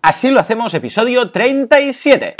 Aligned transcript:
Así 0.00 0.30
lo 0.30 0.40
hacemos, 0.40 0.72
episodio 0.74 1.30
37. 1.30 2.36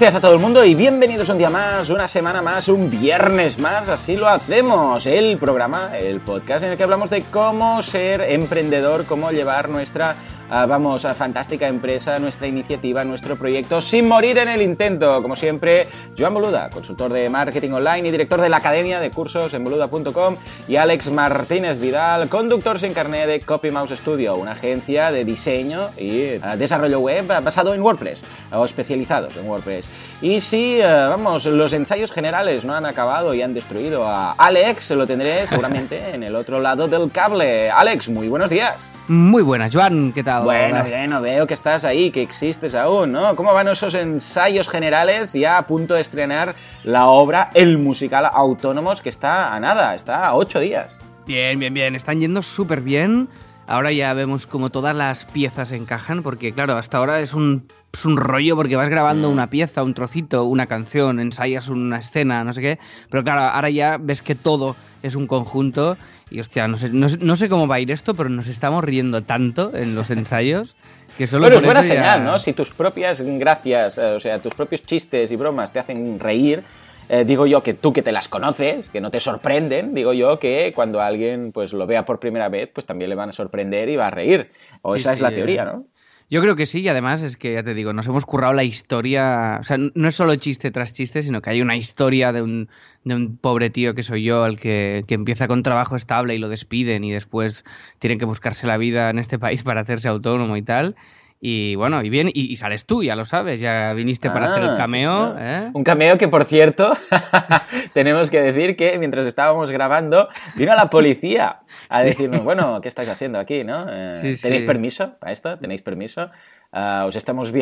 Días 0.00 0.14
a 0.14 0.20
todo 0.22 0.32
el 0.32 0.38
mundo 0.38 0.64
y 0.64 0.74
bienvenidos 0.74 1.28
un 1.28 1.36
día 1.36 1.50
más, 1.50 1.90
una 1.90 2.08
semana 2.08 2.40
más, 2.40 2.68
un 2.68 2.88
viernes 2.88 3.58
más, 3.58 3.86
así 3.90 4.16
lo 4.16 4.28
hacemos, 4.28 5.04
el 5.04 5.36
programa, 5.36 5.90
el 5.94 6.20
podcast 6.20 6.64
en 6.64 6.70
el 6.70 6.78
que 6.78 6.84
hablamos 6.84 7.10
de 7.10 7.20
cómo 7.20 7.82
ser 7.82 8.22
emprendedor, 8.22 9.04
cómo 9.04 9.30
llevar 9.30 9.68
nuestra 9.68 10.16
ah, 10.50 10.66
vamos, 10.66 11.06
fantástica 11.16 11.68
empresa, 11.68 12.18
nuestra 12.18 12.46
iniciativa, 12.46 13.04
nuestro 13.04 13.36
proyecto, 13.36 13.80
sin 13.80 14.08
morir 14.08 14.38
en 14.38 14.48
el 14.48 14.62
intento. 14.62 15.22
Como 15.22 15.36
siempre, 15.36 15.86
Joan 16.18 16.34
Boluda, 16.34 16.70
consultor 16.70 17.12
de 17.12 17.30
marketing 17.30 17.70
online 17.70 18.08
y 18.08 18.10
director 18.10 18.40
de 18.40 18.48
la 18.48 18.58
Academia 18.58 19.00
de 19.00 19.10
Cursos 19.10 19.54
en 19.54 19.64
boluda.com, 19.64 20.36
y 20.68 20.76
Alex 20.76 21.10
Martínez 21.10 21.80
Vidal, 21.80 22.28
conductor 22.28 22.78
sin 22.78 22.92
carnet 22.92 23.26
de 23.26 23.40
Copy 23.40 23.70
Mouse 23.70 23.96
Studio, 23.96 24.36
una 24.36 24.52
agencia 24.52 25.10
de 25.12 25.24
diseño 25.24 25.90
y 25.96 26.40
ah, 26.42 26.56
desarrollo 26.56 27.00
web 27.00 27.26
basado 27.26 27.74
en 27.74 27.82
WordPress, 27.82 28.24
o 28.52 28.64
especializados 28.64 29.36
en 29.36 29.48
WordPress. 29.48 29.88
Y 30.20 30.40
si, 30.40 30.80
ah, 30.82 31.08
vamos, 31.08 31.46
los 31.46 31.72
ensayos 31.72 32.10
generales 32.10 32.64
no 32.64 32.74
han 32.74 32.86
acabado 32.86 33.34
y 33.34 33.42
han 33.42 33.54
destruido 33.54 34.06
a 34.06 34.32
Alex, 34.32 34.90
lo 34.90 35.06
tendré 35.06 35.46
seguramente 35.46 36.14
en 36.14 36.22
el 36.22 36.34
otro 36.36 36.60
lado 36.60 36.88
del 36.88 37.10
cable. 37.10 37.70
Alex, 37.70 38.08
muy 38.08 38.28
buenos 38.28 38.50
días. 38.50 38.99
Muy 39.10 39.42
buenas, 39.42 39.74
Joan, 39.74 40.12
¿qué 40.12 40.22
tal? 40.22 40.44
Bueno, 40.44 40.84
bueno, 40.84 41.20
veo 41.20 41.44
que 41.44 41.54
estás 41.54 41.84
ahí, 41.84 42.12
que 42.12 42.22
existes 42.22 42.76
aún, 42.76 43.10
¿no? 43.10 43.34
¿Cómo 43.34 43.52
van 43.52 43.66
esos 43.66 43.94
ensayos 43.94 44.68
generales 44.68 45.32
ya 45.32 45.58
a 45.58 45.66
punto 45.66 45.94
de 45.94 46.00
estrenar 46.00 46.54
la 46.84 47.06
obra 47.08 47.50
El 47.54 47.76
Musical 47.78 48.30
Autónomos, 48.32 49.02
que 49.02 49.08
está 49.08 49.52
a 49.52 49.58
nada, 49.58 49.96
está 49.96 50.28
a 50.28 50.36
ocho 50.36 50.60
días? 50.60 50.96
Bien, 51.26 51.58
bien, 51.58 51.74
bien, 51.74 51.96
están 51.96 52.20
yendo 52.20 52.40
súper 52.40 52.82
bien. 52.82 53.28
Ahora 53.66 53.90
ya 53.90 54.14
vemos 54.14 54.46
como 54.46 54.70
todas 54.70 54.94
las 54.94 55.24
piezas 55.24 55.72
encajan, 55.72 56.22
porque 56.22 56.52
claro, 56.52 56.76
hasta 56.76 56.98
ahora 56.98 57.18
es 57.18 57.34
un, 57.34 57.66
es 57.92 58.04
un 58.04 58.16
rollo 58.16 58.54
porque 58.54 58.76
vas 58.76 58.90
grabando 58.90 59.28
Mm. 59.28 59.32
una 59.32 59.50
pieza, 59.50 59.82
un 59.82 59.94
trocito, 59.94 60.44
una 60.44 60.66
canción, 60.66 61.18
ensayas 61.18 61.68
una 61.68 61.98
escena, 61.98 62.44
no 62.44 62.52
sé 62.52 62.60
qué. 62.60 62.78
Pero 63.10 63.24
claro, 63.24 63.40
ahora 63.40 63.70
ya 63.70 63.96
ves 64.00 64.22
que 64.22 64.36
todo 64.36 64.76
es 65.02 65.16
un 65.16 65.26
conjunto 65.26 65.96
y 66.30 66.40
hostia, 66.40 66.68
no 66.68 66.76
sé, 66.76 66.90
no, 66.90 67.06
no 67.20 67.36
sé 67.36 67.48
cómo 67.48 67.66
va 67.66 67.76
a 67.76 67.80
ir 67.80 67.90
esto, 67.90 68.14
pero 68.14 68.28
nos 68.28 68.46
estamos 68.48 68.84
riendo 68.84 69.22
tanto 69.22 69.74
en 69.74 69.94
los 69.94 70.10
ensayos 70.10 70.76
que 71.18 71.26
solo 71.26 71.42
Bueno, 71.46 71.58
es 71.58 71.64
buena 71.64 71.82
ya- 71.82 71.88
señal, 71.88 72.24
¿no? 72.24 72.38
Si 72.38 72.52
tus 72.52 72.70
propias 72.70 73.20
gracias, 73.20 73.98
eh, 73.98 74.02
o 74.16 74.20
sea, 74.20 74.38
tus 74.38 74.54
propios 74.54 74.84
chistes 74.84 75.30
y 75.32 75.36
bromas 75.36 75.72
te 75.72 75.80
hacen 75.80 76.18
reír, 76.20 76.62
eh, 77.08 77.24
digo 77.24 77.46
yo 77.46 77.62
que 77.62 77.74
tú 77.74 77.92
que 77.92 78.02
te 78.02 78.12
las 78.12 78.28
conoces, 78.28 78.88
que 78.90 79.00
no 79.00 79.10
te 79.10 79.18
sorprenden, 79.18 79.92
digo 79.94 80.12
yo 80.12 80.38
que 80.38 80.72
cuando 80.74 81.00
alguien 81.00 81.50
pues 81.52 81.72
lo 81.72 81.86
vea 81.86 82.04
por 82.04 82.20
primera 82.20 82.48
vez, 82.48 82.70
pues 82.72 82.86
también 82.86 83.10
le 83.10 83.16
van 83.16 83.30
a 83.30 83.32
sorprender 83.32 83.88
y 83.88 83.96
va 83.96 84.06
a 84.06 84.10
reír. 84.10 84.50
O 84.82 84.94
Sí, 84.94 85.00
esa 85.00 85.12
es 85.14 85.20
la 85.20 85.30
teoría, 85.32 85.64
¿no? 85.64 85.84
Yo 86.30 86.40
creo 86.40 86.54
que 86.54 86.64
sí, 86.66 86.80
y 86.80 86.88
además 86.88 87.22
es 87.22 87.36
que 87.36 87.54
ya 87.54 87.64
te 87.64 87.74
digo, 87.74 87.92
nos 87.92 88.06
hemos 88.06 88.24
currado 88.24 88.52
la 88.52 88.62
historia. 88.62 89.58
O 89.60 89.64
sea, 89.64 89.78
no 89.78 90.08
es 90.08 90.14
solo 90.14 90.36
chiste 90.36 90.70
tras 90.70 90.92
chiste, 90.92 91.24
sino 91.24 91.42
que 91.42 91.50
hay 91.50 91.60
una 91.60 91.76
historia 91.76 92.32
de 92.32 92.40
un, 92.40 92.68
de 93.02 93.16
un 93.16 93.36
pobre 93.36 93.68
tío 93.68 93.94
que 93.96 94.04
soy 94.04 94.22
yo, 94.22 94.46
el 94.46 94.60
que, 94.60 95.04
que 95.08 95.14
empieza 95.14 95.48
con 95.48 95.64
trabajo 95.64 95.96
estable 95.96 96.36
y 96.36 96.38
lo 96.38 96.48
despiden 96.48 97.02
y 97.02 97.10
después 97.10 97.64
tienen 97.98 98.20
que 98.20 98.26
buscarse 98.26 98.68
la 98.68 98.76
vida 98.76 99.10
en 99.10 99.18
este 99.18 99.40
país 99.40 99.64
para 99.64 99.80
hacerse 99.80 100.06
autónomo 100.08 100.56
y 100.56 100.62
tal. 100.62 100.94
Y 101.42 101.74
bueno, 101.74 102.02
y 102.02 102.10
bien, 102.10 102.28
y, 102.28 102.52
y 102.52 102.56
sales 102.56 102.84
tú, 102.84 103.02
ya 103.02 103.16
lo 103.16 103.24
sabes, 103.24 103.60
ya 103.62 103.94
viniste 103.94 104.28
para 104.28 104.50
hacer 104.50 104.62
Ah, 104.62 104.66
el 104.66 104.72
sí, 104.72 104.76
cameo. 104.82 105.28
señor. 105.38 105.38
¿eh? 105.40 105.70
Un 105.72 105.84
cameo 105.84 106.18
que, 106.18 106.28
por 106.28 106.44
cierto, 106.44 106.92
tenemos 107.94 108.28
que 108.28 108.40
decir 108.42 108.76
que 108.76 108.98
mientras 108.98 109.26
estábamos 109.26 109.70
grabando, 109.70 110.28
vino 110.54 110.74
la 110.74 110.90
policía 110.90 111.60
a 111.88 112.02
decirnos, 112.02 112.44
bueno, 112.44 112.80
¿qué 112.82 112.88
estáis 112.88 113.08
haciendo 113.08 113.38
aquí, 113.38 113.64
no? 113.64 113.86
Eh, 113.88 114.14
Sí, 114.20 114.36
sí. 114.36 114.42
¿Tenéis 114.42 114.62
permiso 114.62 115.14
para 115.18 115.32
esto? 115.32 115.58
¿Tenéis 115.58 115.80
permiso? 115.82 116.30
Ah, 116.72 117.04
os, 117.08 117.16
estamos 117.16 117.52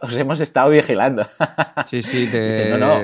os 0.00 0.16
hemos 0.16 0.40
estado 0.40 0.70
vigilando. 0.70 1.26
Sí, 1.90 2.02
sí, 2.02 2.28
te, 2.32 2.70
no, 2.70 2.78
no, 2.78 3.00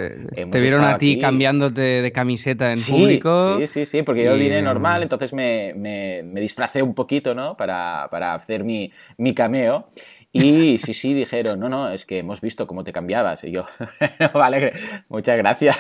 te 0.50 0.60
vieron 0.60 0.82
a 0.82 0.98
ti 0.98 1.12
aquí. 1.12 1.20
cambiándote 1.20 1.80
de 2.02 2.10
camiseta 2.10 2.70
en 2.72 2.78
Sí, 2.78 2.90
público. 2.90 3.58
Sí, 3.60 3.66
sí, 3.66 3.86
sí, 3.86 4.02
porque 4.02 4.24
yo 4.24 4.34
y, 4.34 4.40
vine 4.40 4.58
em, 4.58 4.64
normal, 4.64 5.02
entonces 5.02 5.32
me, 5.34 5.72
me, 5.76 6.22
me 6.24 6.40
disfracé 6.40 6.82
un 6.82 6.94
poquito, 6.94 7.34
¿no? 7.34 7.56
Para, 7.56 8.08
para 8.10 8.34
hacer 8.34 8.64
mi, 8.64 8.90
mi 9.18 9.34
cameo. 9.34 9.86
Y 10.32 10.78
sí, 10.78 10.94
sí, 10.94 11.12
dijeron, 11.12 11.60
no, 11.60 11.68
no, 11.68 11.90
es 11.90 12.06
que 12.06 12.18
hemos 12.20 12.40
visto 12.40 12.66
cómo 12.66 12.84
te 12.84 12.92
cambiabas. 12.92 13.44
Y 13.44 13.52
yo, 13.52 13.66
vale, 14.34 14.72
muchas 15.08 15.36
gracias. 15.36 15.76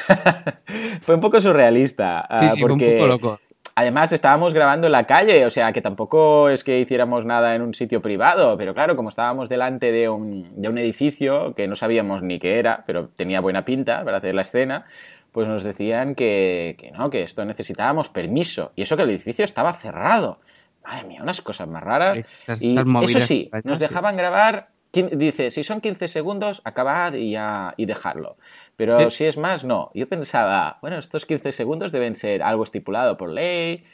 fue 1.00 1.14
un 1.14 1.20
poco 1.22 1.40
surrealista. 1.40 2.26
Sí, 2.38 2.44
ah, 2.44 2.48
sí, 2.48 2.60
fue 2.60 2.72
un 2.72 2.78
porque 2.78 2.92
poco 2.92 3.06
loco. 3.06 3.40
Además, 3.74 4.12
estábamos 4.12 4.52
grabando 4.52 4.86
en 4.86 4.92
la 4.92 5.06
calle, 5.06 5.46
o 5.46 5.50
sea 5.50 5.72
que 5.72 5.80
tampoco 5.80 6.50
es 6.50 6.62
que 6.62 6.78
hiciéramos 6.78 7.24
nada 7.24 7.54
en 7.54 7.62
un 7.62 7.72
sitio 7.72 8.02
privado, 8.02 8.58
pero 8.58 8.74
claro, 8.74 8.96
como 8.96 9.08
estábamos 9.08 9.48
delante 9.48 9.90
de 9.92 10.10
un, 10.10 10.60
de 10.60 10.68
un 10.68 10.76
edificio 10.76 11.54
que 11.54 11.66
no 11.66 11.74
sabíamos 11.74 12.22
ni 12.22 12.38
qué 12.38 12.58
era, 12.58 12.84
pero 12.86 13.08
tenía 13.08 13.40
buena 13.40 13.64
pinta 13.64 14.04
para 14.04 14.18
hacer 14.18 14.34
la 14.34 14.42
escena, 14.42 14.84
pues 15.32 15.48
nos 15.48 15.64
decían 15.64 16.14
que, 16.14 16.76
que 16.78 16.90
no, 16.90 17.08
que 17.08 17.22
esto 17.22 17.46
necesitábamos 17.46 18.10
permiso. 18.10 18.72
Y 18.76 18.82
eso 18.82 18.98
que 18.98 19.04
el 19.04 19.10
edificio 19.10 19.46
estaba 19.46 19.72
cerrado. 19.72 20.40
Madre 20.84 21.06
mía, 21.06 21.20
unas 21.22 21.40
cosas 21.42 21.68
más 21.68 21.82
raras. 21.82 22.18
Estas- 22.18 22.62
Y 22.62 22.70
estas 22.70 22.86
eso 23.10 23.20
sí, 23.26 23.50
nos 23.64 23.78
sí. 23.78 23.84
dejaban 23.84 24.16
grabar, 24.16 24.68
dice, 24.92 25.50
si 25.50 25.62
son 25.62 25.80
15 25.80 26.08
segundos, 26.08 26.60
acabad 26.64 27.14
y, 27.14 27.30
ya, 27.32 27.72
y 27.76 27.86
dejarlo. 27.86 28.36
Pero 28.76 29.10
si 29.10 29.24
es 29.24 29.36
más, 29.38 29.64
no. 29.64 29.90
Yo 29.94 30.08
pensaba, 30.08 30.78
bueno, 30.82 30.98
estos 30.98 31.24
15 31.26 31.52
segundos 31.52 31.92
deben 31.92 32.14
ser 32.14 32.42
algo 32.42 32.64
estipulado 32.64 33.16
por 33.16 33.30
ley. 33.30 33.84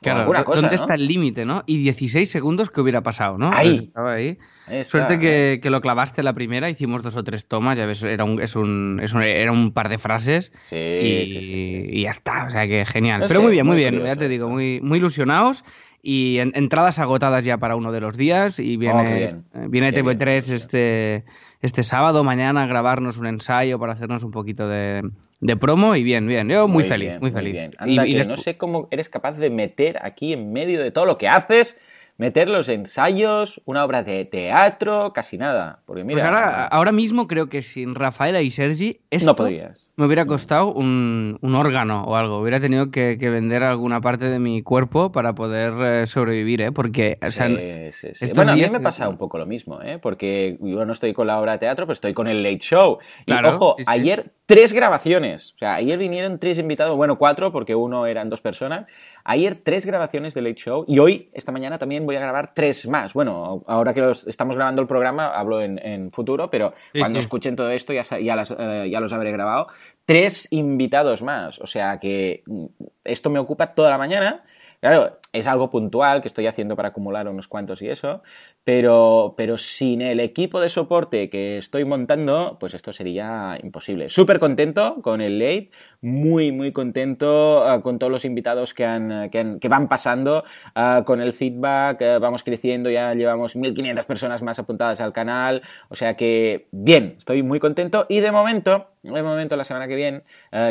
Claro, 0.00 0.20
alguna 0.20 0.42
¿dó- 0.42 0.44
cosa, 0.44 0.60
¿dónde 0.60 0.76
¿no? 0.76 0.80
está 0.82 0.94
el 0.94 1.08
límite, 1.08 1.44
no? 1.44 1.64
Y 1.66 1.78
16 1.82 2.30
segundos 2.30 2.70
que 2.70 2.80
hubiera 2.80 3.02
pasado, 3.02 3.36
¿no? 3.36 3.50
Ahí. 3.52 3.68
Pues 3.78 3.82
estaba 3.88 4.12
ahí. 4.12 4.38
Ahí 4.68 4.76
está, 4.78 4.90
Suerte 4.92 5.14
¿eh? 5.14 5.18
que, 5.18 5.60
que 5.60 5.70
lo 5.70 5.80
clavaste 5.80 6.22
la 6.22 6.34
primera, 6.34 6.70
hicimos 6.70 7.02
dos 7.02 7.16
o 7.16 7.24
tres 7.24 7.48
tomas, 7.48 7.76
ya 7.76 7.84
ves, 7.84 8.04
era 8.04 8.22
un, 8.22 8.40
es 8.40 8.54
un, 8.54 9.00
es 9.02 9.12
un- 9.12 9.24
era 9.24 9.50
un 9.50 9.72
par 9.72 9.88
de 9.88 9.98
frases 9.98 10.52
Sí, 10.70 10.76
y, 10.76 11.26
sí, 11.30 11.86
y 11.94 12.02
ya 12.02 12.10
está, 12.10 12.44
o 12.44 12.50
sea 12.50 12.68
que 12.68 12.86
genial. 12.86 13.22
No 13.22 13.26
Pero 13.26 13.40
sé, 13.40 13.44
muy 13.46 13.52
bien, 13.54 13.66
muy 13.66 13.72
muy 13.74 13.78
bien, 13.82 13.94
curioso 13.94 14.14
ya 14.14 14.16
te 14.16 14.28
digo, 14.28 14.48
muy, 14.48 14.80
muy 14.84 14.98
ilusionados 14.98 15.64
y 16.02 16.38
en- 16.38 16.52
entradas 16.54 16.98
agotadas 16.98 17.44
ya 17.44 17.58
para 17.58 17.76
uno 17.76 17.92
de 17.92 18.00
los 18.00 18.16
días 18.16 18.58
y 18.58 18.76
Oh, 18.76 18.78
viene, 18.78 19.24
eh, 19.24 19.34
viene 19.68 19.92
Qué 19.92 20.02
bien, 20.02 20.18
TV3 20.18 20.42
sí. 20.42 20.54
este, 20.54 21.24
este 21.60 21.82
sábado, 21.82 22.22
mañana 22.24 22.62
a 22.62 22.66
grabarnos 22.66 23.18
un 23.18 23.26
ensayo 23.26 23.78
para 23.78 23.92
hacernos 23.94 24.22
un 24.22 24.30
poquito 24.30 24.68
de, 24.68 25.02
de 25.40 25.56
promo 25.56 25.96
y 25.96 26.02
bien, 26.04 26.26
bien, 26.26 26.48
yo 26.48 26.68
muy, 26.68 26.84
feliz, 26.84 27.08
bien, 27.08 27.20
muy 27.20 27.30
feliz. 27.32 27.52
bien. 27.52 27.70
Y- 27.72 27.76
Anda, 27.78 28.06
y 28.06 28.12
que 28.12 28.18
les- 28.18 28.28
no 28.28 28.36
sé 28.36 28.56
cómo 28.56 28.86
eres 28.90 29.08
capaz 29.08 29.38
de 29.38 29.50
meter 29.50 29.98
aquí 30.02 30.32
en 30.32 30.52
medio 30.52 30.80
de 30.82 30.90
todo 30.92 31.04
lo 31.04 31.18
que 31.18 31.28
haces, 31.28 31.76
meter 32.16 32.48
los 32.48 32.68
ensayos, 32.68 33.60
una 33.64 33.84
obra 33.84 34.02
de 34.02 34.24
teatro, 34.24 35.12
casi 35.12 35.36
nada. 35.38 35.80
Porque 35.84 36.04
mira, 36.04 36.16
Pues 36.20 36.24
ahora, 36.24 36.66
ahora 36.66 36.92
mismo 36.92 37.26
creo 37.28 37.48
que 37.48 37.62
sin 37.62 37.94
Rafaela 37.94 38.40
y 38.42 38.50
Sergi 38.50 39.00
esto 39.10 39.26
no 39.30 39.36
podrías. 39.36 39.87
Me 39.98 40.06
hubiera 40.06 40.26
costado 40.26 40.72
un, 40.72 41.38
un 41.42 41.54
órgano 41.56 42.04
o 42.04 42.14
algo. 42.14 42.38
Hubiera 42.40 42.60
tenido 42.60 42.92
que, 42.92 43.18
que 43.18 43.30
vender 43.30 43.64
alguna 43.64 44.00
parte 44.00 44.30
de 44.30 44.38
mi 44.38 44.62
cuerpo 44.62 45.10
para 45.10 45.34
poder 45.34 45.74
eh, 45.84 46.06
sobrevivir, 46.06 46.60
¿eh? 46.60 46.70
Porque, 46.70 47.18
o 47.20 47.30
sea, 47.32 47.48
Sí, 47.48 47.56
sí, 47.90 48.08
sí. 48.14 48.24
estos 48.26 48.36
Bueno, 48.36 48.52
a 48.52 48.54
mí 48.54 48.62
me 48.70 48.78
pasa 48.78 49.08
un 49.08 49.16
poco 49.18 49.38
lo 49.38 49.44
mismo, 49.44 49.82
¿eh? 49.82 49.98
Porque 49.98 50.56
yo 50.60 50.84
no 50.86 50.92
estoy 50.92 51.12
con 51.14 51.26
la 51.26 51.40
obra 51.40 51.52
de 51.52 51.58
teatro, 51.58 51.84
pero 51.84 51.94
estoy 51.94 52.14
con 52.14 52.28
el 52.28 52.44
Late 52.44 52.58
Show. 52.60 52.98
Y 53.22 53.24
Claro, 53.24 53.48
ojo, 53.48 53.74
sí, 53.76 53.82
sí. 53.82 53.90
ayer 53.90 54.30
tres 54.46 54.72
grabaciones. 54.72 55.52
O 55.56 55.58
sea, 55.58 55.74
ayer 55.74 55.98
vinieron 55.98 56.38
tres 56.38 56.58
invitados, 56.58 56.96
bueno, 56.96 57.18
cuatro, 57.18 57.50
porque 57.50 57.74
uno 57.74 58.06
eran 58.06 58.30
dos 58.30 58.40
personas. 58.40 58.86
Ayer 59.30 59.60
tres 59.62 59.84
grabaciones 59.84 60.32
del 60.32 60.44
Late 60.44 60.56
Show 60.56 60.86
y 60.88 61.00
hoy, 61.00 61.28
esta 61.34 61.52
mañana, 61.52 61.76
también 61.76 62.06
voy 62.06 62.16
a 62.16 62.20
grabar 62.20 62.54
tres 62.54 62.88
más. 62.88 63.12
Bueno, 63.12 63.62
ahora 63.66 63.92
que 63.92 64.00
los- 64.00 64.26
estamos 64.26 64.56
grabando 64.56 64.80
el 64.80 64.88
programa, 64.88 65.26
hablo 65.28 65.60
en, 65.60 65.78
en 65.84 66.10
futuro, 66.12 66.48
pero 66.48 66.72
Sí, 66.94 67.00
cuando 67.00 67.18
sí. 67.18 67.20
escuchen 67.20 67.54
todo 67.54 67.70
esto 67.70 67.92
ya, 67.92 68.04
ya, 68.04 68.34
las, 68.34 68.54
eh, 68.58 68.88
ya 68.90 69.00
los 69.00 69.12
habré 69.12 69.30
grabado. 69.30 69.68
Tres 70.06 70.48
invitados 70.50 71.20
más. 71.20 71.58
O 71.60 71.66
sea 71.66 71.98
que 72.00 72.42
mm, 72.46 72.64
esto 73.04 73.28
me 73.28 73.38
ocupa 73.38 73.74
toda 73.74 73.90
la 73.90 73.98
mañana. 73.98 74.44
Claro, 74.80 75.18
es 75.32 75.46
algo 75.46 75.70
puntual 75.70 76.22
que 76.22 76.28
estoy 76.28 76.46
haciendo 76.46 76.76
para 76.76 76.88
acumular 76.88 77.28
unos 77.28 77.48
cuantos 77.48 77.82
y 77.82 77.88
eso, 77.88 78.22
pero, 78.64 79.34
pero 79.36 79.58
sin 79.58 80.00
el 80.00 80.20
equipo 80.20 80.60
de 80.60 80.68
soporte 80.68 81.28
que 81.28 81.58
estoy 81.58 81.84
montando, 81.84 82.56
pues 82.58 82.74
esto 82.74 82.92
sería 82.92 83.58
imposible. 83.62 84.08
Súper 84.08 84.38
contento 84.38 85.00
con 85.02 85.20
el 85.20 85.38
late, 85.38 85.70
muy, 86.00 86.52
muy 86.52 86.72
contento 86.72 87.64
uh, 87.64 87.80
con 87.82 87.98
todos 87.98 88.12
los 88.12 88.24
invitados 88.24 88.72
que, 88.72 88.84
han, 88.84 89.30
que, 89.30 89.68
van 89.68 89.88
pasando, 89.88 90.44
uh, 90.76 91.04
con 91.04 91.20
el 91.20 91.32
feedback, 91.32 92.00
uh, 92.00 92.20
vamos 92.20 92.42
creciendo, 92.42 92.90
ya 92.90 93.14
llevamos 93.14 93.56
1500 93.56 94.06
personas 94.06 94.42
más 94.42 94.58
apuntadas 94.58 95.00
al 95.00 95.12
canal, 95.12 95.62
o 95.88 95.96
sea 95.96 96.14
que 96.14 96.68
bien, 96.70 97.16
estoy 97.18 97.42
muy 97.42 97.58
contento 97.60 98.06
y 98.08 98.20
de 98.20 98.32
momento, 98.32 98.88
de 99.02 99.22
momento 99.22 99.56
la 99.56 99.64
semana 99.64 99.88
que 99.88 99.96
viene, 99.96 100.22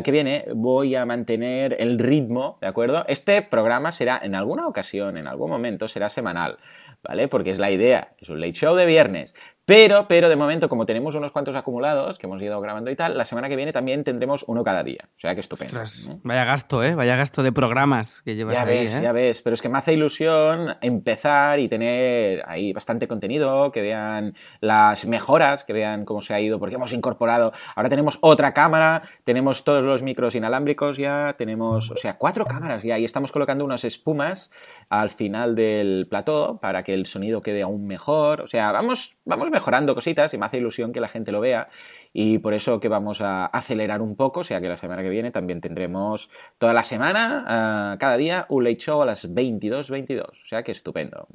que 0.03 0.11
viene 0.11 0.45
voy 0.53 0.95
a 0.95 1.05
mantener 1.05 1.75
el 1.79 1.97
ritmo, 1.97 2.57
¿de 2.61 2.67
acuerdo? 2.67 3.05
Este 3.07 3.41
programa 3.41 3.91
será 3.91 4.19
en 4.21 4.35
alguna 4.47 4.67
ocasión, 4.67 5.17
en 5.17 5.27
algún 5.27 5.49
momento, 5.49 5.89
será 5.89 6.09
semanal. 6.09 6.57
¿vale? 7.03 7.27
Porque 7.27 7.51
es 7.51 7.59
la 7.59 7.69
idea, 7.69 8.13
es 8.19 8.29
un 8.29 8.39
late 8.39 8.53
show 8.53 8.75
de 8.75 8.85
viernes. 8.85 9.35
Pero, 9.67 10.07
pero 10.07 10.29
de 10.29 10.37
momento, 10.37 10.69
como 10.69 10.85
tenemos 10.85 11.13
unos 11.15 11.33
cuantos 11.33 11.53
acumulados 11.53 12.17
que 12.17 12.25
hemos 12.25 12.41
ido 12.41 12.61
grabando 12.61 12.89
y 12.89 12.95
tal, 12.95 13.17
la 13.17 13.25
semana 13.25 13.49
que 13.49 13.57
viene 13.57 13.73
también 13.73 14.05
tendremos 14.05 14.45
uno 14.47 14.63
cada 14.63 14.81
día. 14.81 15.09
O 15.17 15.19
sea 15.19 15.33
que 15.33 15.41
estupendo. 15.41 15.81
Ostras, 15.81 16.07
vaya 16.23 16.45
gasto, 16.45 16.85
¿eh? 16.85 16.95
Vaya 16.95 17.17
gasto 17.17 17.43
de 17.43 17.51
programas 17.51 18.21
que 18.21 18.37
llevas 18.37 18.55
ya 18.55 18.61
ahí, 18.61 18.77
ves, 18.77 18.95
¿eh? 18.95 19.01
ya 19.01 19.11
ves. 19.11 19.41
Pero 19.41 19.55
es 19.55 19.61
que 19.61 19.67
me 19.67 19.77
hace 19.77 19.91
ilusión 19.91 20.77
empezar 20.79 21.59
y 21.59 21.67
tener 21.67 22.43
ahí 22.47 22.71
bastante 22.71 23.09
contenido, 23.09 23.73
que 23.73 23.81
vean 23.81 24.35
las 24.61 25.05
mejoras, 25.05 25.65
que 25.65 25.73
vean 25.73 26.05
cómo 26.05 26.21
se 26.21 26.33
ha 26.33 26.39
ido, 26.39 26.59
porque 26.59 26.75
hemos 26.75 26.93
incorporado. 26.93 27.51
Ahora 27.75 27.89
tenemos 27.89 28.19
otra 28.21 28.53
cámara, 28.53 29.01
tenemos 29.25 29.65
todos 29.65 29.83
los 29.83 30.01
micros 30.01 30.33
inalámbricos 30.33 30.95
ya, 30.95 31.35
tenemos, 31.37 31.91
o 31.91 31.97
sea, 31.97 32.17
cuatro 32.17 32.45
cámaras 32.45 32.83
ya 32.83 32.97
y 32.97 33.03
estamos 33.03 33.33
colocando 33.33 33.65
unas 33.65 33.83
espumas 33.83 34.49
al 34.87 35.09
final 35.09 35.55
del 35.55 36.07
plató 36.09 36.57
para 36.61 36.83
que 36.83 36.93
el 36.93 37.05
sonido 37.05 37.41
quede 37.41 37.63
aún 37.63 37.85
mejor. 37.85 38.39
O 38.39 38.47
sea, 38.47 38.71
vamos, 38.71 39.17
vamos 39.25 39.51
mejorando 39.57 39.95
cositas 39.95 40.33
y 40.33 40.37
me 40.37 40.45
hace 40.45 40.57
ilusión 40.57 40.91
que 40.91 40.99
la 40.99 41.07
gente 41.07 41.31
lo 41.31 41.39
vea 41.39 41.67
y 42.13 42.39
por 42.39 42.53
eso 42.53 42.79
que 42.79 42.89
vamos 42.89 43.21
a 43.21 43.45
acelerar 43.45 44.01
un 44.01 44.15
poco, 44.15 44.41
o 44.41 44.43
sea 44.43 44.61
que 44.61 44.69
la 44.69 44.77
semana 44.77 45.01
que 45.03 45.09
viene 45.09 45.31
también 45.31 45.61
tendremos 45.61 46.29
toda 46.57 46.73
la 46.73 46.83
semana, 46.83 47.93
uh, 47.93 47.97
cada 47.97 48.17
día, 48.17 48.45
un 48.49 48.63
late 48.63 48.77
show 48.77 49.01
a 49.01 49.05
las 49.05 49.29
22.22, 49.29 49.89
22. 49.89 50.27
o 50.29 50.47
sea 50.47 50.63
que 50.63 50.71
estupendo. 50.71 51.27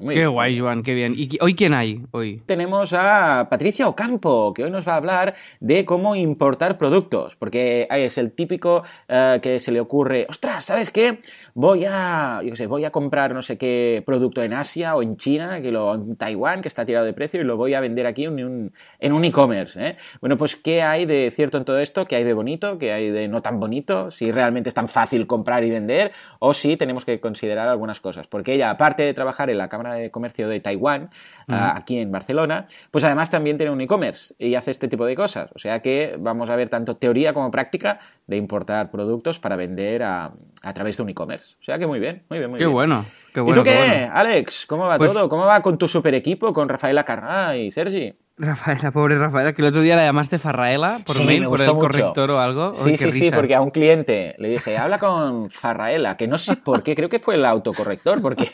Muy 0.00 0.14
qué 0.14 0.20
bien. 0.22 0.32
guay, 0.32 0.58
Joan, 0.58 0.82
qué 0.82 0.92
bien. 0.92 1.14
¿Y 1.16 1.38
hoy 1.40 1.54
quién 1.54 1.72
hay? 1.72 2.02
Hoy 2.10 2.42
tenemos 2.46 2.92
a 2.92 3.46
Patricia 3.48 3.86
Ocampo, 3.86 4.52
que 4.52 4.64
hoy 4.64 4.70
nos 4.72 4.88
va 4.88 4.94
a 4.94 4.96
hablar 4.96 5.36
de 5.60 5.84
cómo 5.84 6.16
importar 6.16 6.78
productos, 6.78 7.36
porque 7.36 7.86
es 7.88 8.18
el 8.18 8.32
típico 8.32 8.82
uh, 9.08 9.40
que 9.40 9.60
se 9.60 9.70
le 9.70 9.78
ocurre, 9.78 10.26
ostras, 10.28 10.64
¿sabes 10.64 10.90
qué? 10.90 11.20
Voy 11.54 11.84
a, 11.88 12.40
yo 12.44 12.56
sé, 12.56 12.66
voy 12.66 12.84
a 12.84 12.90
comprar 12.90 13.34
no 13.34 13.42
sé 13.42 13.56
qué 13.56 14.02
producto 14.04 14.42
en 14.42 14.54
Asia 14.54 14.96
o 14.96 15.02
en 15.02 15.16
China, 15.16 15.62
que 15.62 15.70
lo, 15.70 15.94
en 15.94 16.16
Taiwán, 16.16 16.60
que 16.60 16.66
está 16.66 16.84
tirado 16.84 17.06
de 17.06 17.12
precio, 17.12 17.40
y 17.40 17.44
lo 17.44 17.56
voy 17.56 17.74
a 17.74 17.80
vender 17.80 18.08
aquí 18.08 18.24
en 18.24 18.44
un, 18.44 18.72
en 18.98 19.12
un 19.12 19.24
e-commerce. 19.24 19.80
¿eh? 19.80 19.96
Bueno, 20.20 20.36
pues 20.36 20.56
¿qué 20.56 20.82
hay 20.82 21.06
de 21.06 21.30
cierto 21.30 21.56
en 21.56 21.64
todo 21.64 21.78
esto? 21.78 22.06
¿Qué 22.06 22.16
hay 22.16 22.24
de 22.24 22.34
bonito? 22.34 22.78
¿Qué 22.78 22.92
hay 22.92 23.10
de 23.10 23.28
no 23.28 23.42
tan 23.42 23.60
bonito? 23.60 24.10
Si 24.10 24.32
realmente 24.32 24.70
es 24.70 24.74
tan 24.74 24.88
fácil 24.88 25.28
comprar 25.28 25.62
y 25.62 25.70
vender, 25.70 26.10
o 26.40 26.52
si 26.52 26.76
tenemos 26.76 27.04
que 27.04 27.20
considerar 27.20 27.68
algunas 27.68 28.00
cosas. 28.00 28.26
Porque 28.26 28.54
ella, 28.54 28.70
aparte 28.70 29.04
de 29.04 29.14
trabajar 29.14 29.50
en 29.50 29.58
la 29.58 29.68
Cámara 29.68 29.83
de 29.92 30.10
Comercio 30.10 30.48
de 30.48 30.60
Taiwán, 30.60 31.10
uh 31.46 31.52
-huh. 31.52 31.72
uh, 31.74 31.76
aquí 31.76 31.98
en 31.98 32.10
Barcelona, 32.10 32.64
pues 32.90 33.04
además 33.04 33.30
también 33.30 33.58
tiene 33.58 33.70
un 33.70 33.80
e-commerce 33.82 34.34
y 34.38 34.54
hace 34.54 34.70
este 34.70 34.88
tipo 34.88 35.04
de 35.04 35.14
cosas. 35.14 35.50
O 35.54 35.58
sea 35.58 35.80
que 35.82 36.16
vamos 36.18 36.48
a 36.48 36.56
ver 36.56 36.70
tanto 36.70 36.96
teoría 36.96 37.34
como 37.34 37.50
práctica 37.50 38.00
de 38.26 38.38
importar 38.38 38.90
productos 38.90 39.38
para 39.38 39.56
vender 39.56 40.02
a, 40.02 40.32
a 40.62 40.72
través 40.72 40.96
de 40.96 41.02
un 41.02 41.10
e-commerce. 41.10 41.56
O 41.60 41.62
sea 41.62 41.78
que 41.78 41.86
muy 41.86 42.00
bien, 42.00 42.22
muy 42.30 42.38
bien, 42.38 42.50
muy 42.50 42.58
qué 42.58 42.64
bien. 42.64 42.72
Bueno, 42.72 43.04
qué 43.34 43.40
bueno. 43.40 43.60
¿Y 43.60 43.64
tú 43.64 43.70
qué, 43.70 43.76
bueno. 43.76 44.12
Alex? 44.14 44.64
¿Cómo 44.66 44.86
va 44.86 44.96
Pues- 44.96 45.12
todo? 45.12 45.28
¿Cómo 45.28 45.44
va 45.44 45.60
con 45.60 45.76
tu 45.76 45.86
super 45.88 46.14
equipo, 46.14 46.52
con 46.54 46.68
Rafaela 46.68 47.04
Carrá 47.04 47.56
y 47.56 47.70
Sergi? 47.70 48.14
Rafaela, 48.36 48.90
pobre 48.90 49.16
Rafaela, 49.16 49.52
que 49.52 49.62
el 49.62 49.68
otro 49.68 49.80
día 49.80 49.94
la 49.94 50.04
llamaste 50.04 50.40
Farraela 50.40 50.98
por 51.06 51.14
Sí, 51.14 51.24
mail, 51.24 51.42
me 51.42 51.48
por 51.48 51.60
el 51.60 51.68
mucho. 51.68 51.78
corrector 51.78 52.30
o 52.32 52.40
algo. 52.40 52.72
Sí, 52.72 52.96
sí, 52.96 53.12
sí, 53.12 53.30
porque 53.32 53.54
a 53.54 53.60
un 53.60 53.70
cliente 53.70 54.34
le 54.38 54.48
dije, 54.48 54.76
habla 54.76 54.98
con 54.98 55.50
Farraela, 55.50 56.16
que 56.16 56.26
no 56.26 56.36
sé 56.36 56.56
por 56.56 56.82
qué, 56.82 56.96
creo 56.96 57.08
que 57.08 57.20
fue 57.20 57.36
el 57.36 57.44
autocorrector, 57.44 58.20
porque, 58.20 58.50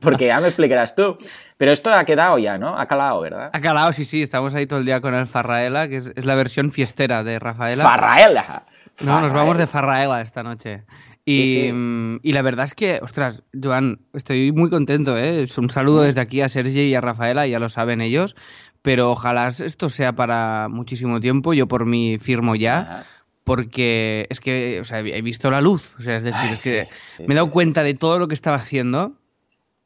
porque 0.00 0.26
ya 0.26 0.38
me 0.40 0.48
explicarás 0.48 0.94
tú. 0.94 1.16
Pero 1.56 1.72
esto 1.72 1.90
ha 1.94 2.04
quedado 2.04 2.36
ya, 2.38 2.58
¿no? 2.58 2.78
Ha 2.78 2.86
calado, 2.86 3.22
¿verdad? 3.22 3.50
Ha 3.54 3.60
calado, 3.60 3.92
sí, 3.94 4.04
sí, 4.04 4.20
estamos 4.22 4.54
ahí 4.54 4.66
todo 4.66 4.80
el 4.80 4.84
día 4.84 5.00
con 5.00 5.14
el 5.14 5.26
Farraela, 5.26 5.88
que 5.88 5.96
es, 5.96 6.12
es 6.14 6.26
la 6.26 6.34
versión 6.34 6.70
fiestera 6.70 7.24
de 7.24 7.38
Rafaela. 7.38 7.84
Farraela. 7.84 8.64
No, 9.00 9.20
nos 9.22 9.32
vamos 9.32 9.56
de 9.56 9.66
Farraela. 9.66 10.20
Esta 10.20 10.42
noche. 10.42 10.82
Y, 11.24 11.44
Sí, 11.44 11.54
sí. 11.62 11.72
mm, 11.72 12.18
y 12.22 12.32
la 12.32 12.42
verdad 12.42 12.64
es 12.66 12.74
que, 12.74 12.98
ostras, 13.00 13.44
Joan, 13.62 14.00
estoy 14.12 14.50
muy 14.52 14.68
contento, 14.70 15.16
¿eh? 15.16 15.44
Es 15.44 15.56
Un 15.56 15.70
saludo 15.70 16.02
desde 16.02 16.20
aquí 16.20 16.40
a 16.42 16.48
Sergi 16.48 16.80
y 16.80 16.94
a 16.96 17.00
Rafaela, 17.00 17.46
ya 17.46 17.60
lo 17.60 17.68
saben 17.68 18.00
ellos, 18.00 18.34
pero 18.82 19.10
ojalá 19.12 19.48
esto 19.48 19.88
sea 19.88 20.12
para 20.12 20.68
muchísimo 20.68 21.20
tiempo, 21.20 21.54
yo 21.54 21.66
por 21.68 21.86
mí 21.86 22.18
firmo 22.18 22.54
ya, 22.56 23.06
porque 23.44 24.26
es 24.30 24.40
que, 24.40 24.78
o 24.80 24.84
sea, 24.84 25.00
he 25.00 25.22
visto 25.22 25.50
la 25.50 25.60
luz, 25.60 25.96
o 25.98 26.02
sea, 26.02 26.16
es 26.16 26.22
decir, 26.22 26.40
Ay, 26.42 26.52
es 26.54 26.62
que 26.62 26.84
sí, 26.84 26.90
sí, 27.18 27.22
me 27.26 27.34
he 27.34 27.36
dado 27.36 27.46
sí, 27.48 27.52
cuenta 27.52 27.82
de 27.82 27.94
todo 27.94 28.18
lo 28.18 28.28
que 28.28 28.34
estaba 28.34 28.56
haciendo, 28.56 29.14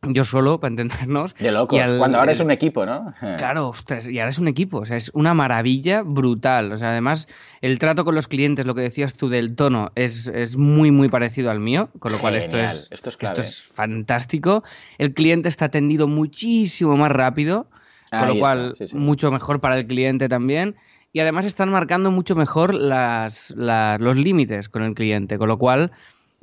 yo 0.03 0.23
solo, 0.25 0.61
para 0.61 0.71
entendernos. 0.71 1.35
De 1.35 1.51
locos. 1.51 1.81
al- 1.81 1.99
Cuando 1.99 2.19
ahora 2.19 2.31
es 2.33 2.39
un 2.41 2.51
equipo, 2.51 2.87
¿no? 2.87 3.13
Claro, 3.39 3.69
ostras, 3.71 4.07
y 4.07 4.19
ahora 4.21 4.29
es 4.29 4.39
un 4.39 4.47
equipo, 4.47 4.79
o 4.79 4.87
sea, 4.87 4.97
es 4.97 5.11
una 5.15 5.35
maravilla 5.35 6.03
brutal. 6.03 6.71
O 6.71 6.79
sea, 6.79 6.91
además, 6.91 7.27
el 7.61 7.79
trato 7.79 8.05
con 8.05 8.15
los 8.15 8.29
clientes, 8.29 8.67
lo 8.67 8.75
que 8.75 8.83
decías 8.83 9.15
tú 9.15 9.29
del 9.31 9.57
tono, 9.57 9.91
es, 9.95 10.29
es 10.29 10.57
muy, 10.59 10.91
muy 10.93 11.09
parecido 11.09 11.51
al 11.51 11.59
mío, 11.61 11.89
con 11.99 12.13
lo 12.13 12.19
cual 12.21 12.37
esto 12.37 12.59
es, 12.61 12.89
esto 12.93 13.09
es 13.09 13.17
clave. 13.17 13.43
fantástico. 13.43 14.63
El 14.99 15.13
cliente 15.15 15.49
está 15.49 15.65
atendido 15.67 16.07
muchísimo 16.09 16.97
más 16.97 17.11
rápido, 17.11 17.69
con 18.19 18.29
lo 18.29 18.39
cual, 18.39 18.75
sí, 18.79 18.89
sí. 18.89 18.97
mucho 18.97 19.31
mejor 19.31 19.61
para 19.61 19.79
el 19.79 19.87
cliente 19.87 20.29
también. 20.29 20.77
Y 21.13 21.21
además 21.21 21.47
están 21.47 21.71
marcando 21.71 22.11
mucho 22.11 22.37
mejor 22.37 22.75
las, 22.75 23.51
los 23.51 24.17
límites 24.17 24.69
con 24.69 24.83
el 24.83 24.95
cliente, 24.95 25.39
con 25.39 25.49
lo 25.49 25.57
cual 25.59 25.93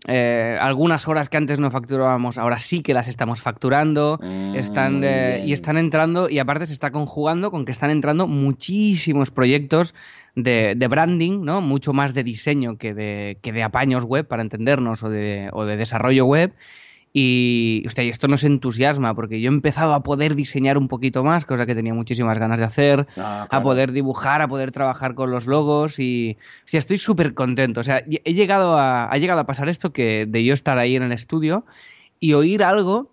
eh, 0.07 0.57
algunas 0.59 1.07
horas 1.07 1.29
que 1.29 1.37
antes 1.37 1.59
no 1.59 1.69
facturábamos, 1.71 2.37
ahora 2.37 2.57
sí 2.57 2.81
que 2.81 2.93
las 2.93 3.07
estamos 3.07 3.41
facturando, 3.41 4.19
Mm, 4.21 4.55
están 4.55 4.99
de- 4.99 5.43
y 5.45 5.53
están 5.53 5.77
entrando, 5.77 6.27
y 6.29 6.39
aparte 6.39 6.65
se 6.67 6.73
está 6.73 6.91
conjugando 6.91 7.51
con 7.51 7.65
que 7.65 7.71
están 7.71 7.89
entrando 7.91 8.27
muchísimos 8.27 9.31
proyectos 9.31 9.93
de, 10.35 10.73
de 10.75 10.87
branding, 10.87 11.43
¿no? 11.43 11.61
Mucho 11.61 11.93
más 11.93 12.13
de 12.13 12.23
diseño 12.23 12.77
que 12.77 12.93
de, 12.93 13.37
que 13.41 13.51
de 13.53 13.63
apaños 13.63 14.03
web, 14.05 14.27
para 14.27 14.41
entendernos, 14.41 15.03
o 15.03 15.09
de, 15.09 15.49
o 15.53 15.65
de 15.65 15.77
desarrollo 15.77 16.25
web. 16.25 16.53
Y, 17.15 17.83
hostia, 17.85 18.03
y 18.03 18.09
esto 18.09 18.27
nos 18.27 18.43
entusiasma, 18.43 19.13
porque 19.13 19.39
yo 19.39 19.51
he 19.51 19.53
empezado 19.53 19.93
a 19.93 20.01
poder 20.01 20.33
diseñar 20.33 20.79
un 20.79 20.87
poquito 20.87 21.23
más, 21.23 21.45
cosa 21.45 21.67
que 21.67 21.75
tenía 21.75 21.93
muchísimas 21.93 22.39
ganas 22.39 22.57
de 22.57 22.65
hacer, 22.65 23.07
No, 23.15 23.23
a 23.23 23.61
poder 23.61 23.91
dibujar, 23.91 24.41
a 24.41 24.47
poder 24.47 24.71
trabajar 24.71 25.13
con 25.13 25.29
los 25.29 25.45
logos 25.45 25.99
y 25.99 26.37
hostia, 26.65 26.79
estoy 26.79 26.97
súper 26.97 27.35
contento. 27.35 27.81
O 27.81 27.83
sea, 27.83 28.03
he 28.07 28.33
llegado 28.33 28.79
a, 28.79 29.05
ha 29.05 29.17
llegado 29.19 29.39
a 29.39 29.45
pasar 29.45 29.69
esto 29.69 29.93
que 29.93 30.25
de 30.27 30.43
yo 30.43 30.55
estar 30.55 30.79
ahí 30.79 30.95
en 30.95 31.03
el 31.03 31.11
estudio 31.11 31.65
y 32.19 32.33
oír 32.33 32.63
algo 32.63 33.12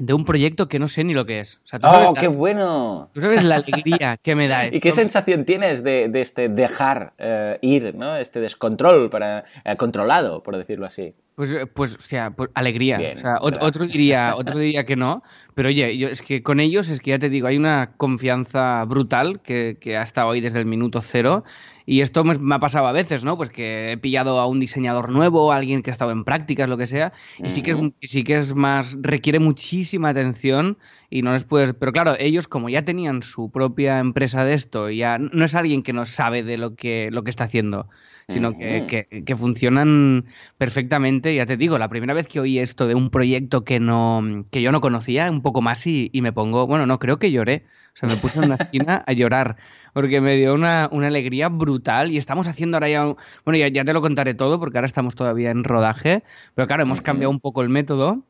de 0.00 0.14
un 0.14 0.24
proyecto 0.24 0.68
que 0.68 0.78
no 0.78 0.88
sé 0.88 1.04
ni 1.04 1.14
lo 1.14 1.26
que 1.26 1.40
es. 1.40 1.60
O 1.64 1.68
sea, 1.68 1.78
tú 1.78 1.86
sabes, 1.86 2.08
¡Oh, 2.08 2.14
la, 2.14 2.20
qué 2.20 2.28
bueno! 2.28 3.10
tú 3.12 3.20
sabes 3.20 3.44
la 3.44 3.56
alegría 3.56 4.16
que 4.16 4.34
me 4.34 4.48
da 4.48 4.64
esto. 4.64 4.76
¿Y 4.76 4.80
qué 4.80 4.92
sensación 4.92 5.44
tienes 5.44 5.84
de, 5.84 6.08
de 6.08 6.20
este 6.20 6.48
dejar 6.48 7.12
eh, 7.18 7.58
ir, 7.60 7.94
¿no? 7.94 8.16
Este 8.16 8.40
descontrol 8.40 9.10
para, 9.10 9.44
eh, 9.64 9.76
controlado, 9.76 10.42
por 10.42 10.56
decirlo 10.56 10.86
así. 10.86 11.14
Pues, 11.34 11.52
eh, 11.52 11.66
pues, 11.66 11.96
hostia, 11.96 12.30
pues, 12.30 12.50
alegría. 12.54 12.98
Bien, 12.98 13.18
o 13.18 13.20
sea, 13.20 13.38
otro 13.40 13.86
diría, 13.86 14.34
otro 14.36 14.58
diría 14.58 14.84
que 14.84 14.96
no, 14.96 15.22
pero 15.54 15.68
oye, 15.68 15.96
yo, 15.98 16.08
es 16.08 16.22
que 16.22 16.42
con 16.42 16.60
ellos 16.60 16.88
es 16.88 17.00
que 17.00 17.10
ya 17.10 17.18
te 17.18 17.28
digo, 17.28 17.46
hay 17.46 17.58
una 17.58 17.92
confianza 17.96 18.82
brutal 18.84 19.40
que, 19.40 19.76
que 19.80 19.98
ha 19.98 20.02
estado 20.02 20.30
ahí 20.30 20.40
desde 20.40 20.58
el 20.58 20.66
minuto 20.66 21.00
cero. 21.02 21.44
Y 21.90 22.02
esto 22.02 22.22
me, 22.22 22.38
me 22.38 22.54
ha 22.54 22.60
pasado 22.60 22.86
a 22.86 22.92
veces, 22.92 23.24
¿no? 23.24 23.36
Pues 23.36 23.50
que 23.50 23.90
he 23.90 23.98
pillado 23.98 24.38
a 24.38 24.46
un 24.46 24.60
diseñador 24.60 25.10
nuevo, 25.10 25.50
a 25.50 25.56
alguien 25.56 25.82
que 25.82 25.90
ha 25.90 25.92
estado 25.92 26.12
en 26.12 26.22
prácticas, 26.22 26.68
lo 26.68 26.78
que 26.78 26.86
sea, 26.86 27.12
y 27.42 27.48
sí 27.48 27.62
que 27.62 27.72
es, 27.72 27.78
sí 27.98 28.22
que 28.22 28.36
es 28.36 28.54
más, 28.54 28.96
requiere 29.00 29.40
muchísima 29.40 30.10
atención 30.10 30.78
y 31.10 31.22
no 31.22 31.32
les 31.32 31.44
puedes. 31.44 31.74
Pero 31.74 31.92
claro, 31.92 32.14
ellos, 32.18 32.48
como 32.48 32.68
ya 32.68 32.84
tenían 32.84 33.22
su 33.22 33.50
propia 33.50 33.98
empresa 33.98 34.44
de 34.44 34.54
esto, 34.54 34.88
ya 34.90 35.18
no 35.18 35.44
es 35.44 35.54
alguien 35.54 35.82
que 35.82 35.92
no 35.92 36.06
sabe 36.06 36.42
de 36.42 36.56
lo 36.56 36.74
que, 36.76 37.10
lo 37.10 37.24
que 37.24 37.30
está 37.30 37.44
haciendo, 37.44 37.88
sino 38.28 38.52
que, 38.54 38.84
que- 38.86 39.24
que 39.24 39.36
funcionan 39.36 40.26
perfectamente. 40.56 41.34
Ya 41.34 41.46
te 41.46 41.56
digo, 41.56 41.78
la 41.78 41.88
primera 41.88 42.14
vez 42.14 42.28
que 42.28 42.38
oí 42.40 42.58
esto 42.60 42.86
de 42.86 42.94
un 42.94 43.10
proyecto 43.10 43.64
que 43.64 43.80
no 43.80 44.44
que 44.52 44.62
yo 44.62 44.70
no 44.72 44.80
conocía, 44.80 45.30
un 45.30 45.42
poco 45.42 45.62
más 45.62 45.86
y, 45.86 46.10
y 46.12 46.22
me 46.22 46.32
pongo, 46.32 46.66
bueno, 46.66 46.86
no, 46.86 46.98
creo 46.98 47.18
que 47.18 47.32
lloré. 47.32 47.64
O 47.92 47.96
sea, 47.96 48.08
me 48.08 48.16
puse 48.16 48.38
en 48.38 48.44
una 48.44 48.54
esquina 48.54 49.02
a 49.04 49.12
llorar 49.12 49.56
porque 49.92 50.20
me 50.20 50.36
dio 50.36 50.54
una, 50.54 50.88
una 50.92 51.08
alegría 51.08 51.48
brutal 51.48 52.12
y 52.12 52.18
estamos 52.18 52.46
haciendo 52.46 52.76
ahora 52.76 52.88
ya, 52.88 53.02
bueno, 53.44 53.58
ya, 53.58 53.66
ya 53.66 53.84
te 53.84 53.92
lo 53.92 54.00
contaré 54.00 54.34
todo 54.34 54.60
porque 54.60 54.78
ahora 54.78 54.86
estamos 54.86 55.16
todavía 55.16 55.50
en 55.50 55.64
rodaje, 55.64 56.22
pero 56.54 56.68
claro, 56.68 56.84
hemos 56.84 57.00
cambiado 57.00 57.30
un 57.32 57.40
poco 57.40 57.62
el 57.62 57.68
método 57.68 58.24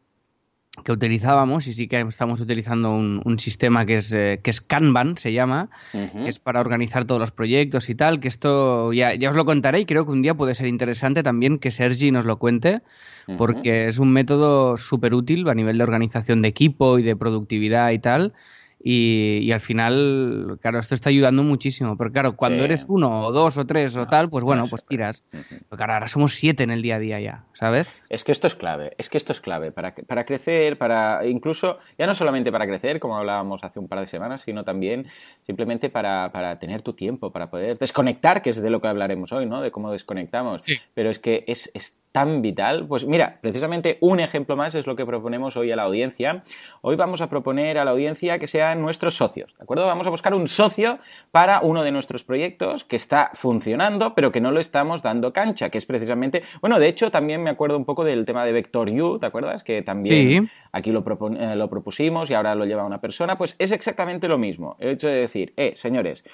que 0.84 0.92
utilizábamos 0.92 1.66
y 1.66 1.72
sí 1.72 1.88
que 1.88 2.00
estamos 2.00 2.40
utilizando 2.40 2.92
un, 2.92 3.38
sistema 3.38 3.86
que 3.86 3.96
es, 3.96 4.12
eh, 4.12 4.40
que 4.42 4.50
es 4.50 4.60
Kanban, 4.60 5.16
se 5.16 5.32
llama, 5.32 5.70
que 5.92 6.28
es 6.28 6.38
para 6.38 6.60
organizar 6.60 7.04
todos 7.04 7.20
los 7.20 7.30
proyectos 7.32 7.88
y 7.88 7.94
tal, 7.94 8.20
que 8.20 8.28
esto 8.28 8.92
ya, 8.92 9.14
ya 9.14 9.30
os 9.30 9.36
lo 9.36 9.44
contaré 9.44 9.80
y 9.80 9.84
creo 9.86 10.04
que 10.04 10.12
un 10.12 10.22
día 10.22 10.34
puede 10.34 10.54
ser 10.54 10.66
interesante 10.66 11.22
también 11.22 11.58
que 11.58 11.70
Sergi 11.70 12.10
nos 12.10 12.24
lo 12.24 12.38
cuente, 12.38 12.82
porque 13.38 13.88
es 13.88 13.98
un 13.98 14.12
método 14.12 14.76
súper 14.76 15.14
útil 15.14 15.48
a 15.48 15.54
nivel 15.54 15.78
de 15.78 15.84
organización 15.84 16.42
de 16.42 16.48
equipo 16.48 16.98
y 16.98 17.02
de 17.02 17.16
productividad 17.16 17.90
y 17.90 17.98
tal. 17.98 18.32
Y, 18.82 19.52
al 19.52 19.60
final, 19.60 20.58
claro, 20.62 20.78
esto 20.78 20.94
está 20.94 21.10
ayudando 21.10 21.42
muchísimo. 21.42 21.96
Porque 21.96 22.14
claro, 22.14 22.34
cuando 22.34 22.64
eres 22.64 22.86
uno 22.88 23.26
o 23.26 23.32
dos 23.32 23.58
o 23.58 23.66
tres 23.66 23.96
o 23.96 24.06
tal, 24.06 24.30
pues 24.30 24.42
bueno, 24.42 24.68
pues 24.68 24.84
tiras. 24.84 25.22
Pero 25.30 25.76
claro, 25.76 25.92
ahora 25.92 26.08
somos 26.08 26.34
siete 26.34 26.62
en 26.62 26.70
el 26.70 26.80
día 26.80 26.96
a 26.96 26.98
día 26.98 27.20
ya, 27.20 27.44
¿sabes? 27.52 27.92
Es 28.10 28.24
que 28.24 28.32
esto 28.32 28.48
es 28.48 28.56
clave, 28.56 28.92
es 28.98 29.08
que 29.08 29.16
esto 29.16 29.32
es 29.32 29.40
clave 29.40 29.70
para, 29.70 29.94
para 29.94 30.24
crecer, 30.24 30.76
para 30.76 31.24
incluso, 31.24 31.78
ya 31.96 32.08
no 32.08 32.14
solamente 32.14 32.50
para 32.50 32.66
crecer, 32.66 32.98
como 32.98 33.16
hablábamos 33.16 33.62
hace 33.62 33.78
un 33.78 33.86
par 33.86 34.00
de 34.00 34.06
semanas, 34.06 34.42
sino 34.42 34.64
también 34.64 35.06
simplemente 35.46 35.90
para, 35.90 36.32
para 36.32 36.58
tener 36.58 36.82
tu 36.82 36.92
tiempo, 36.92 37.30
para 37.30 37.50
poder 37.50 37.78
desconectar, 37.78 38.42
que 38.42 38.50
es 38.50 38.60
de 38.60 38.68
lo 38.68 38.80
que 38.80 38.88
hablaremos 38.88 39.32
hoy, 39.32 39.46
¿no? 39.46 39.62
De 39.62 39.70
cómo 39.70 39.92
desconectamos. 39.92 40.66
Pero 40.92 41.08
es 41.08 41.20
que 41.20 41.44
es, 41.46 41.70
es 41.72 42.00
tan 42.12 42.42
vital? 42.42 42.86
Pues 42.86 43.06
mira, 43.06 43.38
precisamente 43.40 43.98
un 44.00 44.20
ejemplo 44.20 44.56
más 44.56 44.74
es 44.74 44.86
lo 44.86 44.96
que 44.96 45.06
proponemos 45.06 45.56
hoy 45.56 45.70
a 45.70 45.76
la 45.76 45.84
audiencia. 45.84 46.42
Hoy 46.82 46.96
vamos 46.96 47.20
a 47.20 47.28
proponer 47.28 47.78
a 47.78 47.84
la 47.84 47.92
audiencia 47.92 48.38
que 48.38 48.46
sean 48.46 48.80
nuestros 48.80 49.16
socios, 49.16 49.54
¿de 49.56 49.62
acuerdo? 49.62 49.86
Vamos 49.86 50.06
a 50.06 50.10
buscar 50.10 50.34
un 50.34 50.48
socio 50.48 50.98
para 51.30 51.60
uno 51.60 51.84
de 51.84 51.92
nuestros 51.92 52.24
proyectos 52.24 52.84
que 52.84 52.96
está 52.96 53.30
funcionando, 53.34 54.14
pero 54.14 54.32
que 54.32 54.40
no 54.40 54.50
lo 54.50 54.60
estamos 54.60 55.02
dando 55.02 55.32
cancha, 55.32 55.70
que 55.70 55.78
es 55.78 55.86
precisamente, 55.86 56.42
bueno, 56.60 56.78
de 56.78 56.88
hecho 56.88 57.10
también 57.10 57.42
me 57.42 57.50
acuerdo 57.50 57.76
un 57.76 57.84
poco 57.84 57.99
del 58.04 58.26
tema 58.26 58.44
de 58.44 58.52
Vector 58.52 58.88
U, 58.90 59.18
¿te 59.18 59.26
acuerdas? 59.26 59.64
Que 59.64 59.82
también 59.82 60.50
aquí 60.72 60.92
lo, 60.92 61.00
eh, 61.00 61.56
lo, 61.56 61.68
propusimos 61.68 62.30
y 62.30 62.34
ahora 62.34 62.54
lo 62.54 62.64
lleva 62.64 62.84
una 62.84 63.00
persona, 63.00 63.36
pues 63.36 63.56
es 63.58 63.72
exactamente 63.72 64.28
lo 64.28 64.38
mismo. 64.38 64.76
El 64.78 64.90
hecho 64.90 65.08
de 65.08 65.14
decir, 65.14 65.52
eh, 65.56 65.72
señores, 65.76 66.24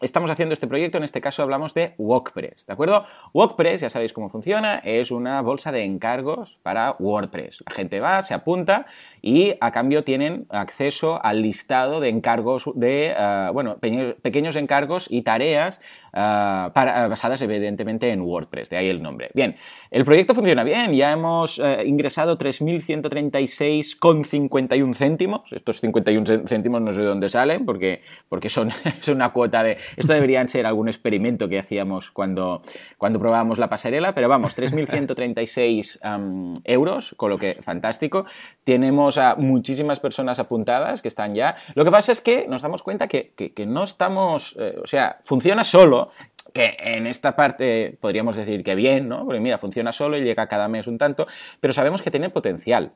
estamos 0.00 0.30
haciendo 0.30 0.52
este 0.52 0.66
proyecto, 0.66 0.98
en 0.98 1.04
este 1.04 1.20
caso 1.20 1.42
hablamos 1.42 1.74
de 1.74 1.94
WordPress, 1.98 2.66
¿de 2.66 2.72
acuerdo? 2.72 3.04
WordPress, 3.32 3.80
ya 3.82 3.90
sabéis 3.90 4.12
cómo 4.12 4.28
funciona, 4.28 4.78
es 4.84 5.10
una 5.10 5.40
bolsa 5.40 5.72
de 5.72 5.84
encargos 5.84 6.58
para 6.62 6.96
WordPress. 6.98 7.62
La 7.66 7.74
gente 7.74 8.00
va, 8.00 8.22
se 8.22 8.34
apunta 8.34 8.86
y 9.20 9.54
a 9.60 9.70
cambio 9.70 10.04
tienen 10.04 10.46
acceso 10.50 11.24
al 11.24 11.42
listado 11.42 12.00
de 12.00 12.08
encargos 12.08 12.70
de, 12.74 13.14
uh, 13.18 13.52
bueno, 13.52 13.78
pequeños 13.78 14.56
encargos 14.56 15.06
y 15.10 15.22
tareas 15.22 15.80
uh, 16.08 16.72
para, 16.72 17.08
basadas 17.08 17.40
evidentemente 17.42 18.10
en 18.10 18.20
WordPress, 18.20 18.70
de 18.70 18.76
ahí 18.76 18.88
el 18.88 19.02
nombre. 19.02 19.30
Bien, 19.34 19.56
el 19.90 20.04
proyecto 20.04 20.34
funciona 20.34 20.64
bien, 20.64 20.91
ya 20.92 21.12
hemos 21.12 21.58
uh, 21.58 21.82
ingresado 21.84 22.38
3.136,51 22.38 24.94
céntimos, 24.94 25.52
estos 25.52 25.80
51 25.80 26.46
céntimos 26.46 26.82
no 26.82 26.92
sé 26.92 27.00
de 27.00 27.06
dónde 27.06 27.28
salen 27.28 27.64
porque, 27.64 28.02
porque 28.28 28.48
son, 28.48 28.70
es 29.00 29.08
una 29.08 29.32
cuota 29.32 29.62
de... 29.62 29.78
Esto 29.96 30.12
deberían 30.12 30.48
ser 30.48 30.66
algún 30.66 30.88
experimento 30.88 31.48
que 31.48 31.58
hacíamos 31.58 32.10
cuando, 32.10 32.62
cuando 32.98 33.18
probábamos 33.18 33.58
la 33.58 33.68
pasarela, 33.68 34.14
pero 34.14 34.28
vamos, 34.28 34.56
3.136 34.56 36.16
um, 36.16 36.54
euros, 36.64 37.14
con 37.16 37.30
lo 37.30 37.38
que 37.38 37.58
fantástico. 37.62 38.26
Tenemos 38.64 39.18
a 39.18 39.36
muchísimas 39.36 40.00
personas 40.00 40.38
apuntadas 40.38 41.02
que 41.02 41.08
están 41.08 41.34
ya. 41.34 41.56
Lo 41.74 41.84
que 41.84 41.90
pasa 41.90 42.12
es 42.12 42.20
que 42.20 42.46
nos 42.48 42.62
damos 42.62 42.82
cuenta 42.82 43.08
que, 43.08 43.32
no 43.66 43.84
estamos, 43.84 44.56
eh, 44.58 44.78
o 44.82 44.86
sea, 44.86 45.18
funciona 45.22 45.64
solo, 45.64 46.10
que 46.52 46.76
en 46.78 47.06
esta 47.06 47.36
parte 47.36 47.96
podríamos 48.00 48.36
decir 48.36 48.64
que 48.64 48.74
bien, 48.74 49.08
¿no? 49.08 49.24
Porque 49.24 49.40
mira, 49.40 49.58
funciona 49.58 49.92
solo 49.92 50.16
y 50.16 50.22
llega 50.22 50.48
cada 50.48 50.68
mes 50.68 50.86
un 50.86 50.98
tanto, 50.98 51.26
pero 51.60 51.72
sabemos 51.72 52.02
que 52.02 52.10
tiene 52.10 52.30
potencial. 52.30 52.92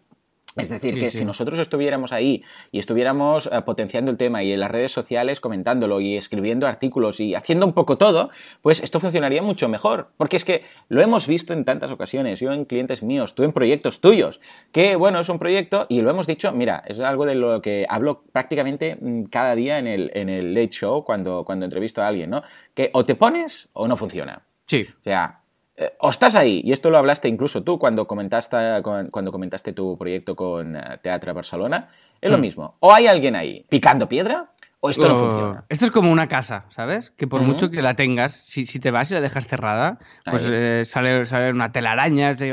Es 0.56 0.70
decir, 0.70 0.98
que 0.98 1.10
si 1.10 1.25
nosotros 1.25 1.58
estuviéramos 1.58 2.12
ahí 2.12 2.42
y 2.72 2.78
estuviéramos 2.78 3.48
eh, 3.52 3.60
potenciando 3.62 4.10
el 4.10 4.16
tema 4.16 4.42
y 4.42 4.52
en 4.52 4.60
las 4.60 4.70
redes 4.70 4.90
sociales 4.90 5.40
comentándolo 5.40 6.00
y 6.00 6.16
escribiendo 6.16 6.66
artículos 6.66 7.20
y 7.20 7.34
haciendo 7.34 7.66
un 7.66 7.75
poco 7.75 7.98
todo, 7.98 8.30
pues 8.62 8.82
esto 8.82 8.98
funcionaría 8.98 9.42
mucho 9.42 9.68
mejor. 9.68 10.08
Porque 10.16 10.36
es 10.36 10.44
que 10.44 10.64
lo 10.88 11.02
hemos 11.02 11.26
visto 11.26 11.52
en 11.52 11.64
tantas 11.64 11.90
ocasiones, 11.90 12.40
yo 12.40 12.52
en 12.52 12.64
clientes 12.64 13.02
míos, 13.02 13.34
tú 13.34 13.42
en 13.42 13.52
proyectos 13.52 14.00
tuyos, 14.00 14.40
que 14.72 14.96
bueno, 14.96 15.20
es 15.20 15.28
un 15.28 15.38
proyecto 15.38 15.86
y 15.90 16.00
lo 16.00 16.10
hemos 16.10 16.26
dicho, 16.26 16.50
mira, 16.52 16.82
es 16.86 16.98
algo 17.00 17.26
de 17.26 17.34
lo 17.34 17.60
que 17.60 17.84
hablo 17.88 18.22
prácticamente 18.32 18.96
mm, 18.98 19.25
cada 19.25 19.54
día 19.54 19.78
en 19.78 19.86
el, 19.86 20.10
en 20.14 20.28
el 20.30 20.54
Late 20.54 20.70
Show 20.70 21.04
cuando, 21.04 21.44
cuando 21.44 21.66
entrevisto 21.66 22.02
a 22.02 22.08
alguien, 22.08 22.30
¿no? 22.30 22.42
Que 22.75 22.90
o 22.94 23.04
te 23.04 23.14
pones 23.14 23.68
o 23.75 23.86
no 23.86 23.96
funciona. 23.96 24.42
Sí. 24.66 24.86
O 25.00 25.02
sea, 25.04 25.42
eh, 25.76 25.95
o 26.00 26.09
estás 26.09 26.35
ahí, 26.35 26.62
y 26.64 26.73
esto 26.73 26.90
lo 26.90 26.97
hablaste 26.97 27.28
incluso 27.28 27.62
tú 27.62 27.78
cuando 27.78 28.06
comentaste, 28.06 28.56
cuando 28.83 29.30
comentaste 29.30 29.73
tu 29.73 29.99
proyecto 29.99 30.35
con 30.35 30.76
eh, 30.76 30.99
Teatro 31.02 31.35
Barcelona, 31.35 31.90
es 32.21 32.30
lo 32.30 32.38
mm. 32.38 32.40
mismo. 32.40 32.76
O 32.80 32.92
hay 32.92 33.06
alguien 33.06 33.37
ahí 33.37 33.64
picando 33.68 34.09
piedra, 34.09 34.50
esto 34.83 35.09
no 35.09 35.18
funciona? 35.18 35.64
Esto 35.68 35.85
es 35.85 35.90
como 35.90 36.12
una 36.12 36.28
casa, 36.28 36.66
¿sabes? 36.71 37.11
Que 37.11 37.26
por 37.26 37.42
mucho 37.42 37.71
que 37.71 37.83
la 37.83 37.95
tengas, 37.95 38.35
si, 38.35 38.64
te 38.78 38.90
vas 38.90 39.11
y 39.11 39.14
la 39.14 39.21
dejas 39.21 39.47
cerrada, 39.47 39.99
pues 40.25 40.49
eh, 40.50 40.85
sale, 40.85 41.25
sale, 41.26 41.50
una 41.50 41.73
telaraña, 41.73 42.37
te 42.37 42.50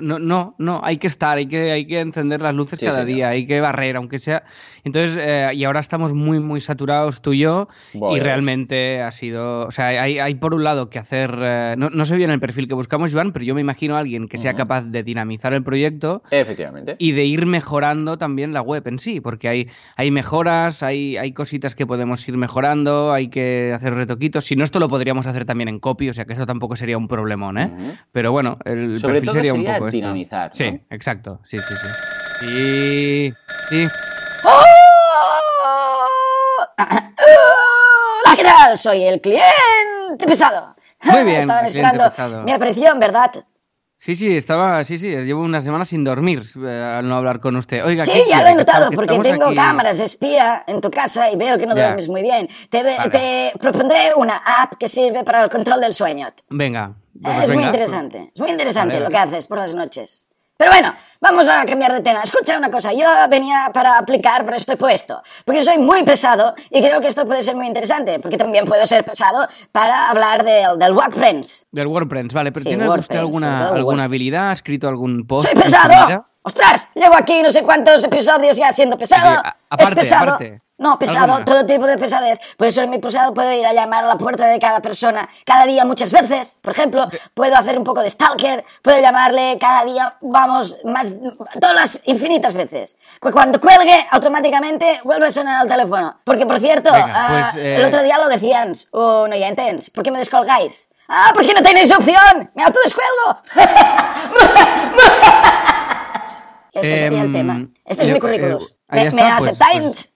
no, 0.00 0.18
no, 0.18 0.54
no, 0.58 0.80
hay 0.82 0.98
que 0.98 1.06
estar, 1.06 1.38
hay 1.38 1.46
que, 1.46 1.72
hay 1.72 1.86
que 1.86 2.00
encender 2.00 2.40
las 2.40 2.54
luces 2.54 2.78
cada 2.78 3.04
día, 3.04 3.28
hay 3.30 3.46
que 3.46 3.60
barrer, 3.60 3.96
aunque 3.96 4.20
sea. 4.20 4.44
Entonces, 4.84 5.18
eh, 5.20 5.50
y 5.54 5.64
ahora 5.64 5.80
estamos 5.80 6.12
muy, 6.12 6.40
muy 6.40 6.60
saturados 6.60 7.20
tú 7.20 7.32
y 7.32 7.40
yo, 7.40 7.68
y 7.92 8.20
realmente 8.20 9.02
ha 9.02 9.12
sido, 9.12 9.66
o 9.66 9.70
sea, 9.70 9.88
hay, 9.88 10.18
hay 10.18 10.34
por 10.36 10.54
un 10.54 10.64
lado 10.64 10.88
que 10.90 10.98
hacer, 10.98 11.36
eh, 11.40 11.74
no, 11.76 11.90
no, 11.90 12.04
sé 12.04 12.16
bien 12.16 12.30
el 12.30 12.40
perfil 12.40 12.68
que 12.68 12.74
buscamos, 12.74 13.12
Joan, 13.12 13.32
pero 13.32 13.44
yo 13.44 13.54
me 13.54 13.60
imagino 13.60 13.96
a 13.96 14.00
alguien 14.00 14.28
que 14.28 14.38
sea 14.38 14.54
capaz 14.54 14.82
de 14.82 15.02
dinamizar 15.02 15.52
el 15.52 15.62
proyecto. 15.62 16.22
Efectivamente. 16.30 16.96
Y 16.98 17.12
de 17.12 17.24
ir 17.24 17.46
mejorando 17.46 18.16
también 18.18 18.52
la 18.52 18.62
web 18.62 18.86
en 18.86 18.98
sí, 18.98 19.20
porque 19.20 19.48
hay, 19.48 19.68
hay 19.96 20.10
mejoras, 20.10 20.82
hay, 20.82 21.16
hay 21.16 21.32
cositas 21.32 21.65
que 21.74 21.86
podemos 21.86 22.26
ir 22.28 22.36
mejorando, 22.36 23.12
hay 23.12 23.28
que 23.28 23.72
hacer 23.74 23.94
retoquitos. 23.94 24.44
Si 24.44 24.56
no, 24.56 24.64
esto 24.64 24.78
lo 24.78 24.88
podríamos 24.88 25.26
hacer 25.26 25.44
también 25.44 25.68
en 25.68 25.80
copy, 25.80 26.08
o 26.10 26.14
sea 26.14 26.24
que 26.24 26.34
eso 26.34 26.46
tampoco 26.46 26.76
sería 26.76 26.96
un 26.98 27.08
problemón, 27.08 27.58
¿eh? 27.58 27.96
Pero 28.12 28.32
bueno, 28.32 28.58
el 28.64 29.00
Sobre 29.00 29.14
perfil 29.14 29.32
sería, 29.32 29.54
un 29.54 29.64
poco 29.64 29.90
dinamizar. 29.90 30.50
Sí, 30.54 30.80
exacto. 30.90 31.40
Sí, 31.44 31.58
sí, 31.58 31.74
sí. 31.74 32.46
Y. 32.46 33.34
Sí. 33.68 33.86
¡Oh! 34.44 34.62
Hola, 36.78 38.36
¿qué 38.36 38.44
tal? 38.44 38.78
Soy 38.78 39.04
el 39.04 39.20
cliente 39.20 40.26
pesado. 40.26 40.76
Muy 41.02 41.24
bien. 41.24 41.40
Estaban 41.40 41.66
esperando 41.66 42.44
mi 42.44 42.52
aparición, 42.52 43.00
¿verdad? 43.00 43.32
Sí, 43.98 44.14
sí, 44.14 44.36
estaba, 44.36 44.84
sí, 44.84 44.98
sí, 44.98 45.16
llevo 45.16 45.42
una 45.42 45.60
semana 45.60 45.84
sin 45.84 46.04
dormir 46.04 46.42
eh, 46.62 46.96
al 46.98 47.08
no 47.08 47.16
hablar 47.16 47.40
con 47.40 47.56
usted. 47.56 47.84
Oiga, 47.84 48.04
sí, 48.04 48.24
ya 48.28 48.42
lo 48.42 48.48
he 48.48 48.54
notado, 48.54 48.90
porque 48.90 49.18
tengo 49.18 49.54
cámaras 49.54 49.98
espía 50.00 50.64
en 50.66 50.80
tu 50.80 50.90
casa 50.90 51.30
y 51.30 51.36
veo 51.36 51.58
que 51.58 51.66
no 51.66 51.74
duermes 51.74 52.08
muy 52.08 52.22
bien. 52.22 52.48
Te, 52.70 52.84
te, 53.10 53.52
propondré 53.58 54.14
una 54.14 54.36
app 54.36 54.74
que 54.78 54.88
sirve 54.88 55.24
para 55.24 55.44
el 55.44 55.50
control 55.50 55.80
del 55.80 55.94
sueño. 55.94 56.28
Venga. 56.50 56.94
Pues 57.20 57.44
es 57.44 57.54
muy 57.54 57.64
interesante, 57.64 58.30
es 58.34 58.40
muy 58.40 58.50
interesante 58.50 59.00
lo 59.00 59.08
que 59.08 59.16
haces 59.16 59.46
por 59.46 59.58
las 59.58 59.74
noches. 59.74 60.26
Pero 60.56 60.70
bueno, 60.70 60.94
vamos 61.20 61.48
a 61.48 61.64
cambiar 61.66 61.92
de 61.92 62.00
tema. 62.00 62.22
Escucha 62.22 62.56
una 62.56 62.70
cosa, 62.70 62.92
yo 62.92 63.06
venía 63.28 63.70
para 63.74 63.98
aplicar 63.98 64.44
para 64.44 64.56
este 64.56 64.76
puesto, 64.76 65.22
porque 65.44 65.62
soy 65.62 65.78
muy 65.78 66.02
pesado 66.02 66.54
y 66.70 66.80
creo 66.80 67.00
que 67.00 67.08
esto 67.08 67.26
puede 67.26 67.42
ser 67.42 67.56
muy 67.56 67.66
interesante, 67.66 68.18
porque 68.20 68.38
también 68.38 68.64
puedo 68.64 68.86
ser 68.86 69.04
pesado 69.04 69.46
para 69.70 70.08
hablar 70.08 70.44
del, 70.44 70.78
del 70.78 70.92
WordPress. 70.92 71.66
Del 71.70 71.86
WordPress, 71.88 72.32
vale, 72.32 72.52
pero 72.52 72.64
¿tiene 72.64 72.88
usted 72.88 73.18
alguna, 73.18 73.68
alguna 73.68 74.04
habilidad? 74.04 74.50
¿Ha 74.50 74.52
escrito 74.54 74.88
algún 74.88 75.26
post? 75.26 75.48
¡Soy 75.48 75.60
pesado! 75.60 76.26
¡Ostras! 76.42 76.88
Llevo 76.94 77.16
aquí 77.16 77.42
no 77.42 77.50
sé 77.50 77.62
cuántos 77.62 78.04
episodios 78.04 78.56
ya 78.56 78.72
siendo 78.72 78.96
pesado. 78.96 79.42
es 79.78 79.90
pesado. 79.90 80.38
No, 80.78 80.98
pesado, 80.98 81.42
todo 81.44 81.64
tipo 81.64 81.86
de 81.86 81.96
pesadez. 81.96 82.38
Puede 82.58 82.70
ser 82.70 82.86
muy 82.86 82.98
pesado, 82.98 83.32
puedo 83.32 83.50
ir 83.50 83.64
a 83.64 83.72
llamar 83.72 84.04
a 84.04 84.08
la 84.08 84.18
puerta 84.18 84.46
de 84.46 84.58
cada 84.58 84.80
persona 84.80 85.26
cada 85.46 85.64
día 85.64 85.86
muchas 85.86 86.12
veces. 86.12 86.58
Por 86.60 86.72
ejemplo, 86.72 87.08
puedo 87.32 87.56
hacer 87.56 87.78
un 87.78 87.84
poco 87.84 88.02
de 88.02 88.10
stalker, 88.10 88.62
puedo 88.82 89.00
llamarle 89.00 89.56
cada 89.58 89.86
día, 89.86 90.16
vamos, 90.20 90.76
más, 90.84 91.10
todas 91.58 91.74
las 91.74 92.00
infinitas 92.04 92.52
veces. 92.52 92.94
Cuando 93.20 93.58
cuelgue, 93.58 94.06
automáticamente 94.10 95.00
vuelve 95.02 95.28
a 95.28 95.30
sonar 95.30 95.64
el 95.64 95.70
teléfono. 95.70 96.20
Porque, 96.24 96.44
por 96.44 96.60
cierto, 96.60 96.90
ah, 96.92 97.52
pues, 97.52 97.64
el 97.64 97.84
otro 97.86 98.00
eh, 98.00 98.04
día 98.04 98.18
lo 98.18 98.28
decíans, 98.28 98.88
o 98.92 99.26
no 99.26 99.34
ya 99.34 99.48
entens, 99.48 99.88
¿por 99.88 100.04
qué 100.04 100.10
me 100.10 100.18
descolgáis? 100.18 100.90
Ah, 101.08 101.30
porque 101.32 101.54
no 101.54 101.62
tenéis 101.62 101.90
opción, 101.96 102.50
me 102.54 102.64
autodescuelgo. 102.64 103.40
este 106.72 106.98
sería 106.98 107.22
el 107.22 107.32
tema. 107.32 107.54
Em, 107.54 107.72
este 107.84 108.02
es 108.02 108.10
mi 108.10 108.18
currículum. 108.18 108.60
Eh, 108.92 109.10
¿Me, 109.12 109.22
aceptáis? 109.22 109.82
Pues, 109.82 110.15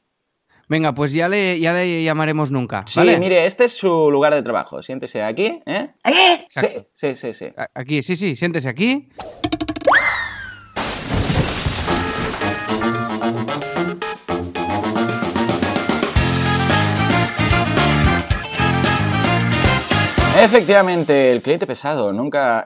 Venga, 0.70 0.94
pues 0.94 1.12
ya 1.12 1.28
le, 1.28 1.58
ya 1.58 1.72
le 1.72 2.04
llamaremos 2.04 2.52
nunca. 2.52 2.84
Sí, 2.86 3.00
mire, 3.18 3.44
este 3.44 3.64
es 3.64 3.72
su 3.72 4.08
lugar 4.08 4.32
de 4.32 4.40
trabajo. 4.40 4.84
Siéntese 4.84 5.20
aquí, 5.20 5.60
¿eh? 5.66 5.88
¿Aquí? 6.04 6.46
Sí, 6.48 6.66
sí, 6.94 7.16
sí, 7.16 7.34
sí. 7.34 7.46
Aquí, 7.74 8.04
sí, 8.04 8.14
sí, 8.14 8.36
siéntese 8.36 8.68
aquí. 8.68 9.08
Efectivamente, 20.42 21.32
el 21.32 21.42
cliente 21.42 21.66
pesado. 21.66 22.14
Nunca, 22.14 22.64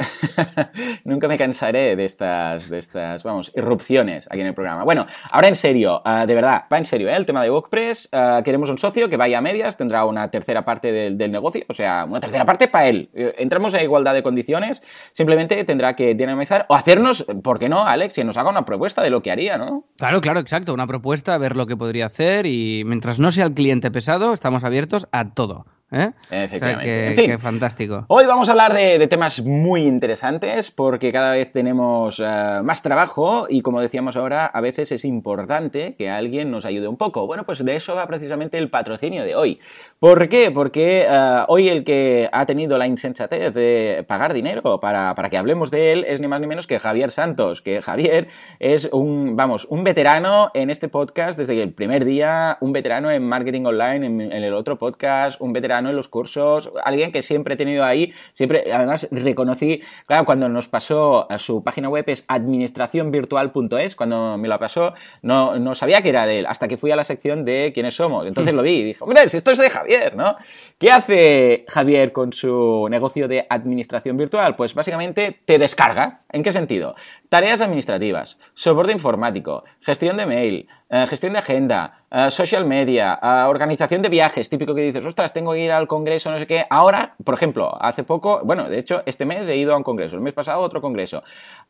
nunca 1.04 1.26
me 1.26 1.36
cansaré 1.36 1.96
de 1.96 2.04
estas, 2.04 2.68
de 2.68 2.78
estas, 2.78 3.24
vamos, 3.24 3.50
irrupciones 3.56 4.28
aquí 4.30 4.42
en 4.42 4.46
el 4.46 4.54
programa. 4.54 4.84
Bueno, 4.84 5.06
ahora 5.28 5.48
en 5.48 5.56
serio, 5.56 6.00
ah, 6.04 6.24
de 6.24 6.34
verdad, 6.36 6.66
va 6.72 6.78
en 6.78 6.84
serio, 6.84 7.08
¿eh? 7.08 7.16
el 7.16 7.26
tema 7.26 7.42
de 7.42 7.50
WordPress. 7.50 8.10
Ah, 8.12 8.42
queremos 8.44 8.70
un 8.70 8.78
socio 8.78 9.08
que 9.08 9.16
vaya 9.16 9.38
a 9.38 9.40
medias, 9.40 9.76
tendrá 9.76 10.04
una 10.04 10.30
tercera 10.30 10.64
parte 10.64 10.92
del, 10.92 11.18
del 11.18 11.32
negocio, 11.32 11.64
o 11.68 11.74
sea, 11.74 12.04
una 12.08 12.20
tercera 12.20 12.44
parte 12.44 12.68
para 12.68 12.86
él. 12.86 13.10
Eh, 13.12 13.34
entramos 13.38 13.74
en 13.74 13.82
igualdad 13.82 14.14
de 14.14 14.22
condiciones, 14.22 14.80
simplemente 15.12 15.64
tendrá 15.64 15.96
que 15.96 16.14
dinamizar 16.14 16.66
o 16.68 16.76
hacernos, 16.76 17.26
¿por 17.42 17.58
qué 17.58 17.68
no, 17.68 17.88
Alex? 17.88 18.14
Que 18.14 18.22
nos 18.22 18.36
haga 18.36 18.50
una 18.50 18.64
propuesta 18.64 19.02
de 19.02 19.10
lo 19.10 19.20
que 19.20 19.32
haría, 19.32 19.58
¿no? 19.58 19.84
Claro, 19.98 20.20
claro, 20.20 20.38
exacto. 20.38 20.72
Una 20.72 20.86
propuesta, 20.86 21.36
ver 21.38 21.56
lo 21.56 21.66
que 21.66 21.76
podría 21.76 22.06
hacer 22.06 22.46
y 22.46 22.84
mientras 22.86 23.18
no 23.18 23.32
sea 23.32 23.46
el 23.46 23.54
cliente 23.54 23.90
pesado, 23.90 24.32
estamos 24.32 24.62
abiertos 24.62 25.08
a 25.10 25.30
todo. 25.30 25.66
¿Eh? 25.94 26.10
Efectivamente. 26.30 27.38
fantástico. 27.38 28.04
Hoy 28.08 28.26
vamos 28.26 28.48
a 28.48 28.52
hablar 28.52 28.74
de, 28.74 29.06
temas 29.06 29.42
muy 29.42 29.86
interesantes 29.86 30.70
porque 30.70 31.12
cada 31.12 31.32
vez 31.32 31.52
tenemos 31.52 32.20
eh, 32.20 32.60
más 32.64 32.82
trabajo 32.82 33.46
y 33.48 33.62
como 33.62 33.80
decíamos 33.80 34.16
ahora, 34.16 34.46
a 34.46 34.60
veces 34.60 34.90
es 34.90 35.04
importante 35.04 35.94
que 35.96 36.10
alguien 36.10 36.50
nos 36.50 36.64
ayude 36.64 36.88
un 36.88 36.96
poco. 36.96 37.26
Bueno, 37.26 37.44
pues 37.44 37.64
de 37.64 37.76
eso 37.76 37.94
va 37.94 38.06
precisamente 38.08 38.58
el 38.58 38.70
patrocinio 38.70 39.22
de 39.24 39.36
hoy. 39.36 39.60
¿Por 40.00 40.28
qué? 40.28 40.50
Porque 40.50 41.06
eh, 41.08 41.44
hoy 41.46 41.68
el 41.68 41.84
que 41.84 42.28
ha 42.32 42.44
tenido 42.44 42.76
la 42.76 42.88
insensatez 42.88 43.54
de 43.54 44.04
pagar 44.08 44.32
dinero 44.34 44.80
para, 44.80 45.14
para, 45.14 45.30
que 45.30 45.38
hablemos 45.38 45.70
de 45.70 45.92
él 45.92 46.04
es 46.08 46.20
ni 46.20 46.26
más 46.26 46.40
ni 46.40 46.46
menos 46.46 46.66
que 46.66 46.80
Javier 46.80 47.12
Santos, 47.12 47.60
que 47.60 47.82
Javier 47.82 48.28
es 48.58 48.88
un, 48.92 49.36
vamos, 49.36 49.66
un 49.70 49.84
veterano 49.84 50.50
en 50.54 50.70
este 50.70 50.88
podcast 50.88 51.38
desde 51.38 51.62
el 51.62 51.72
primer 51.72 52.04
día, 52.04 52.58
un 52.60 52.72
veterano 52.72 53.10
en 53.10 53.26
marketing 53.26 53.64
online 53.64 54.06
en 54.06 54.32
el 54.32 54.54
otro 54.54 54.76
podcast, 54.76 55.40
un 55.40 55.52
veterano 55.52 55.83
en 55.90 55.96
los 55.96 56.08
cursos, 56.08 56.70
alguien 56.84 57.12
que 57.12 57.22
siempre 57.22 57.54
he 57.54 57.56
tenido 57.56 57.84
ahí, 57.84 58.12
siempre, 58.32 58.64
además 58.72 59.08
reconocí, 59.10 59.82
claro, 60.06 60.24
cuando 60.24 60.48
nos 60.48 60.68
pasó 60.68 61.30
a 61.30 61.38
su 61.38 61.62
página 61.62 61.88
web 61.88 62.04
es 62.06 62.24
administracionvirtual.es, 62.28 63.96
cuando 63.96 64.38
me 64.38 64.48
lo 64.48 64.58
pasó, 64.58 64.94
no, 65.22 65.58
no 65.58 65.74
sabía 65.74 66.02
que 66.02 66.08
era 66.10 66.26
de 66.26 66.40
él, 66.40 66.46
hasta 66.46 66.68
que 66.68 66.76
fui 66.76 66.90
a 66.90 66.96
la 66.96 67.04
sección 67.04 67.44
de 67.44 67.72
quiénes 67.74 67.94
somos, 67.94 68.26
entonces 68.26 68.54
lo 68.54 68.62
vi 68.62 68.76
y 68.78 68.84
dije, 68.84 68.98
hombre, 69.02 69.22
esto 69.24 69.50
es 69.50 69.58
de 69.58 69.70
Javier, 69.70 70.16
¿no? 70.16 70.36
¿Qué 70.78 70.90
hace 70.90 71.64
Javier 71.68 72.12
con 72.12 72.32
su 72.32 72.86
negocio 72.90 73.28
de 73.28 73.46
administración 73.48 74.16
virtual? 74.16 74.56
Pues 74.56 74.74
básicamente 74.74 75.40
te 75.44 75.58
descarga, 75.58 76.22
¿en 76.32 76.42
qué 76.42 76.52
sentido? 76.52 76.94
Tareas 77.34 77.60
administrativas, 77.60 78.38
soporte 78.54 78.92
informático, 78.92 79.64
gestión 79.80 80.16
de 80.16 80.24
mail, 80.24 80.68
eh, 80.88 81.04
gestión 81.08 81.32
de 81.32 81.40
agenda, 81.40 82.04
eh, 82.08 82.30
social 82.30 82.64
media, 82.64 83.18
eh, 83.20 83.26
organización 83.48 84.02
de 84.02 84.08
viajes, 84.08 84.48
típico 84.48 84.72
que 84.72 84.82
dices, 84.82 85.04
ostras, 85.04 85.32
tengo 85.32 85.52
que 85.52 85.64
ir 85.64 85.72
al 85.72 85.88
congreso, 85.88 86.30
no 86.30 86.38
sé 86.38 86.46
qué. 86.46 86.64
Ahora, 86.70 87.16
por 87.24 87.34
ejemplo, 87.34 87.76
hace 87.82 88.04
poco, 88.04 88.40
bueno, 88.44 88.68
de 88.70 88.78
hecho, 88.78 89.02
este 89.04 89.24
mes 89.24 89.48
he 89.48 89.56
ido 89.56 89.74
a 89.74 89.76
un 89.76 89.82
congreso, 89.82 90.14
el 90.14 90.22
mes 90.22 90.32
pasado 90.32 90.60
otro 90.60 90.80
congreso. 90.80 91.24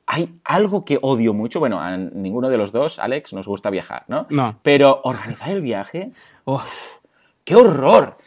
Hay 0.05 0.35
algo 0.45 0.85
que 0.85 0.99
odio 1.01 1.33
mucho, 1.33 1.61
bueno, 1.61 1.81
a 1.81 1.97
ninguno 1.97 2.51
de 2.51 2.59
los 2.59 2.71
dos, 2.71 2.99
Alex, 2.99 3.33
nos 3.33 3.49
gusta 3.49 3.71
viajar, 3.71 4.05
¿no? 4.07 4.27
No. 4.29 4.57
Pero 4.63 5.01
organizar 5.05 5.49
el 5.49 5.63
viaje, 5.63 6.11
¡qué 7.45 7.57
horror! 7.57 8.19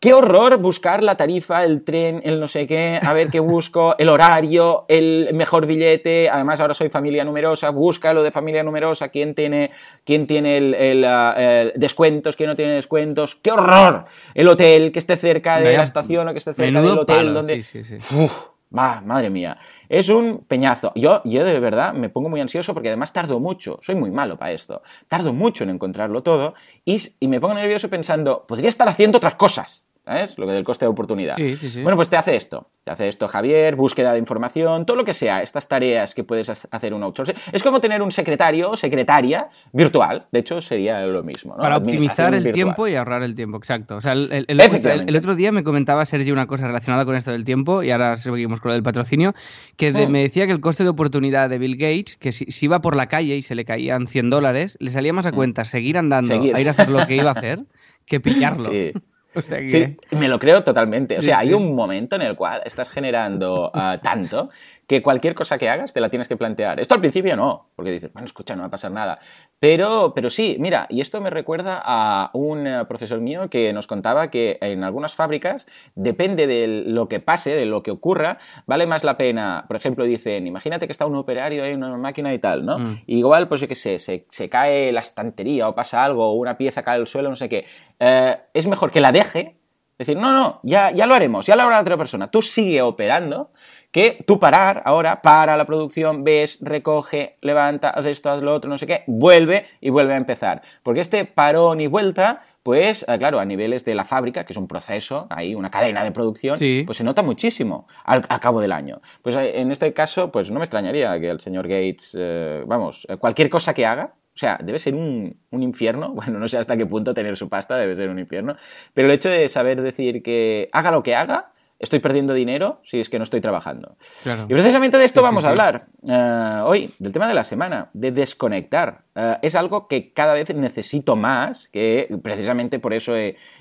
Qué 0.00 0.12
horror 0.12 0.58
buscar 0.58 1.02
la 1.02 1.16
tarifa, 1.16 1.64
el 1.64 1.82
tren, 1.82 2.20
el 2.24 2.38
no 2.38 2.48
sé 2.48 2.66
qué, 2.66 3.00
a 3.00 3.12
ver 3.12 3.28
qué 3.28 3.40
busco, 3.40 3.94
el 3.98 4.08
horario, 4.08 4.84
el 4.88 5.30
mejor 5.32 5.64
billete. 5.66 6.28
Además, 6.28 6.60
ahora 6.60 6.74
soy 6.74 6.88
familia 6.90 7.24
numerosa, 7.24 7.70
busca 7.70 8.12
lo 8.12 8.22
de 8.22 8.30
familia 8.30 8.62
numerosa, 8.62 9.08
quién 9.08 9.34
tiene, 9.34 9.70
quién 10.04 10.26
tiene 10.26 10.58
el, 10.58 11.04
ah, 11.06 11.70
descuentos, 11.76 12.36
quién 12.36 12.50
no 12.50 12.56
tiene 12.56 12.74
descuentos. 12.74 13.36
¡Qué 13.36 13.52
horror! 13.52 14.04
El 14.34 14.48
hotel 14.48 14.92
que 14.92 14.98
esté 14.98 15.16
cerca 15.16 15.60
de 15.60 15.76
la 15.76 15.84
estación 15.84 16.28
o 16.28 16.32
que 16.32 16.38
esté 16.38 16.52
cerca 16.52 16.82
del 16.82 16.98
hotel 16.98 17.32
donde. 17.32 17.62
Sí, 17.62 17.82
sí, 17.84 18.00
sí. 18.00 18.16
Uf, 18.16 18.48
madre 18.70 19.30
mía. 19.30 19.56
Es 19.88 20.08
un 20.08 20.44
peñazo. 20.46 20.92
Yo, 20.94 21.22
yo 21.24 21.44
de 21.44 21.60
verdad 21.60 21.94
me 21.94 22.08
pongo 22.08 22.28
muy 22.28 22.40
ansioso 22.40 22.74
porque 22.74 22.88
además 22.88 23.12
tardo 23.12 23.40
mucho. 23.40 23.78
Soy 23.82 23.94
muy 23.94 24.10
malo 24.10 24.38
para 24.38 24.52
esto. 24.52 24.82
Tardo 25.08 25.32
mucho 25.32 25.64
en 25.64 25.70
encontrarlo 25.70 26.22
todo 26.22 26.54
y, 26.84 27.00
y 27.20 27.28
me 27.28 27.40
pongo 27.40 27.54
nervioso 27.54 27.88
pensando, 27.88 28.46
podría 28.46 28.68
estar 28.68 28.88
haciendo 28.88 29.18
otras 29.18 29.36
cosas. 29.36 29.85
¿Sabes? 30.06 30.38
Lo 30.38 30.46
que 30.46 30.52
del 30.52 30.64
coste 30.64 30.84
de 30.84 30.88
oportunidad. 30.88 31.34
Sí, 31.34 31.56
sí, 31.56 31.68
sí. 31.68 31.82
Bueno, 31.82 31.96
pues 31.96 32.08
te 32.08 32.16
hace 32.16 32.36
esto. 32.36 32.70
Te 32.84 32.92
hace 32.92 33.08
esto 33.08 33.26
Javier, 33.26 33.74
búsqueda 33.74 34.12
de 34.12 34.18
información, 34.18 34.86
todo 34.86 34.96
lo 34.96 35.04
que 35.04 35.14
sea, 35.14 35.42
estas 35.42 35.66
tareas 35.66 36.14
que 36.14 36.22
puedes 36.22 36.48
hacer 36.48 36.94
un 36.94 37.02
outsourcing. 37.02 37.34
Es 37.52 37.62
como 37.62 37.80
tener 37.80 38.00
un 38.02 38.12
secretario 38.12 38.70
o 38.70 38.76
secretaria 38.76 39.48
virtual. 39.72 40.26
De 40.30 40.38
hecho, 40.38 40.60
sería 40.60 41.04
lo 41.06 41.22
mismo. 41.24 41.56
¿no? 41.56 41.62
Para 41.62 41.78
optimizar 41.78 42.34
el 42.34 42.52
tiempo 42.52 42.86
y 42.86 42.94
ahorrar 42.94 43.24
el 43.24 43.34
tiempo, 43.34 43.58
exacto. 43.58 43.96
O 43.96 44.00
sea, 44.00 44.12
el, 44.12 44.46
el, 44.46 45.16
otro 45.16 45.34
día 45.34 45.50
me 45.50 45.64
comentaba 45.64 46.06
Sergio 46.06 46.32
una 46.32 46.46
cosa 46.46 46.68
relacionada 46.68 47.04
con 47.04 47.16
esto 47.16 47.32
del 47.32 47.44
tiempo, 47.44 47.82
y 47.82 47.90
ahora 47.90 48.16
seguimos 48.16 48.60
con 48.60 48.70
lo 48.70 48.74
del 48.74 48.84
patrocinio, 48.84 49.34
que 49.76 49.90
oh. 49.90 50.08
me 50.08 50.22
decía 50.22 50.46
que 50.46 50.52
el 50.52 50.60
coste 50.60 50.84
de 50.84 50.90
oportunidad 50.90 51.50
de 51.50 51.58
Bill 51.58 51.76
Gates, 51.76 52.16
que 52.16 52.30
si, 52.30 52.46
iba 52.64 52.80
por 52.80 52.94
la 52.94 53.06
calle 53.06 53.36
y 53.36 53.42
se 53.42 53.56
le 53.56 53.64
caían 53.64 54.06
100 54.06 54.30
dólares, 54.30 54.76
le 54.78 54.90
salía 54.92 55.12
más 55.12 55.26
a 55.26 55.32
mm. 55.32 55.34
cuenta 55.34 55.64
seguir 55.64 55.98
andando 55.98 56.34
a 56.34 56.60
ir 56.60 56.68
a 56.68 56.70
hacer 56.70 56.90
lo 56.90 57.04
que 57.06 57.16
iba 57.16 57.30
a 57.30 57.32
hacer 57.32 57.64
que 58.06 58.20
pillarlo. 58.20 58.70
Sí. 58.70 58.92
Sí, 59.66 59.96
me 60.12 60.28
lo 60.28 60.38
creo 60.38 60.64
totalmente. 60.64 61.18
O 61.18 61.22
sea, 61.22 61.38
hay 61.38 61.52
un 61.52 61.74
momento 61.74 62.16
en 62.16 62.22
el 62.22 62.36
cual 62.36 62.62
estás 62.64 62.90
generando 62.90 63.70
ah, 63.74 63.98
tanto 64.02 64.50
que 64.86 65.02
cualquier 65.02 65.34
cosa 65.34 65.58
que 65.58 65.68
hagas 65.68 65.92
te 65.92 66.00
la 66.00 66.10
tienes 66.10 66.28
que 66.28 66.36
plantear. 66.36 66.78
Esto 66.78 66.94
al 66.94 67.00
principio 67.00 67.36
no, 67.36 67.70
porque 67.74 67.90
dices, 67.90 68.12
bueno, 68.12 68.26
escucha, 68.26 68.54
no 68.54 68.62
va 68.62 68.68
a 68.68 68.70
pasar 68.70 68.92
nada. 68.92 69.18
Pero, 69.58 70.12
pero 70.14 70.30
sí, 70.30 70.56
mira, 70.60 70.86
y 70.88 71.00
esto 71.00 71.20
me 71.20 71.30
recuerda 71.30 71.82
a 71.84 72.30
un 72.34 72.66
eh, 72.66 72.84
profesor 72.86 73.20
mío 73.20 73.50
que 73.50 73.72
nos 73.72 73.88
contaba 73.88 74.30
que 74.30 74.58
en 74.60 74.84
algunas 74.84 75.14
fábricas, 75.14 75.66
depende 75.96 76.46
de 76.46 76.84
lo 76.86 77.08
que 77.08 77.18
pase, 77.18 77.56
de 77.56 77.66
lo 77.66 77.82
que 77.82 77.90
ocurra, 77.90 78.38
vale 78.66 78.86
más 78.86 79.02
la 79.02 79.16
pena, 79.16 79.64
por 79.66 79.76
ejemplo, 79.76 80.04
dicen, 80.04 80.46
imagínate 80.46 80.86
que 80.86 80.92
está 80.92 81.06
un 81.06 81.16
operario 81.16 81.64
en 81.64 81.82
una 81.82 81.96
máquina 81.96 82.32
y 82.32 82.38
tal, 82.38 82.64
¿no? 82.64 82.78
Mm. 82.78 83.02
igual, 83.06 83.48
pues 83.48 83.60
yo 83.60 83.68
qué 83.68 83.74
sé, 83.74 83.98
se, 83.98 84.26
se, 84.30 84.48
cae 84.48 84.92
la 84.92 85.00
estantería 85.00 85.68
o 85.68 85.74
pasa 85.74 86.04
algo, 86.04 86.28
o 86.28 86.34
una 86.34 86.56
pieza 86.56 86.82
cae 86.82 86.96
al 86.96 87.06
suelo, 87.08 87.28
no 87.28 87.36
sé 87.36 87.48
qué. 87.48 87.64
Eh, 87.98 88.36
es 88.54 88.66
mejor 88.68 88.92
que 88.92 89.00
la 89.00 89.10
deje, 89.10 89.56
decir, 89.98 90.16
no, 90.16 90.32
no, 90.32 90.60
ya, 90.62 90.90
ya 90.92 91.06
lo 91.06 91.14
haremos, 91.14 91.46
ya 91.46 91.56
lo 91.56 91.62
hará 91.62 91.80
otra 91.80 91.96
persona. 91.96 92.30
Tú 92.30 92.42
sigue 92.42 92.82
operando 92.82 93.50
que 93.96 94.22
tú 94.26 94.38
parar 94.38 94.82
ahora, 94.84 95.22
para 95.22 95.56
la 95.56 95.64
producción, 95.64 96.22
ves, 96.22 96.58
recoge, 96.60 97.34
levanta, 97.40 97.88
hace 97.88 98.10
esto, 98.10 98.28
haz 98.28 98.42
lo 98.42 98.52
otro, 98.52 98.68
no 98.68 98.76
sé 98.76 98.86
qué, 98.86 99.04
vuelve 99.06 99.64
y 99.80 99.88
vuelve 99.88 100.12
a 100.12 100.18
empezar. 100.18 100.60
Porque 100.82 101.00
este 101.00 101.24
parón 101.24 101.80
y 101.80 101.86
vuelta, 101.86 102.42
pues 102.62 103.06
eh, 103.08 103.16
claro, 103.18 103.40
a 103.40 103.46
niveles 103.46 103.86
de 103.86 103.94
la 103.94 104.04
fábrica, 104.04 104.44
que 104.44 104.52
es 104.52 104.58
un 104.58 104.68
proceso, 104.68 105.26
ahí 105.30 105.54
una 105.54 105.70
cadena 105.70 106.04
de 106.04 106.12
producción, 106.12 106.58
pues 106.84 106.98
se 106.98 107.04
nota 107.04 107.22
muchísimo 107.22 107.88
al, 108.04 108.28
cabo 108.28 108.60
del 108.60 108.72
año. 108.72 109.00
Pues 109.22 109.34
eh, 109.34 109.62
en 109.62 109.72
este 109.72 109.90
caso, 109.94 110.30
pues 110.30 110.50
no 110.50 110.58
me 110.58 110.66
extrañaría 110.66 111.18
que 111.18 111.30
el 111.30 111.40
señor 111.40 111.66
Gates, 111.66 112.14
eh, 112.18 112.64
vamos, 112.66 113.06
cualquier 113.18 113.48
cosa 113.48 113.72
que 113.72 113.86
haga, 113.86 114.12
o 114.34 114.38
sea, 114.38 114.58
debe 114.62 114.78
ser 114.78 114.94
un, 114.94 115.40
un, 115.50 115.62
infierno. 115.62 116.10
Bueno, 116.14 116.38
no 116.38 116.48
sé 116.48 116.58
hasta 116.58 116.76
qué 116.76 116.84
punto 116.84 117.14
tener 117.14 117.38
su 117.38 117.48
pasta 117.48 117.78
debe 117.78 117.96
ser 117.96 118.10
un 118.10 118.18
infierno. 118.18 118.56
Pero 118.92 119.08
el 119.08 119.14
hecho 119.14 119.30
de 119.30 119.48
saber 119.48 119.80
decir 119.80 120.22
que 120.22 120.68
haga 120.72 120.90
lo 120.90 121.02
que 121.02 121.14
haga, 121.14 121.54
estoy 121.78 121.98
perdiendo 121.98 122.32
dinero 122.32 122.80
si 122.84 123.00
es 123.00 123.08
que 123.08 123.18
no 123.18 123.24
estoy 123.24 123.40
trabajando. 123.40 123.96
Y 124.24 124.52
precisamente 124.52 124.98
de 124.98 125.04
esto 125.04 125.22
vamos 125.22 125.44
a 125.44 125.50
hablar 125.50 125.86
eh, 126.08 126.60
hoy, 126.64 126.90
del 126.98 127.12
tema 127.12 127.28
de 127.28 127.34
la 127.34 127.44
semana, 127.44 127.90
de 127.92 128.12
desconectar. 128.12 129.02
Eh, 129.14 129.36
es 129.42 129.54
algo 129.54 129.88
que 129.88 130.12
cada 130.12 130.34
vez 130.34 130.54
necesito 130.54 131.16
más, 131.16 131.68
que 131.68 132.08
precisamente 132.22 132.78
por 132.78 132.94
eso 132.94 133.14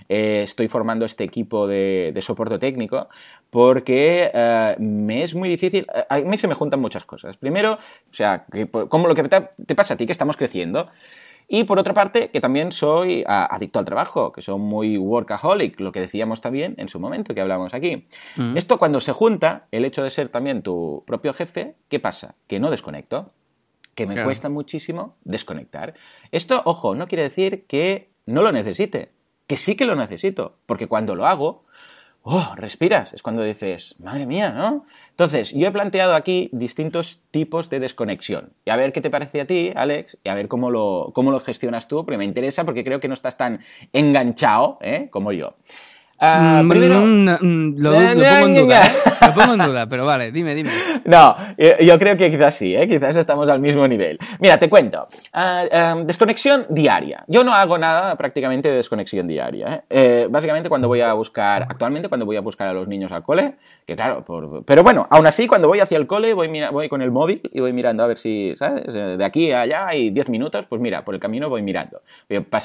estoy 0.07 0.67
formando 0.67 1.05
este 1.05 1.23
equipo 1.23 1.67
de, 1.67 2.17
soporte 2.21 2.57
técnico, 2.57 3.09
porque 3.49 4.31
eh, 4.33 4.75
me 4.79 5.23
es 5.23 5.35
muy 5.35 5.49
difícil, 5.49 5.85
a 6.09 6.19
mí 6.19 6.37
se 6.37 6.47
me 6.47 6.53
juntan 6.53 6.79
muchas 6.79 7.03
cosas. 7.03 7.37
Primero, 7.37 7.73
o 7.73 8.13
sea, 8.13 8.45
como 8.89 9.07
lo 9.07 9.15
que 9.15 9.23
te 9.23 9.75
pasa 9.75 9.95
a 9.95 9.97
ti, 9.97 10.05
que 10.05 10.11
estamos 10.11 10.37
creciendo, 10.37 10.89
y 11.47 11.65
por 11.65 11.79
otra 11.79 11.93
parte, 11.93 12.29
que 12.29 12.41
también 12.41 12.71
soy 12.71 13.23
adicto 13.27 13.79
al 13.79 13.85
trabajo, 13.85 14.31
que 14.31 14.41
soy 14.41 14.57
muy 14.59 14.97
workaholic, 14.97 15.79
lo 15.79 15.91
que 15.91 15.99
decíamos 15.99 16.41
también 16.41 16.75
en 16.77 16.89
su 16.89 16.99
momento 16.99 17.35
que 17.35 17.41
hablamos 17.41 17.73
aquí. 17.73 18.07
Mm. 18.35 18.57
Esto 18.57 18.77
cuando 18.77 18.99
se 18.99 19.11
junta, 19.11 19.67
el 19.71 19.85
hecho 19.85 20.03
de 20.03 20.09
ser 20.09 20.29
también 20.29 20.63
tu 20.63 21.03
propio 21.05 21.33
jefe, 21.33 21.75
¿qué 21.87 21.99
pasa? 21.99 22.35
Que 22.47 22.59
no 22.59 22.71
desconecto, 22.71 23.31
que 23.93 24.07
me 24.07 24.23
cuesta 24.23 24.49
muchísimo 24.49 25.15
desconectar. 25.23 25.93
Esto, 26.31 26.61
ojo, 26.65 26.95
no 26.95 27.07
quiere 27.07 27.23
decir 27.23 27.65
que 27.67 28.09
no 28.25 28.41
lo 28.41 28.51
necesite, 28.51 29.11
que 29.47 29.57
sí 29.57 29.75
que 29.75 29.85
lo 29.85 29.95
necesito, 29.95 30.57
porque 30.65 30.87
cuando 30.87 31.15
lo 31.15 31.27
hago, 31.27 31.65
oh, 32.27 32.55
respiras, 32.55 33.13
es 33.13 33.21
cuando 33.21 33.43
dices, 33.43 33.95
madre 33.99 34.25
mía, 34.25 34.49
¿no? 34.49 34.85
Entonces, 35.11 35.53
yo 35.53 35.67
he 35.67 35.71
planteado 35.71 36.15
aquí 36.15 36.49
distintos 36.51 37.21
tipos 37.29 37.69
de 37.69 37.79
desconexión. 37.79 38.51
Y 38.65 38.71
a 38.71 38.75
ver 38.75 38.91
qué 38.91 38.99
te 38.99 39.11
parece 39.11 39.41
a 39.41 39.45
ti, 39.45 39.71
Alex, 39.75 40.17
y 40.23 40.29
a 40.29 40.33
ver 40.33 40.47
cómo 40.47 40.71
lo, 40.71 41.11
cómo 41.13 41.31
lo 41.31 41.39
gestionas 41.39 41.87
tú, 41.87 42.03
porque 42.03 42.17
me 42.17 42.25
interesa, 42.25 42.65
porque 42.65 42.83
creo 42.83 42.99
que 42.99 43.07
no 43.07 43.13
estás 43.13 43.37
tan 43.37 43.61
enganchado 43.93 44.79
¿eh? 44.81 45.07
como 45.11 45.31
yo. 45.31 45.53
Mm, 46.21 46.69
primero, 46.69 47.01
mm, 47.01 47.29
mm, 47.41 47.75
lo, 47.77 47.91
pongo 47.91 48.45
en 48.45 48.55
duda, 48.55 48.87
¿eh? 48.87 48.91
lo 49.21 49.33
pongo 49.33 49.53
en 49.53 49.69
duda, 49.69 49.89
pero 49.89 50.05
vale, 50.05 50.31
dime, 50.31 50.55
dime. 50.55 50.71
No, 51.05 51.35
yo 51.57 51.99
creo 51.99 52.17
que 52.17 52.31
quizás 52.31 52.55
sí, 52.55 52.75
¿eh? 52.75 52.87
quizás 52.87 53.15
estamos 53.15 53.47
al 53.49 53.59
mismo 53.59 53.87
nivel. 53.87 54.17
Mira, 54.39 54.57
te 54.57 54.69
cuento. 54.69 55.07
Em, 55.33 56.07
desconexión 56.07 56.65
diaria. 56.69 57.23
Yo 57.27 57.43
no 57.43 57.53
hago 57.53 57.77
nada 57.77 58.15
prácticamente 58.15 58.69
de 58.69 58.77
desconexión 58.77 59.27
diaria. 59.27 59.67
¿eh? 59.67 59.81
¿eh? 59.89 60.27
básicamente 60.29 60.69
cuando 60.69 60.87
voy 60.87 61.01
a 61.01 61.13
buscar, 61.13 61.63
actualmente 61.63 62.09
cuando 62.09 62.25
voy 62.25 62.37
a 62.37 62.41
buscar 62.41 62.67
a 62.69 62.73
los 62.73 62.87
niños 62.87 63.11
al 63.11 63.23
cole, 63.23 63.55
que 63.85 63.95
claro, 63.95 64.25
pero 64.65 64.83
bueno, 64.83 65.05
aún 65.09 65.27
así 65.27 65.47
cuando 65.47 65.67
voy 65.67 65.79
hacia 65.79 65.97
el 65.97 66.07
cole 66.07 66.33
voy, 66.33 66.49
voy 66.71 66.89
con 66.89 67.01
el 67.01 67.11
móvil 67.11 67.41
y 67.53 67.59
voy 67.59 67.73
mirando 67.73 68.03
a 68.03 68.07
ver 68.07 68.17
si, 68.17 68.55
¿sabes? 68.55 68.85
De 68.91 69.23
aquí 69.23 69.51
a 69.51 69.61
allá 69.61 69.87
hay 69.87 70.09
10 70.09 70.29
minutos, 70.29 70.65
pues 70.65 70.81
mira, 70.81 71.03
por 71.03 71.13
el 71.13 71.19
camino 71.19 71.49
voy 71.49 71.61
mirando, 71.61 72.01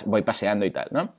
voy 0.07 0.23
paseando 0.23 0.65
y 0.65 0.71
tal, 0.71 0.89
¿no? 0.93 1.11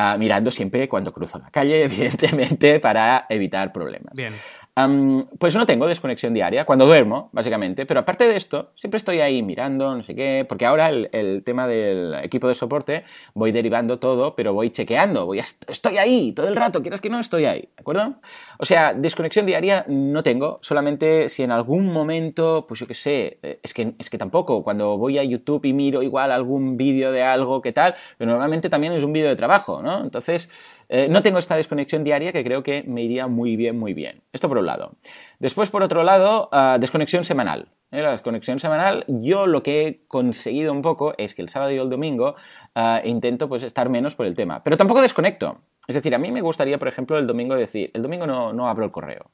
Ah, 0.00 0.16
mirando 0.16 0.52
siempre 0.52 0.88
cuando 0.88 1.12
cruzo 1.12 1.40
la 1.40 1.50
calle, 1.50 1.82
evidentemente, 1.86 2.78
para 2.78 3.26
evitar 3.28 3.72
problemas. 3.72 4.14
Bien 4.14 4.32
pues 5.38 5.56
no 5.56 5.66
tengo 5.66 5.88
desconexión 5.88 6.34
diaria, 6.34 6.64
cuando 6.64 6.86
duermo, 6.86 7.30
básicamente, 7.32 7.86
pero 7.86 8.00
aparte 8.00 8.28
de 8.28 8.36
esto, 8.36 8.72
siempre 8.76 8.98
estoy 8.98 9.20
ahí 9.20 9.42
mirando, 9.42 9.94
no 9.94 10.02
sé 10.02 10.14
qué, 10.14 10.44
porque 10.48 10.66
ahora 10.66 10.90
el, 10.90 11.42
tema 11.44 11.66
del 11.66 12.14
equipo 12.22 12.48
de 12.48 12.54
soporte 12.54 13.04
voy 13.34 13.50
derivando 13.50 13.98
todo, 13.98 14.36
pero 14.36 14.52
voy 14.52 14.70
chequeando, 14.70 15.26
voy 15.26 15.38
estoy 15.38 15.98
ahí 15.98 16.32
todo 16.32 16.48
el 16.48 16.56
rato, 16.56 16.82
quieras 16.82 17.00
que 17.00 17.10
no, 17.10 17.18
estoy 17.18 17.46
ahí, 17.46 17.62
¿de 17.62 17.80
acuerdo? 17.80 18.16
O 18.58 18.64
sea, 18.64 18.94
desconexión 18.94 19.46
diaria 19.46 19.84
no 19.88 20.22
tengo, 20.22 20.58
solamente 20.62 21.28
si 21.28 21.42
en 21.42 21.50
algún 21.50 21.92
momento, 21.92 22.66
pues 22.68 22.80
yo 22.80 22.86
qué 22.86 22.94
sé, 22.94 23.38
eh, 23.42 23.60
es 23.62 23.74
que, 23.74 23.94
es 23.98 24.10
que 24.10 24.18
tampoco, 24.18 24.62
cuando 24.62 24.98
voy 24.98 25.18
a 25.18 25.24
YouTube 25.24 25.64
y 25.64 25.72
miro 25.72 26.02
igual 26.02 26.30
algún 26.30 26.76
vídeo 26.76 27.10
de 27.10 27.22
algo 27.22 27.62
que 27.62 27.72
tal, 27.72 27.94
pero 28.16 28.30
normalmente 28.30 28.68
también 28.68 28.92
es 28.92 29.02
un 29.02 29.12
vídeo 29.12 29.28
de 29.28 29.36
trabajo, 29.36 29.82
¿no? 29.82 30.00
Entonces, 30.00 30.50
eh, 30.88 31.08
no 31.10 31.22
tengo 31.22 31.38
esta 31.38 31.56
desconexión 31.56 32.02
diaria 32.02 32.32
que 32.32 32.42
creo 32.42 32.62
que 32.62 32.82
me 32.86 33.02
iría 33.02 33.26
muy 33.26 33.56
bien, 33.56 33.78
muy 33.78 33.92
bien. 33.92 34.22
Esto 34.32 34.48
por 34.48 34.58
un 34.58 34.66
lado. 34.66 34.92
Después, 35.38 35.70
por 35.70 35.82
otro 35.82 36.02
lado, 36.02 36.48
ah, 36.52 36.78
desconexión 36.80 37.24
semanal. 37.24 37.68
¿eh? 37.90 38.00
La 38.00 38.12
desconexión 38.12 38.58
semanal, 38.58 39.04
yo 39.06 39.46
lo 39.46 39.62
que 39.62 39.86
he 39.86 40.00
conseguido 40.08 40.72
un 40.72 40.82
poco 40.82 41.14
es 41.18 41.34
que 41.34 41.42
el 41.42 41.48
sábado 41.48 41.72
y 41.72 41.76
el 41.76 41.90
domingo 41.90 42.36
ah, 42.74 43.02
intento 43.04 43.48
pues 43.48 43.62
estar 43.62 43.88
menos 43.90 44.14
por 44.14 44.26
el 44.26 44.34
tema. 44.34 44.62
Pero 44.64 44.76
tampoco 44.76 45.02
desconecto. 45.02 45.60
Es 45.86 45.94
decir, 45.94 46.14
a 46.14 46.18
mí 46.18 46.32
me 46.32 46.40
gustaría, 46.40 46.78
por 46.78 46.88
ejemplo, 46.88 47.18
el 47.18 47.26
domingo 47.26 47.54
decir, 47.54 47.90
el 47.94 48.02
domingo 48.02 48.26
no, 48.26 48.52
no 48.52 48.68
abro 48.68 48.84
el 48.84 48.90
correo. 48.90 49.30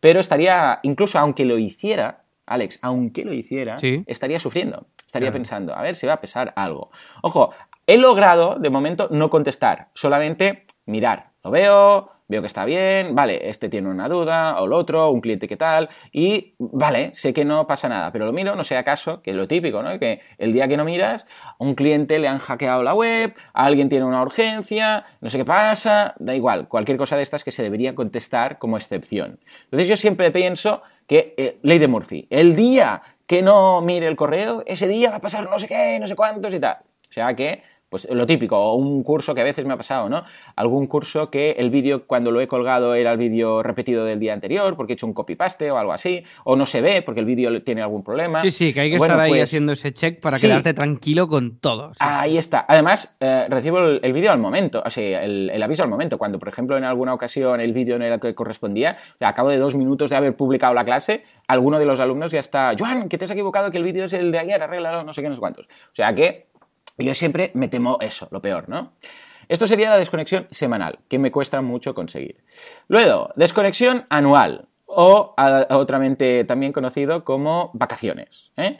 Pero 0.00 0.18
estaría, 0.18 0.80
incluso 0.82 1.18
aunque 1.18 1.44
lo 1.44 1.56
hiciera, 1.56 2.24
Alex, 2.46 2.80
aunque 2.82 3.24
lo 3.24 3.32
hiciera, 3.32 3.76
estaría 4.06 4.40
sufriendo. 4.40 4.86
Estaría 5.06 5.32
pensando, 5.32 5.74
a 5.74 5.82
ver 5.82 5.96
si 5.96 6.06
va 6.06 6.14
a 6.14 6.20
pesar 6.20 6.52
algo. 6.56 6.90
Ojo, 7.22 7.52
He 7.90 7.98
logrado, 7.98 8.54
de 8.54 8.70
momento, 8.70 9.08
no 9.10 9.30
contestar, 9.30 9.88
solamente 9.94 10.62
mirar. 10.86 11.32
Lo 11.42 11.50
veo, 11.50 12.12
veo 12.28 12.40
que 12.40 12.46
está 12.46 12.64
bien, 12.64 13.16
vale, 13.16 13.50
este 13.50 13.68
tiene 13.68 13.88
una 13.88 14.08
duda, 14.08 14.60
o 14.60 14.66
el 14.66 14.72
otro, 14.74 15.10
un 15.10 15.20
cliente 15.20 15.48
que 15.48 15.56
tal, 15.56 15.88
y 16.12 16.54
vale, 16.60 17.12
sé 17.14 17.32
que 17.32 17.44
no 17.44 17.66
pasa 17.66 17.88
nada, 17.88 18.12
pero 18.12 18.26
lo 18.26 18.32
miro, 18.32 18.54
no 18.54 18.62
sé 18.62 18.76
acaso, 18.76 19.22
que 19.22 19.32
es 19.32 19.36
lo 19.36 19.48
típico, 19.48 19.82
¿no? 19.82 19.98
Que 19.98 20.20
el 20.38 20.52
día 20.52 20.68
que 20.68 20.76
no 20.76 20.84
miras, 20.84 21.26
a 21.42 21.56
un 21.58 21.74
cliente 21.74 22.20
le 22.20 22.28
han 22.28 22.38
hackeado 22.38 22.84
la 22.84 22.94
web, 22.94 23.34
alguien 23.54 23.88
tiene 23.88 24.04
una 24.04 24.22
urgencia, 24.22 25.04
no 25.20 25.28
sé 25.28 25.38
qué 25.38 25.44
pasa, 25.44 26.14
da 26.20 26.36
igual, 26.36 26.68
cualquier 26.68 26.96
cosa 26.96 27.16
de 27.16 27.24
estas 27.24 27.42
que 27.42 27.50
se 27.50 27.64
debería 27.64 27.96
contestar 27.96 28.58
como 28.60 28.76
excepción. 28.76 29.40
Entonces 29.64 29.88
yo 29.88 29.96
siempre 29.96 30.30
pienso 30.30 30.82
que, 31.08 31.34
eh, 31.36 31.58
ley 31.62 31.80
de 31.80 31.88
Murphy, 31.88 32.28
el 32.30 32.54
día 32.54 33.02
que 33.26 33.42
no 33.42 33.80
mire 33.80 34.06
el 34.06 34.14
correo, 34.14 34.62
ese 34.64 34.86
día 34.86 35.10
va 35.10 35.16
a 35.16 35.20
pasar 35.20 35.50
no 35.50 35.58
sé 35.58 35.66
qué, 35.66 35.98
no 35.98 36.06
sé 36.06 36.14
cuántos 36.14 36.54
y 36.54 36.60
tal. 36.60 36.76
O 37.10 37.12
sea 37.12 37.34
que 37.34 37.64
pues 37.90 38.08
lo 38.08 38.24
típico, 38.24 38.56
o 38.56 38.74
un 38.76 39.02
curso 39.02 39.34
que 39.34 39.40
a 39.40 39.44
veces 39.44 39.66
me 39.66 39.74
ha 39.74 39.76
pasado, 39.76 40.08
¿no? 40.08 40.24
Algún 40.54 40.86
curso 40.86 41.28
que 41.28 41.56
el 41.58 41.70
vídeo 41.70 42.06
cuando 42.06 42.30
lo 42.30 42.40
he 42.40 42.46
colgado 42.46 42.94
era 42.94 43.10
el 43.10 43.18
vídeo 43.18 43.64
repetido 43.64 44.04
del 44.04 44.20
día 44.20 44.32
anterior 44.32 44.76
porque 44.76 44.92
he 44.92 44.94
hecho 44.94 45.06
un 45.06 45.12
copy-paste 45.12 45.72
o 45.72 45.76
algo 45.76 45.92
así, 45.92 46.24
o 46.44 46.54
no 46.54 46.66
se 46.66 46.80
ve 46.80 47.02
porque 47.02 47.18
el 47.18 47.26
vídeo 47.26 47.60
tiene 47.62 47.82
algún 47.82 48.04
problema. 48.04 48.42
Sí, 48.42 48.52
sí, 48.52 48.72
que 48.72 48.80
hay 48.82 48.90
que 48.90 48.96
estar 48.96 49.18
ahí 49.18 49.30
pues 49.30 49.42
haciendo 49.42 49.72
ese 49.72 49.92
check 49.92 50.20
para 50.20 50.38
quedarte 50.38 50.72
tranquilo 50.72 51.26
con 51.26 51.58
todo. 51.58 51.90
ahí 51.98 52.38
está. 52.38 52.64
Además, 52.68 53.16
eh, 53.18 53.46
recibo 53.48 53.80
el, 53.80 54.12
vídeo 54.12 54.30
al 54.30 54.38
momento, 54.38 54.82
o 54.86 54.90
sea, 54.90 55.24
el, 55.24 55.60
aviso 55.60 55.82
al 55.82 55.88
momento. 55.88 56.16
Cuando, 56.16 56.38
por 56.38 56.48
ejemplo, 56.48 56.78
en 56.78 56.84
alguna 56.84 57.12
ocasión 57.12 57.60
el 57.60 57.72
vídeo 57.72 57.98
no 57.98 58.04
era 58.04 58.14
el 58.14 58.20
que 58.20 58.36
correspondía, 58.36 58.98
o 59.14 59.18
sea, 59.18 59.30
a 59.30 59.34
cabo 59.34 59.48
de 59.48 59.58
dos 59.58 59.74
minutos 59.74 60.10
de 60.10 60.16
haber 60.16 60.36
publicado 60.36 60.74
la 60.74 60.84
clase, 60.84 61.24
alguno 61.48 61.80
de 61.80 61.86
los 61.86 61.98
alumnos 61.98 62.30
ya 62.30 62.38
está, 62.38 62.72
Joan, 62.78 63.08
que 63.08 63.18
te 63.18 63.24
has 63.24 63.30
equivocado, 63.32 63.72
que 63.72 63.78
el 63.78 63.84
vídeo 63.84 64.04
es 64.04 64.12
el 64.12 64.30
de 64.30 64.38
ayer, 64.38 64.62
arréglalo, 64.62 65.02
no 65.02 65.12
sé 65.12 65.22
qué, 65.22 65.28
no 65.28 65.34
sé 65.34 65.40
cuántos. 65.40 65.66
O 65.66 65.94
sea 65.94 66.14
que 66.14 66.49
yo 67.04 67.14
siempre 67.14 67.50
me 67.54 67.68
temo 67.68 67.98
eso, 68.00 68.28
lo 68.30 68.40
peor, 68.40 68.68
¿no? 68.68 68.92
Esto 69.48 69.66
sería 69.66 69.90
la 69.90 69.98
desconexión 69.98 70.46
semanal, 70.50 71.00
que 71.08 71.18
me 71.18 71.32
cuesta 71.32 71.60
mucho 71.60 71.92
conseguir. 71.92 72.44
Luego, 72.86 73.30
desconexión 73.34 74.06
anual, 74.08 74.68
o 74.86 75.34
otramente 75.70 76.44
también 76.44 76.72
conocido 76.72 77.24
como 77.24 77.70
vacaciones. 77.74 78.50
¿eh? 78.56 78.78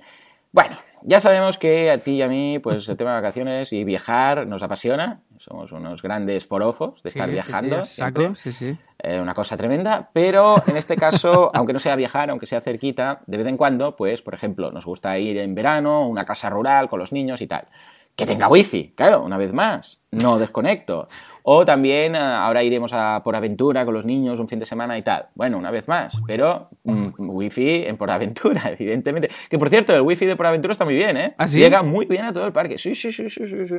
Bueno, 0.52 0.78
ya 1.02 1.20
sabemos 1.20 1.56
que 1.56 1.90
a 1.90 1.98
ti 1.98 2.12
y 2.12 2.22
a 2.22 2.28
mí, 2.28 2.58
pues 2.58 2.88
el 2.88 2.96
tema 2.96 3.10
de 3.14 3.20
vacaciones 3.20 3.72
y 3.72 3.84
viajar 3.84 4.46
nos 4.46 4.62
apasiona. 4.62 5.22
Somos 5.38 5.72
unos 5.72 6.02
grandes 6.02 6.46
forofos 6.46 7.02
de 7.02 7.08
estar 7.08 7.30
viajando. 7.30 7.84
Sí, 7.84 8.04
sí, 8.34 8.52
sí. 8.52 8.78
Eh, 8.98 9.18
una 9.20 9.34
cosa 9.34 9.56
tremenda. 9.56 10.10
Pero 10.12 10.62
en 10.66 10.76
este 10.76 10.96
caso, 10.96 11.50
aunque 11.54 11.72
no 11.72 11.78
sea 11.78 11.96
viajar, 11.96 12.30
aunque 12.30 12.46
sea 12.46 12.60
cerquita, 12.60 13.22
de 13.26 13.38
vez 13.38 13.46
en 13.46 13.56
cuando, 13.56 13.96
pues, 13.96 14.20
por 14.20 14.34
ejemplo, 14.34 14.70
nos 14.72 14.84
gusta 14.84 15.18
ir 15.18 15.38
en 15.38 15.54
verano, 15.54 16.06
una 16.06 16.24
casa 16.24 16.50
rural 16.50 16.88
con 16.88 16.98
los 16.98 17.12
niños 17.12 17.40
y 17.40 17.46
tal 17.46 17.66
que 18.16 18.26
tenga 18.26 18.48
wifi, 18.48 18.90
claro, 18.94 19.22
una 19.22 19.38
vez 19.38 19.52
más, 19.52 20.00
no 20.10 20.38
desconecto. 20.38 21.08
O 21.42 21.64
también 21.64 22.14
eh, 22.14 22.18
ahora 22.18 22.62
iremos 22.62 22.92
a 22.92 23.22
por 23.22 23.34
aventura 23.34 23.84
con 23.84 23.94
los 23.94 24.04
niños 24.04 24.40
un 24.40 24.48
fin 24.48 24.58
de 24.58 24.66
semana 24.66 24.98
y 24.98 25.02
tal. 25.02 25.26
Bueno, 25.34 25.58
una 25.58 25.70
vez 25.70 25.88
más, 25.88 26.20
pero 26.26 26.68
mm, 26.84 27.08
wifi 27.18 27.84
en 27.86 27.96
por 27.96 28.10
aventura, 28.10 28.70
evidentemente. 28.78 29.30
Que 29.48 29.58
por 29.58 29.70
cierto, 29.70 29.94
el 29.94 30.02
wifi 30.02 30.26
de 30.26 30.36
por 30.36 30.46
aventura 30.46 30.72
está 30.72 30.84
muy 30.84 30.94
bien, 30.94 31.16
¿eh? 31.16 31.34
¿Ah, 31.38 31.46
Llega 31.46 31.82
muy 31.82 32.06
bien 32.06 32.26
a 32.26 32.32
todo 32.32 32.46
el 32.46 32.52
parque. 32.52 32.78
Sí, 32.78 32.94
sí, 32.94 33.10
sí, 33.12 33.28
sí, 33.28 33.46
sí. 33.46 33.66
sí. 33.66 33.76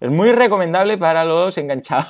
Es 0.00 0.10
muy 0.10 0.32
recomendable 0.32 0.98
para 0.98 1.24
los 1.24 1.56
enganchados, 1.56 2.08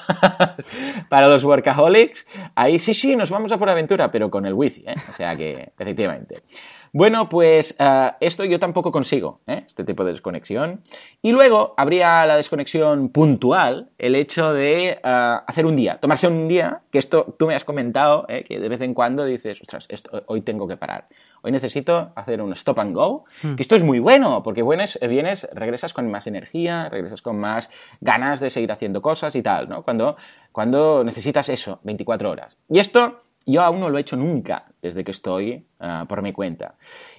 para 1.08 1.28
los 1.28 1.44
workaholics. 1.44 2.26
Ahí 2.54 2.78
sí, 2.78 2.94
sí, 2.94 3.14
nos 3.16 3.30
vamos 3.30 3.52
a 3.52 3.58
por 3.58 3.68
aventura, 3.68 4.10
pero 4.10 4.30
con 4.30 4.46
el 4.46 4.54
wifi, 4.54 4.84
¿eh? 4.86 4.94
O 5.12 5.16
sea 5.16 5.36
que, 5.36 5.72
efectivamente. 5.78 6.42
Bueno, 6.94 7.28
pues 7.28 7.74
eh, 7.80 8.12
esto 8.20 8.44
yo 8.44 8.60
tampoco 8.60 8.92
consigo, 8.92 9.40
¿eh? 9.48 9.64
este 9.66 9.82
tipo 9.82 10.04
de 10.04 10.12
desconexión. 10.12 10.84
Y 11.22 11.32
luego 11.32 11.74
habría 11.76 12.24
la 12.24 12.36
desconexión 12.36 13.08
puntual, 13.08 13.90
el 13.98 14.14
hecho 14.14 14.52
de 14.52 14.90
eh, 14.90 14.98
hacer 15.02 15.66
un 15.66 15.74
día, 15.74 15.98
tomarse 15.98 16.28
un 16.28 16.46
día, 16.46 16.82
que 16.92 17.00
esto 17.00 17.34
tú 17.36 17.48
me 17.48 17.56
has 17.56 17.64
comentado, 17.64 18.28
que 18.28 18.60
de 18.60 18.68
vez 18.68 18.80
en 18.80 18.94
cuando 18.94 19.24
dices, 19.24 19.60
ostras, 19.60 19.88
hoy 20.26 20.42
tengo 20.42 20.68
que 20.68 20.76
parar. 20.76 21.08
Hoy 21.42 21.50
necesito 21.50 22.12
hacer 22.14 22.40
un 22.40 22.52
stop 22.52 22.78
and 22.78 22.94
go, 22.94 23.24
hmm. 23.42 23.56
que 23.56 23.62
esto 23.64 23.74
es 23.74 23.82
muy 23.82 23.98
bueno, 23.98 24.44
porque 24.44 24.62
vienes, 24.62 24.96
vienes, 25.02 25.48
regresas 25.52 25.94
con 25.94 26.08
más 26.08 26.28
energía, 26.28 26.88
regresas 26.90 27.22
con 27.22 27.40
más 27.40 27.70
ganas 28.00 28.38
de 28.38 28.50
seguir 28.50 28.70
haciendo 28.70 29.02
cosas 29.02 29.34
y 29.34 29.42
tal, 29.42 29.68
¿no? 29.68 29.82
Cuando, 29.82 30.16
cuando 30.52 31.02
necesitas 31.02 31.48
eso, 31.48 31.80
24 31.82 32.30
horas. 32.30 32.56
Y 32.70 32.78
esto 32.78 33.23
yo 33.46 33.62
aún 33.62 33.80
no 33.80 33.90
lo 33.90 33.98
he 33.98 34.00
hecho 34.00 34.16
nunca 34.16 34.66
desde 34.80 35.04
que 35.04 35.10
estoy 35.10 35.66
ah, 35.80 36.06
por 36.08 36.22
mi 36.22 36.32
cuenta. 36.32 36.74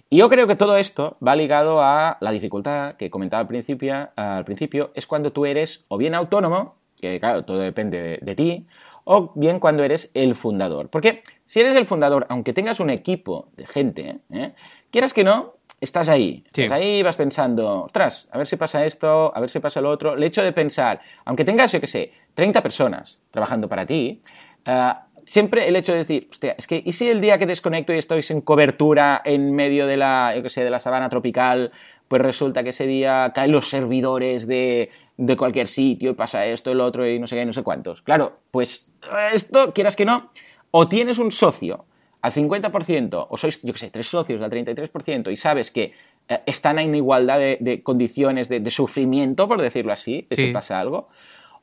Y 0.09 0.17
yo 0.17 0.29
creo 0.29 0.47
que 0.47 0.55
todo 0.55 0.77
esto 0.77 1.17
va 1.25 1.35
ligado 1.35 1.81
a 1.81 2.17
la 2.21 2.31
dificultad 2.31 2.95
que 2.95 3.09
comentaba 3.09 3.41
al 3.41 3.47
principio, 3.47 4.09
al 4.15 4.45
principio 4.45 4.91
es 4.93 5.07
cuando 5.07 5.31
tú 5.31 5.45
eres 5.45 5.85
o 5.87 5.97
bien 5.97 6.13
autónomo, 6.13 6.75
que 6.99 7.19
claro, 7.19 7.43
todo 7.43 7.57
depende 7.59 8.19
de, 8.21 8.35
ti, 8.35 8.67
o 9.03 9.31
bien 9.35 9.59
cuando 9.59 9.83
eres 9.83 10.11
el 10.13 10.35
fundador. 10.35 10.89
Porque 10.89 11.23
si 11.45 11.59
eres 11.59 11.75
el 11.75 11.87
fundador, 11.87 12.27
aunque 12.29 12.53
tengas 12.53 12.79
un 12.79 12.91
equipo 12.91 13.49
de 13.57 13.65
gente, 13.65 14.19
¿eh? 14.31 14.53
quieras 14.91 15.13
que 15.13 15.23
no, 15.23 15.55
estás 15.81 16.07
ahí. 16.07 16.43
Estás 16.47 16.71
ahí 16.71 17.01
vas 17.01 17.15
pensando, 17.15 17.83
ostras, 17.85 18.27
a 18.31 18.37
ver 18.37 18.47
si 18.47 18.57
pasa 18.57 18.85
esto, 18.85 19.35
a 19.35 19.39
ver 19.39 19.49
si 19.49 19.59
pasa 19.59 19.81
lo 19.81 19.89
otro. 19.89 20.13
El 20.13 20.23
hecho 20.23 20.43
de 20.43 20.51
pensar, 20.51 21.01
aunque 21.25 21.43
tengas, 21.43 21.71
yo 21.71 21.81
qué 21.81 21.87
sé, 21.87 22.11
30 22.35 22.61
personas 22.61 23.19
trabajando 23.31 23.67
para 23.67 23.85
ti, 23.85 24.21
ah, 24.65 25.07
siempre 25.25 25.67
el 25.67 25.75
hecho 25.75 25.91
de 25.91 25.99
decir, 25.99 26.27
hostia, 26.29 26.55
es 26.57 26.67
que, 26.67 26.81
¿y 26.85 26.91
si 26.93 27.09
el 27.09 27.21
día 27.21 27.37
que 27.37 27.45
desconecto 27.45 27.93
y 27.93 27.97
estoy 27.97 28.21
sin 28.21 28.41
cobertura 28.41 29.21
en 29.25 29.53
medio 29.53 29.87
de 29.87 29.97
la, 29.97 30.33
yo 30.41 30.47
sé, 30.49 30.63
de 30.63 30.69
la 30.69 30.79
sabana 30.79 31.09
tropical, 31.09 31.71
pues 32.07 32.21
resulta 32.21 32.63
que 32.63 32.69
ese 32.69 32.87
día 32.87 33.31
caen 33.33 33.51
los 33.51 33.69
servidores 33.69 34.47
de, 34.47 34.89
de 35.17 35.37
cualquier 35.37 35.67
sitio 35.67 36.11
y 36.11 36.13
pasa 36.13 36.45
esto, 36.45 36.71
el 36.71 36.81
otro 36.81 37.07
y 37.09 37.19
no 37.19 37.27
sé 37.27 37.35
qué, 37.35 37.45
no 37.45 37.53
sé 37.53 37.63
cuántos? 37.63 38.01
Claro, 38.01 38.39
pues 38.51 38.91
esto, 39.33 39.73
quieras 39.73 39.95
que 39.95 40.05
no, 40.05 40.31
o 40.71 40.87
tienes 40.87 41.19
un 41.19 41.31
socio 41.31 41.85
al 42.21 42.31
50%, 42.31 43.27
o 43.29 43.37
sois, 43.37 43.61
yo 43.61 43.71
qué 43.73 43.79
sé, 43.79 43.89
tres 43.91 44.07
socios 44.07 44.41
al 44.41 44.49
33%, 44.49 45.31
y 45.31 45.35
sabes 45.35 45.69
que 45.69 45.93
eh, 46.27 46.41
están 46.47 46.79
en 46.79 46.95
igualdad 46.95 47.37
de, 47.37 47.81
condiciones 47.83 48.49
de, 48.49 48.67
sufrimiento, 48.71 49.47
por 49.47 49.61
decirlo 49.61 49.93
así, 49.93 50.25
de 50.29 50.35
si 50.35 50.47
pasa 50.51 50.79
algo, 50.79 51.09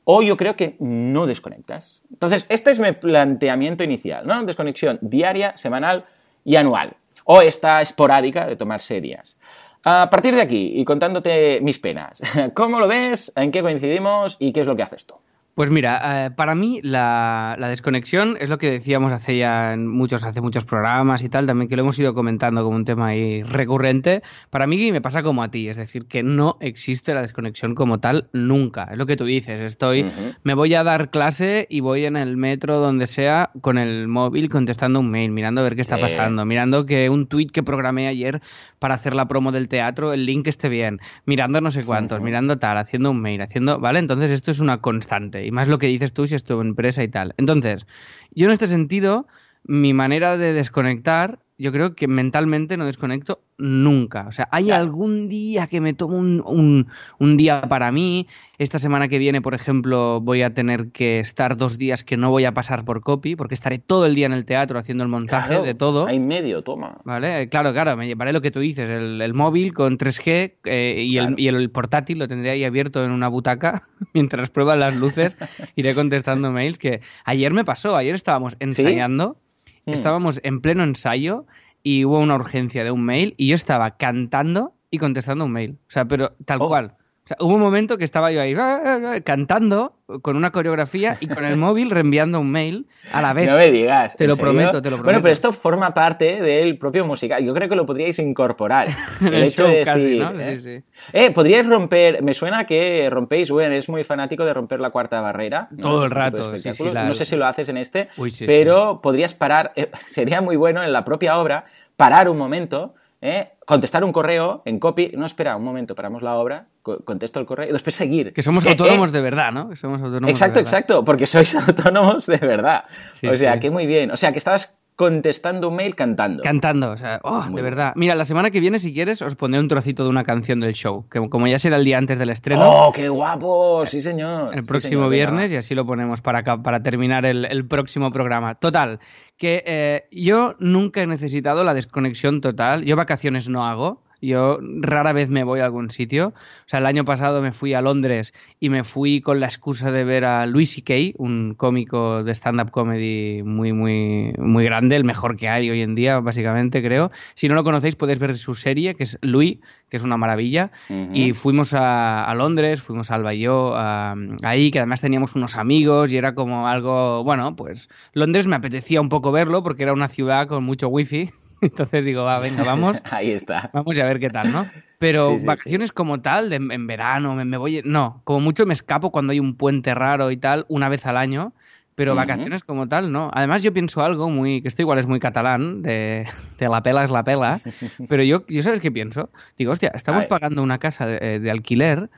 o 0.05 0.21
yo 0.21 0.37
creo 0.37 0.55
que 0.55 0.75
no 0.79 1.25
desconectas. 1.25 2.01
Entonces, 2.11 2.45
este 2.49 2.71
es 2.71 2.79
mi 2.79 2.91
planteamiento 2.91 3.83
inicial, 3.83 4.27
¿no? 4.27 4.43
Desconexión 4.43 4.99
diaria, 5.01 5.55
semanal 5.57 6.05
y 6.43 6.55
anual. 6.55 6.97
O 7.25 7.41
esta 7.41 7.81
esporádica 7.81 8.45
de 8.45 8.55
tomar 8.55 8.81
serias. 8.81 9.37
A 9.85 10.09
partir 10.09 10.33
de 10.35 10.41
aquí, 10.41 10.73
y 10.75 10.85
contándote 10.85 11.59
mis 11.61 11.79
penas, 11.79 12.21
¿cómo 12.53 12.79
lo 12.79 12.87
ves? 12.87 13.31
¿En 13.35 13.51
qué 13.51 13.61
coincidimos? 13.61 14.37
¿Y 14.39 14.53
qué 14.53 14.61
es 14.61 14.67
lo 14.67 14.75
que 14.75 14.83
haces 14.83 15.05
tú? 15.05 15.15
Pues 15.55 15.69
mira, 15.69 16.25
eh, 16.25 16.31
para 16.31 16.55
mí 16.55 16.79
la, 16.81 17.55
desconexión 17.59 18.37
es 18.39 18.49
lo 18.49 18.57
que 18.57 18.71
decíamos 18.71 19.13
hace 19.13 19.37
ya 19.37 19.75
muchos, 19.77 20.23
hace 20.23 20.41
muchos 20.41 20.65
programas 20.65 21.21
y 21.21 21.29
tal, 21.29 21.45
también 21.45 21.69
que 21.69 21.75
lo 21.75 21.83
hemos 21.83 21.99
ido 21.99 22.15
comentando 22.15 22.63
como 22.63 22.75
un 22.75 22.85
tema 22.85 23.07
ahí 23.07 23.43
recurrente. 23.43 24.23
Para 24.49 24.65
mí 24.65 24.91
me 24.91 24.99
pasa 24.99 25.21
como 25.21 25.43
a 25.43 25.51
ti, 25.51 25.69
es 25.69 25.77
decir, 25.77 26.07
que 26.07 26.23
no 26.23 26.57
existe 26.59 27.13
la 27.13 27.21
desconexión 27.21 27.75
como 27.75 27.99
tal 27.99 28.29
nunca. 28.33 28.87
Es 28.89 28.97
lo 28.97 29.05
que 29.05 29.15
tú 29.15 29.25
dices, 29.25 29.59
estoy, 29.59 30.09
me 30.41 30.55
voy 30.55 30.73
a 30.73 30.83
dar 30.83 31.11
clase 31.11 31.67
y 31.69 31.81
voy 31.81 32.05
en 32.05 32.17
el 32.17 32.35
metro, 32.35 32.79
donde 32.79 33.05
sea, 33.05 33.51
con 33.61 33.77
el 33.77 34.07
móvil 34.07 34.49
contestando 34.49 35.01
un 35.01 35.11
mail, 35.11 35.29
mirando 35.31 35.61
a 35.61 35.65
ver 35.65 35.75
qué 35.75 35.81
está 35.83 35.99
pasando, 35.99 36.45
mirando 36.45 36.87
que 36.87 37.11
un 37.11 37.27
tweet 37.27 37.47
que 37.47 37.61
programé 37.61 38.07
ayer 38.07 38.41
para 38.79 38.95
hacer 38.95 39.13
la 39.13 39.27
promo 39.27 39.51
del 39.51 39.67
teatro, 39.67 40.13
el 40.13 40.25
link 40.25 40.47
esté 40.47 40.67
bien, 40.67 40.99
mirando 41.25 41.61
no 41.61 41.69
sé 41.69 41.85
cuántos, 41.85 42.21
mirando 42.21 42.57
tal, 42.57 42.77
haciendo 42.77 43.11
un 43.11 43.21
mail, 43.21 43.41
haciendo, 43.41 43.79
¿vale? 43.79 43.99
Entonces 43.99 44.31
esto 44.31 44.49
es 44.49 44.59
una 44.59 44.79
constante 44.81 45.42
y 45.45 45.51
más 45.51 45.67
lo 45.67 45.79
que 45.79 45.87
dices 45.87 46.13
tú 46.13 46.27
si 46.27 46.35
es 46.35 46.43
tu 46.43 46.59
empresa 46.61 47.03
y 47.03 47.07
tal. 47.07 47.33
Entonces, 47.37 47.85
yo 48.31 48.47
en 48.47 48.53
este 48.53 48.67
sentido, 48.67 49.27
mi 49.63 49.93
manera 49.93 50.37
de 50.37 50.53
desconectar, 50.53 51.39
yo 51.57 51.71
creo 51.71 51.95
que 51.95 52.07
mentalmente 52.07 52.77
no 52.77 52.85
desconecto 52.85 53.43
nunca. 53.57 54.25
O 54.27 54.31
sea, 54.31 54.49
hay 54.51 54.71
algún 54.71 55.29
día 55.29 55.67
que 55.67 55.81
me 55.81 55.93
tomo 55.93 56.17
un, 56.17 56.87
un, 57.19 57.37
día 57.37 57.61
para 57.61 57.91
mí. 57.91 58.27
Esta 58.57 58.79
semana 58.79 59.07
que 59.07 59.19
viene, 59.19 59.41
por 59.41 59.53
ejemplo, 59.53 60.19
voy 60.21 60.41
a 60.41 60.53
tener 60.53 60.91
que 60.91 61.19
estar 61.19 61.55
dos 61.55 61.77
días 61.77 62.03
que 62.03 62.17
no 62.17 62.31
voy 62.31 62.45
a 62.45 62.53
pasar 62.53 62.85
por 62.85 63.01
copy, 63.01 63.35
porque 63.35 63.53
estaré 63.53 63.77
todo 63.77 64.05
el 64.05 64.15
día 64.15 64.25
en 64.25 64.33
el 64.33 64.45
teatro 64.45 64.79
haciendo 64.79 65.03
el 65.03 65.09
montaje 65.09 65.61
de 65.61 65.75
todo. 65.75 66.07
Hay 66.07 66.19
medio, 66.19 66.63
toma. 66.63 66.97
Vale, 67.03 67.49
claro, 67.49 67.71
claro, 67.73 67.95
me 67.97 68.07
llevaré 68.07 68.33
lo 68.33 68.41
que 68.41 68.51
tú 68.51 68.59
dices, 68.59 68.89
el, 68.89 69.33
móvil 69.33 69.73
con 69.73 69.97
3G 69.97 70.53
eh, 70.65 71.03
y, 71.05 71.17
el, 71.17 71.35
y, 71.37 71.47
el, 71.47 71.69
portátil 71.69 72.19
lo 72.19 72.27
tendré 72.27 72.51
ahí 72.51 72.63
abierto 72.63 73.03
en 73.03 73.11
una 73.11 73.27
butaca 73.27 73.83
mientras 74.13 74.49
prueban 74.49 74.79
las 74.79 74.95
luces. 74.95 75.37
iré 75.75 75.93
contestando 75.93 76.51
mails 76.51 76.77
que 76.77 77.01
ayer 77.25 77.53
me 77.53 77.63
pasó, 77.63 77.95
ayer 77.95 78.15
estábamos 78.15 78.55
ensayando. 78.59 79.37
Mm. 79.85 79.91
Estábamos 79.91 80.39
en 80.43 80.61
pleno 80.61 80.83
ensayo 80.83 81.45
y 81.83 82.05
hubo 82.05 82.19
una 82.19 82.35
urgencia 82.35 82.83
de 82.83 82.91
un 82.91 83.03
mail 83.03 83.33
y 83.37 83.47
yo 83.47 83.55
estaba 83.55 83.97
cantando 83.97 84.73
y 84.89 84.97
contestando 84.97 85.45
un 85.45 85.51
mail. 85.51 85.77
O 85.87 85.91
sea, 85.91 86.05
pero 86.05 86.35
tal 86.45 86.59
oh. 86.61 86.67
cual. 86.67 86.95
O 87.23 87.27
sea, 87.27 87.37
hubo 87.39 87.53
un 87.55 87.61
momento 87.61 87.97
que 87.97 88.03
estaba 88.03 88.33
yo 88.33 88.41
ahí 88.41 88.53
ah, 88.57 88.81
ah, 88.83 88.99
ah, 89.05 89.21
cantando 89.21 89.95
con 90.21 90.35
una 90.35 90.51
coreografía 90.51 91.17
y 91.21 91.27
con 91.27 91.45
el 91.45 91.55
móvil 91.55 91.89
reenviando 91.89 92.41
un 92.41 92.51
mail 92.51 92.85
a 93.13 93.21
la 93.21 93.31
vez. 93.31 93.47
No 93.47 93.55
me 93.55 93.71
digas. 93.71 94.17
Te 94.17 94.27
lo 94.27 94.35
prometo, 94.35 94.81
te 94.81 94.89
lo 94.89 94.97
prometo. 94.97 95.03
Bueno, 95.05 95.21
pero 95.21 95.31
esto 95.31 95.53
forma 95.53 95.93
parte 95.93 96.41
del 96.41 96.77
propio 96.77 97.05
musical. 97.05 97.41
Yo 97.41 97.53
creo 97.53 97.69
que 97.69 97.77
lo 97.77 97.85
podríais 97.85 98.19
incorporar. 98.19 98.89
el, 99.21 99.35
hecho 99.35 99.65
de 99.65 99.85
decir, 99.85 100.21
¿no? 100.21 100.37
¿eh? 100.37 100.57
Sí, 100.57 100.61
sí. 100.61 100.83
Eh, 101.13 101.31
podríais 101.31 101.65
romper. 101.65 102.21
Me 102.21 102.33
suena 102.33 102.65
que 102.65 103.09
rompéis. 103.09 103.49
Bueno, 103.51 103.73
es 103.73 103.87
muy 103.87 104.03
fanático 104.03 104.43
de 104.43 104.53
romper 104.53 104.81
la 104.81 104.89
cuarta 104.89 105.21
barrera. 105.21 105.69
Todo 105.81 105.99
el 105.99 106.11
este 106.11 106.15
rato. 106.15 106.57
Sí, 106.57 106.83
No 106.91 107.13
sé 107.13 107.23
si 107.23 107.37
lo 107.37 107.45
haces 107.45 107.69
en 107.69 107.77
este, 107.77 108.09
pero 108.45 108.99
podrías 109.01 109.33
parar. 109.33 109.71
Eh, 109.77 109.89
sería 110.07 110.41
muy 110.41 110.57
bueno 110.57 110.83
en 110.83 110.91
la 110.91 111.05
propia 111.05 111.37
obra 111.37 111.63
parar 111.95 112.27
un 112.27 112.37
momento 112.37 112.95
¿eh? 113.23 113.53
contestar 113.65 114.03
un 114.03 114.11
correo 114.11 114.61
en 114.65 114.79
copy, 114.79 115.13
no 115.15 115.25
espera 115.25 115.55
un 115.55 115.63
momento, 115.63 115.95
paramos 115.95 116.21
la 116.21 116.35
obra, 116.35 116.67
contesto 116.81 117.39
el 117.39 117.45
correo 117.45 117.69
y 117.69 117.71
después 117.71 117.95
seguir. 117.95 118.33
Que 118.33 118.43
somos 118.43 118.65
autónomos 118.65 119.11
de 119.11 119.21
verdad, 119.21 119.51
¿no? 119.51 119.69
Que 119.69 119.77
somos 119.77 120.01
autónomos 120.01 120.29
exacto, 120.29 120.59
exacto, 120.59 121.05
porque 121.05 121.25
sois 121.25 121.55
autónomos 121.67 122.25
de 122.27 122.37
verdad. 122.37 122.83
o 123.27 123.33
sea, 123.33 123.59
que 123.59 123.71
muy 123.71 123.87
bien. 123.87 124.11
O 124.11 124.17
sea, 124.17 124.31
que 124.33 124.37
estabas 124.37 124.77
contestando 124.95 125.69
un 125.69 125.75
mail 125.75 125.95
cantando. 125.95 126.43
Cantando, 126.43 126.91
o 126.91 126.97
sea, 126.97 127.19
oh, 127.23 127.45
de 127.49 127.61
verdad. 127.61 127.93
Mira, 127.95 128.15
la 128.15 128.25
semana 128.25 128.51
que 128.51 128.59
viene, 128.59 128.79
si 128.79 128.93
quieres, 128.93 129.21
os 129.21 129.35
pondré 129.35 129.59
un 129.59 129.67
trocito 129.67 130.03
de 130.03 130.09
una 130.09 130.23
canción 130.23 130.59
del 130.59 130.73
show, 130.73 131.07
que 131.09 131.27
como 131.29 131.47
ya 131.47 131.59
será 131.59 131.77
el 131.77 131.85
día 131.85 131.97
antes 131.97 132.19
del 132.19 132.29
estreno. 132.29 132.69
¡Oh, 132.69 132.91
qué 132.91 133.09
guapo! 133.09 133.85
Sí, 133.85 134.01
señor. 134.01 134.55
El 134.55 134.65
próximo 134.65 135.09
viernes, 135.09 135.51
y 135.51 135.55
así 135.55 135.75
lo 135.75 135.85
ponemos 135.85 136.21
para, 136.21 136.43
para 136.43 136.83
terminar 136.83 137.25
el, 137.25 137.65
próximo 137.67 138.11
programa. 138.11 138.55
Total, 138.55 138.99
que 139.37 139.63
eh, 139.65 140.07
yo 140.11 140.55
nunca 140.59 141.01
he 141.01 141.07
necesitado 141.07 141.63
la 141.63 141.73
desconexión 141.73 142.41
total. 142.41 142.83
Yo 142.83 142.95
vacaciones 142.95 143.49
no 143.49 143.65
hago. 143.65 144.03
Yo 144.23 144.57
rara 144.61 145.11
vez 145.11 145.29
me 145.29 145.43
voy 145.43 145.59
a 145.59 145.65
algún 145.65 145.91
sitio. 145.91 146.27
O 146.27 146.67
sea, 146.67 146.79
el 146.79 146.85
año 146.85 147.03
pasado 147.03 147.41
me 147.41 147.51
fui 147.51 147.73
a 147.73 147.81
Londres 147.81 148.33
y 148.61 148.69
me 148.69 148.85
fui 148.85 149.19
con 149.19 149.41
la 149.41 149.47
excusa 149.47 149.91
de 149.91 150.05
ver 150.05 150.23
a 150.23 150.45
Louis 150.45 150.71
C.K., 150.71 151.17
un 151.17 151.55
cómico 151.55 152.23
de 152.23 152.33
stand-up 152.33 152.71
comedy 152.71 153.43
muy, 153.43 153.73
muy, 153.73 154.33
muy 154.37 154.63
grande, 154.63 154.95
el 154.95 155.03
mejor 155.03 155.35
que 155.35 155.49
hay 155.49 155.69
hoy 155.69 155.81
en 155.81 155.93
día, 155.93 156.21
básicamente, 156.21 156.81
creo. 156.81 157.11
Si 157.35 157.49
no 157.49 157.55
lo 157.55 157.65
conocéis, 157.65 157.97
podéis 157.97 158.19
ver 158.19 158.37
su 158.37 158.53
serie, 158.53 158.95
que 158.95 159.03
es 159.03 159.17
Louis, 159.21 159.59
que 159.89 159.97
es 159.97 160.03
una 160.03 160.15
maravilla. 160.15 160.71
Y 161.11 161.33
fuimos 161.33 161.73
a, 161.73 162.33
Londres, 162.37 162.81
fuimos 162.81 163.11
a 163.11 163.15
Alba 163.15 163.33
y 163.33 163.41
yo, 163.41 163.75
ahí, 163.75 164.71
que 164.71 164.79
además 164.79 165.01
teníamos 165.01 165.35
unos 165.35 165.57
amigos 165.57 166.13
y 166.13 166.17
era 166.17 166.33
como 166.33 166.69
algo, 166.69 167.25
bueno, 167.25 167.57
pues 167.57 167.89
Londres 168.13 168.47
me 168.47 168.55
apetecía 168.55 169.01
un 169.01 169.09
poco 169.09 169.33
verlo 169.33 169.63
porque 169.63 169.83
era 169.83 169.91
una 169.91 170.07
ciudad 170.07 170.47
con 170.47 170.63
mucho 170.63 170.87
wifi 170.87 171.31
Entonces 171.71 172.03
digo, 172.03 172.23
va, 172.23 172.39
venga, 172.39 172.63
vamos. 172.63 173.01
Ahí 173.09 173.31
está. 173.31 173.69
Vamos 173.73 173.97
a 173.97 174.03
ver 174.03 174.19
qué 174.19 174.29
tal, 174.29 174.51
¿no? 174.51 174.67
Pero 174.99 175.37
vacaciones 175.39 175.91
como 175.91 176.21
tal, 176.21 176.51
en 176.53 176.87
verano, 176.87 177.35
me, 177.35 177.57
voy. 177.57 177.81
No, 177.83 178.21
como 178.23 178.39
mucho 178.39 178.65
me 178.65 178.73
escapo 178.73 179.11
cuando 179.11 179.31
hay 179.31 179.39
un 179.39 179.55
puente 179.55 179.93
raro 179.93 180.31
y 180.31 180.37
tal, 180.37 180.65
una 180.69 180.89
vez 180.89 181.05
al 181.05 181.17
año. 181.17 181.53
Pero 181.95 182.15
vacaciones 182.15 182.63
como 182.63 182.87
tal, 182.87 183.11
no. 183.11 183.29
Además, 183.33 183.61
yo 183.61 183.71
pienso 183.71 184.03
algo 184.03 184.29
muy. 184.29 184.61
que 184.61 184.67
esto 184.67 184.81
igual 184.81 184.97
es 184.97 185.05
muy 185.05 185.19
catalán, 185.19 185.83
de, 185.83 186.25
la 186.59 186.81
pela 186.81 187.03
es 187.03 187.11
la 187.11 187.23
pela. 187.23 187.59
pero 188.09 188.23
yo, 188.23 188.45
yo, 188.47 188.63
¿sabes 188.63 188.79
qué 188.79 188.91
pienso? 188.91 189.29
Digo, 189.57 189.71
hostia, 189.73 189.91
estamos 189.93 190.25
pagando 190.25 190.63
una 190.63 190.79
casa 190.79 191.05
de, 191.05 191.51
alquiler 191.51 192.09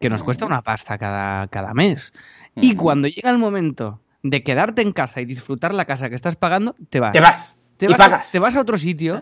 que 0.00 0.08
nos 0.08 0.22
cuesta 0.22 0.46
una 0.46 0.62
pasta 0.62 0.96
cada, 0.96 1.48
cada 1.48 1.74
mes. 1.74 2.12
Y 2.56 2.74
cuando 2.74 3.08
llega 3.08 3.30
el 3.30 3.38
momento 3.38 4.00
de 4.22 4.42
quedarte 4.42 4.82
en 4.82 4.92
casa 4.92 5.20
y 5.20 5.24
disfrutar 5.24 5.74
la 5.74 5.84
casa 5.84 6.08
que 6.08 6.14
estás 6.14 6.36
pagando, 6.36 6.74
te 6.88 7.00
vas. 7.00 7.12
Te 7.12 7.20
vas. 7.20 7.57
Te 7.78 7.86
vas, 7.86 8.00
A, 8.00 8.22
te 8.30 8.38
vas, 8.40 8.56
a, 8.56 8.60
otro 8.60 8.76
sitio 8.76 9.14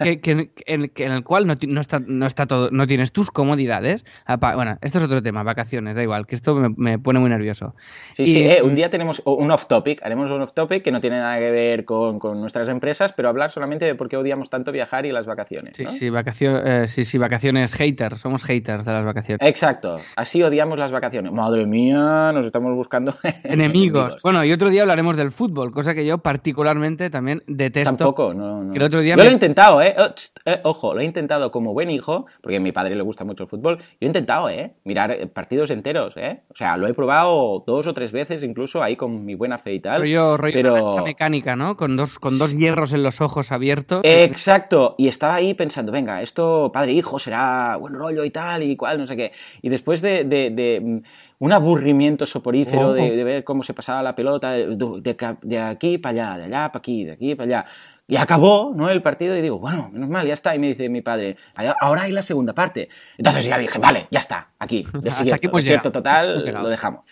que, 0.00 0.50
en, 0.66 0.90
el 0.96 1.24
cual 1.24 1.46
no, 1.46 1.54
no, 1.68 1.80
está, 1.80 2.00
no, 2.04 2.26
está 2.26 2.46
todo, 2.46 2.70
no 2.72 2.88
tienes 2.88 3.12
tus 3.12 3.30
comodidades. 3.30 4.04
bueno, 4.40 4.78
esto 4.80 4.98
es 4.98 5.04
otro 5.04 5.22
tema, 5.22 5.44
vacaciones, 5.44 5.94
da 5.94 6.02
igual, 6.02 6.26
que 6.26 6.34
esto 6.34 6.56
me, 6.56 6.98
pone 6.98 7.20
muy 7.20 7.30
nervioso. 7.30 7.76
Sí, 8.14 8.26
sí, 8.26 8.42
eh, 8.42 8.62
un 8.62 8.74
día 8.74 8.90
tenemos 8.90 9.22
un 9.24 9.50
off-topic, 9.52 10.02
haremos 10.02 10.30
un 10.32 10.42
off-topic 10.42 10.82
que 10.82 10.90
no 10.90 11.00
tiene 11.00 11.18
nada 11.18 11.38
que 11.38 11.50
ver 11.52 11.84
con, 11.84 12.18
nuestras 12.40 12.68
empresas, 12.68 13.12
pero 13.12 13.28
hablar 13.28 13.52
solamente 13.52 13.84
de 13.84 13.94
por 13.94 14.08
qué 14.08 14.16
odiamos 14.16 14.50
tanto 14.50 14.72
viajar 14.72 15.06
y 15.06 15.12
las 15.12 15.26
vacaciones. 15.26 15.76
Sí, 15.76 15.86
sí, 15.86 16.10
vacaciones, 16.10 16.62
eh, 16.64 16.88
sí, 16.88 17.04
sí, 17.04 17.16
vacaciones 17.16 17.74
haters, 17.74 18.18
somos 18.18 18.42
haters 18.42 18.84
de 18.84 18.92
las 18.92 19.04
vacaciones. 19.04 19.48
Exacto, 19.48 20.00
así 20.16 20.42
odiamos 20.42 20.78
las 20.78 20.90
vacaciones. 20.90 21.32
Madre 21.32 21.66
mía, 21.66 22.32
nos 22.34 22.44
estamos 22.44 22.74
buscando 22.74 23.14
enemigos. 23.44 24.18
Bueno, 24.24 24.44
y 24.44 24.52
otro 24.52 24.68
día 24.68 24.82
hablaremos 24.82 25.16
del 25.16 25.30
fútbol, 25.30 25.70
cosa 25.70 25.94
que 25.94 26.04
yo 26.04 26.18
particularmente 26.18 27.08
también 27.08 27.44
detesto. 27.56 27.96
Tampoco, 27.96 28.34
no. 28.34 28.70
Que 28.70 28.78
el 28.78 28.84
otro 28.84 29.00
día 29.00 29.16
Yo 29.16 29.24
lo 29.24 29.28
he 29.28 29.32
intentado, 29.32 29.80
¿eh? 29.82 29.94
Oh, 29.98 30.10
¿eh? 30.44 30.60
Ojo, 30.64 30.94
lo 30.94 31.00
he 31.00 31.04
intentado 31.04 31.50
como 31.50 31.72
buen 31.72 31.90
hijo, 31.90 32.26
porque 32.40 32.56
a 32.56 32.60
mi 32.60 32.72
padre 32.72 32.94
le 32.94 33.02
gusta 33.02 33.24
mucho 33.24 33.44
el 33.44 33.48
fútbol. 33.48 33.78
Yo 33.78 33.84
he 34.00 34.06
intentado, 34.06 34.48
¿eh? 34.48 34.74
Mirar 34.84 35.10
eh, 35.12 35.26
partidos 35.26 35.70
enteros, 35.70 36.16
¿eh? 36.16 36.42
O 36.50 36.54
sea, 36.54 36.76
lo 36.76 36.86
he 36.86 36.94
probado 36.94 37.64
dos 37.66 37.86
o 37.86 37.94
tres 37.94 38.12
veces, 38.12 38.42
incluso 38.42 38.82
ahí 38.82 38.96
con 38.96 39.24
mi 39.24 39.34
buena 39.34 39.58
fe 39.58 39.74
y 39.74 39.80
tal. 39.80 40.00
Rollo, 40.00 40.36
rollo 40.36 40.54
pero... 40.54 41.04
mecánica, 41.04 41.56
¿no? 41.56 41.76
Con 41.76 41.96
dos, 41.96 42.18
con 42.18 42.38
dos 42.38 42.56
hierros 42.56 42.92
en 42.92 43.02
los 43.02 43.20
ojos 43.20 43.52
abiertos. 43.52 44.02
Exacto. 44.04 44.94
Y 44.98 45.08
estaba 45.08 45.34
ahí 45.34 45.54
pensando, 45.54 45.92
venga, 45.92 46.22
esto 46.22 46.70
padre-hijo 46.72 47.18
será 47.18 47.76
buen 47.76 47.94
rollo 47.94 48.24
y 48.24 48.30
tal 48.30 48.62
y 48.62 48.76
cual, 48.76 48.98
no 48.98 49.06
sé 49.06 49.16
qué. 49.16 49.32
Y 49.62 49.68
después 49.68 50.02
de, 50.02 50.24
de 50.24 51.02
un 51.42 51.52
aburrimiento 51.52 52.24
soporífero 52.24 52.90
oh. 52.90 52.92
de, 52.92 53.24
ver 53.24 53.42
cómo 53.42 53.64
se 53.64 53.74
pasaba 53.74 54.00
la 54.00 54.14
pelota 54.14 54.52
de, 54.52 55.60
aquí 55.60 55.98
para 55.98 56.12
allá, 56.12 56.38
de 56.38 56.44
allá 56.44 56.70
para 56.70 56.78
aquí, 56.78 57.04
de 57.04 57.12
aquí 57.12 57.34
para 57.34 57.46
allá. 57.46 57.70
Y 58.06 58.14
acabó, 58.14 58.72
¿no? 58.76 58.88
El 58.88 59.02
partido 59.02 59.36
y 59.36 59.42
digo, 59.42 59.58
bueno, 59.58 59.90
menos 59.92 60.08
mal, 60.08 60.24
ya 60.24 60.34
está. 60.34 60.54
Y 60.54 60.60
me 60.60 60.68
dice 60.68 60.88
mi 60.88 61.00
padre, 61.00 61.36
ahora 61.80 62.02
hay 62.02 62.12
la 62.12 62.22
segunda 62.22 62.52
parte. 62.52 62.88
Entonces 63.18 63.46
ya 63.46 63.58
dije, 63.58 63.76
vale, 63.80 64.06
ya 64.12 64.20
está, 64.20 64.50
aquí, 64.56 64.86
desierto, 65.00 65.48
desierto 65.56 65.90
total, 65.90 66.44
lo 66.46 66.68
dejamos 66.68 67.02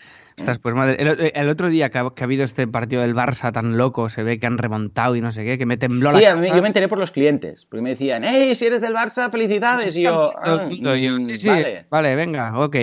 pues 0.61 0.75
madre. 0.75 0.97
El, 1.33 1.49
otro 1.49 1.69
día 1.69 1.89
que 1.89 1.97
ha, 1.97 2.11
habido 2.21 2.43
este 2.43 2.67
partido 2.67 3.01
del 3.01 3.15
Barça 3.15 3.51
tan 3.51 3.77
loco, 3.77 4.09
se 4.09 4.23
ve 4.23 4.39
que 4.39 4.47
han 4.47 4.57
remontado 4.57 5.15
y 5.15 5.21
no 5.21 5.31
sé 5.31 5.43
qué, 5.45 5.57
que 5.57 5.65
me 5.65 5.77
tembló 5.77 6.11
sí, 6.11 6.21
la. 6.21 6.41
Sí, 6.41 6.49
yo 6.53 6.61
me 6.61 6.67
enteré 6.67 6.87
por 6.87 6.97
los 6.97 7.11
clientes, 7.11 7.65
porque 7.65 7.81
me 7.81 7.91
decían, 7.91 8.23
¡Hey, 8.23 8.55
si 8.55 8.65
eres 8.65 8.81
del 8.81 8.93
Barça, 8.93 9.29
felicidades! 9.31 9.95
Y 9.95 10.03
yo, 10.03 10.31
ah, 10.41 10.67
sí, 10.69 11.37
sí, 11.37 11.49
vale. 11.89 12.15
venga, 12.15 12.59
ok. 12.59 12.75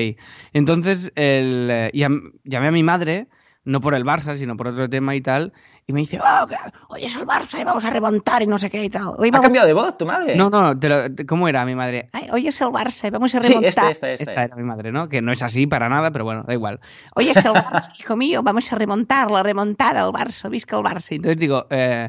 Entonces, 0.53 1.13
el, 1.15 1.69
eh, 1.71 1.91
llamé 1.93 2.69
a 2.69 2.73
mi 2.73 2.83
madre, 2.83 3.29
no 3.69 3.83
por 3.83 3.95
el 3.95 4.03
Barça, 4.03 4.35
sino 4.35 4.57
por 4.57 4.69
otro 4.69 4.89
tema 4.89 5.15
y 5.15 5.21
tal, 5.21 5.53
y 5.87 5.93
me 5.93 6.01
dice, 6.01 6.19
oh, 6.19 6.47
hoy 6.89 7.05
es 7.05 7.15
el 7.15 7.27
Barça 7.27 7.61
y 7.61 7.65
vamos 7.65 7.85
a 7.85 7.91
remontar 7.91 8.43
y 8.43 8.47
no 8.47 8.57
sé 8.57 8.71
qué 8.71 8.85
y 8.85 8.89
tal. 8.89 9.13
¿Ha 9.19 9.41
cambiado 9.43 9.67
de 9.67 9.75
voz 9.75 9.99
tu 9.99 10.07
madre? 10.07 10.37
No, 10.37 10.49
no, 10.49 10.75
¿cómo 11.27 11.49
era 11.49 11.67
mi 11.67 11.75
madre? 11.75 12.09
hoy 12.33 12.49
es 12.49 12.59
el 12.63 12.69
Barça 12.69 13.09
y 13.09 13.11
vamos 13.11 13.35
a 13.35 13.41
remontar. 13.41 13.91
esta, 13.91 14.11
era 14.11 14.57
mi 14.57 14.63
madre, 14.63 14.91
¿no? 14.91 15.11
Que 15.11 15.21
no 15.21 15.33
es 15.33 15.43
así 15.43 15.67
para 15.67 15.91
nada, 15.91 16.11
pero 16.11 16.25
bueno, 16.25 16.45
da 16.47 16.55
igual. 16.55 16.81
Hoy 17.15 17.29
es 17.29 17.37
el 17.37 17.53
Barça, 17.53 17.91
hijo 17.99 18.17
mío, 18.17 18.43
vamos 18.43 18.73
a 18.73 18.77
remontar, 18.77 19.31
la 19.31 19.43
remontada 19.43 20.03
al 20.03 20.13
Barça, 20.13 20.49
visca 20.49 20.79
el 20.79 20.83
Barça. 20.83 21.15
Entonces 21.15 21.37
digo, 21.37 21.67
eh, 21.69 22.09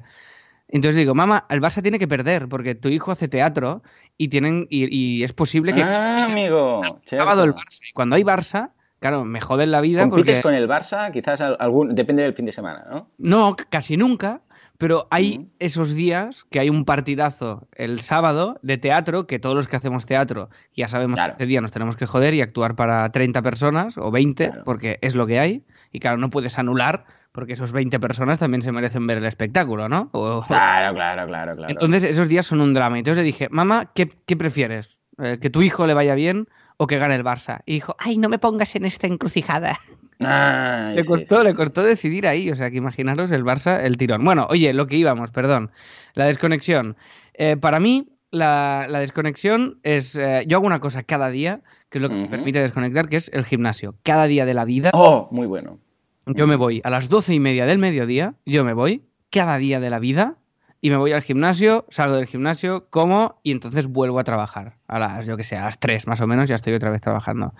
entonces 0.70 0.96
digo, 0.96 1.14
mamá, 1.14 1.46
el 1.50 1.60
Barça 1.60 1.82
tiene 1.82 2.00
que 2.00 2.08
perder 2.08 2.48
porque 2.48 2.74
tu 2.74 2.88
hijo 2.88 3.12
hace 3.12 3.28
teatro 3.28 3.84
y 4.18 4.30
tienen 4.30 4.66
y, 4.70 5.24
es 5.24 5.34
posible 5.34 5.74
que 5.74 5.84
ah, 5.84 6.24
amigo, 6.24 6.80
sábado 7.04 7.44
el 7.44 7.54
Barça 7.54 7.82
y 7.90 7.92
cuando 7.92 8.16
hay 8.16 8.24
Barça 8.24 8.72
claro, 9.00 9.26
me 9.26 9.42
joden 9.42 9.72
la 9.72 9.82
vida. 9.82 10.02
¿Compites 10.02 10.42
con 10.42 10.54
el 10.54 10.68
Barça? 10.68 11.12
Quizás 11.12 11.42
algún. 11.42 11.96
Depende 11.96 12.24
del 12.24 12.34
fin 12.34 12.46
de 12.46 12.52
semana, 12.52 12.86
¿no? 12.90 13.10
No, 13.18 13.56
casi 13.70 13.98
nunca. 13.98 14.42
Pero 14.80 15.10
hay 15.12 15.50
esos 15.60 15.94
días 15.94 16.46
que 16.50 16.62
hay 16.62 16.70
un 16.70 16.86
partidazo 16.86 17.68
el 17.74 18.00
sábado 18.00 18.60
de 18.62 18.78
teatro, 18.78 19.28
que 19.28 19.38
todos 19.38 19.54
los 19.54 19.68
que 19.68 19.76
hacemos 19.76 20.06
teatro 20.06 20.50
ya 20.74 20.88
sabemos 20.88 21.20
que 21.20 21.28
ese 21.28 21.46
día 21.46 21.60
nos 21.60 21.72
tenemos 21.72 21.98
que 21.98 22.06
joder 22.06 22.34
y 22.34 22.40
actuar 22.40 22.78
para 22.78 23.12
30 23.12 23.42
personas 23.42 23.98
o 23.98 24.10
20, 24.10 24.62
porque 24.64 24.98
es 25.02 25.16
lo 25.16 25.28
que 25.28 25.38
hay. 25.38 25.66
Y 25.92 26.00
claro, 26.00 26.16
no 26.16 26.30
puedes 26.30 26.58
anular 26.58 27.04
porque 27.34 27.54
esos 27.54 27.74
20 27.74 28.00
personas 28.00 28.40
también 28.40 28.62
se 28.62 28.72
merecen 28.72 29.06
ver 29.06 29.18
el 29.18 29.26
espectáculo, 29.26 29.90
¿no? 29.90 30.10
Claro, 30.12 30.96
claro, 30.96 31.28
claro, 31.28 31.56
claro. 31.56 31.68
Entonces 31.68 32.06
esos 32.06 32.30
días 32.30 32.46
son 32.46 32.62
un 32.62 32.74
drama. 32.74 32.98
Entonces 32.98 33.18
le 33.18 33.24
dije, 33.24 33.48
mamá, 33.52 33.92
¿qué, 33.94 34.08
prefieres? 34.38 34.98
Eh, 35.22 35.40
¿Que 35.42 35.50
tu 35.50 35.62
hijo 35.62 35.88
le 35.88 35.94
vaya 35.94 36.16
bien 36.16 36.48
o 36.80 36.88
que 36.88 36.98
gane 36.98 37.16
el 37.16 37.24
Barça? 37.24 37.60
Y 37.66 37.74
dijo, 37.74 37.96
ay, 38.00 38.18
no 38.18 38.30
me 38.30 38.40
pongas 38.40 38.76
en 38.76 38.86
esta 38.86 39.06
encrucijada 39.06 39.78
le 40.96 41.06
costó, 41.06 41.44
le 41.44 41.54
costó 41.56 41.82
decidir 41.82 42.28
ahí, 42.28 42.50
o 42.50 42.56
sea 42.56 42.70
que 42.72 42.78
imaginaros 42.78 43.32
el 43.32 43.46
Barça, 43.46 43.82
el 43.82 43.98
tirón. 43.98 44.24
Bueno, 44.26 44.48
oye, 44.50 44.74
lo 44.74 44.86
que 44.88 44.98
íbamos, 44.98 45.32
perdón, 45.32 45.72
la 46.14 46.26
desconexión. 46.26 46.98
Eh, 47.36 47.56
para 47.56 47.80
mí, 47.80 48.10
la, 48.32 48.88
desconexión 48.90 49.80
es. 49.84 50.16
Eh, 50.16 50.44
yo 50.48 50.58
hago 50.58 50.68
una 50.68 50.82
cosa 50.82 51.04
cada 51.04 51.30
día, 51.30 51.62
que 51.90 52.00
es 52.00 52.02
lo 52.02 52.10
que 52.10 52.16
me 52.16 52.28
permite 52.28 52.60
desconectar, 52.60 53.08
que 53.08 53.16
es 53.16 53.32
el 53.34 53.46
gimnasio. 53.46 53.96
Cada 54.04 54.26
día 54.26 54.46
de 54.46 54.54
la 54.54 54.66
vida. 54.66 54.92
Oh, 54.94 55.30
muy 55.32 55.48
bueno. 55.48 55.80
Yo 56.26 56.48
me 56.48 56.58
voy 56.58 56.82
a 56.84 56.90
las 56.90 57.08
doce 57.08 57.34
y 57.34 57.40
media 57.40 57.66
del 57.66 57.80
mediodía, 57.80 58.36
yo 58.46 58.64
me 58.66 58.74
voy, 58.74 59.04
cada 59.32 59.58
día 59.58 59.80
de 59.80 59.90
la 59.90 60.00
vida, 60.00 60.36
y 60.82 60.90
me 60.90 60.98
voy 60.98 61.12
al 61.12 61.22
gimnasio, 61.22 61.86
salgo 61.90 62.16
del 62.16 62.26
gimnasio, 62.26 62.88
como 62.90 63.40
y 63.44 63.52
entonces 63.52 63.88
vuelvo 63.88 64.20
a 64.20 64.24
trabajar. 64.24 64.78
A 64.88 64.98
las, 64.98 65.28
yo 65.28 65.38
que 65.38 65.44
sé, 65.44 65.58
a 65.58 65.66
las 65.66 65.80
3 65.80 66.08
más 66.08 66.22
o 66.22 66.28
menos 66.28 66.50
ya 66.50 66.56
estoy 66.56 66.74
otra 66.74 66.90
vez 66.90 67.02
trabajando. 67.02 67.54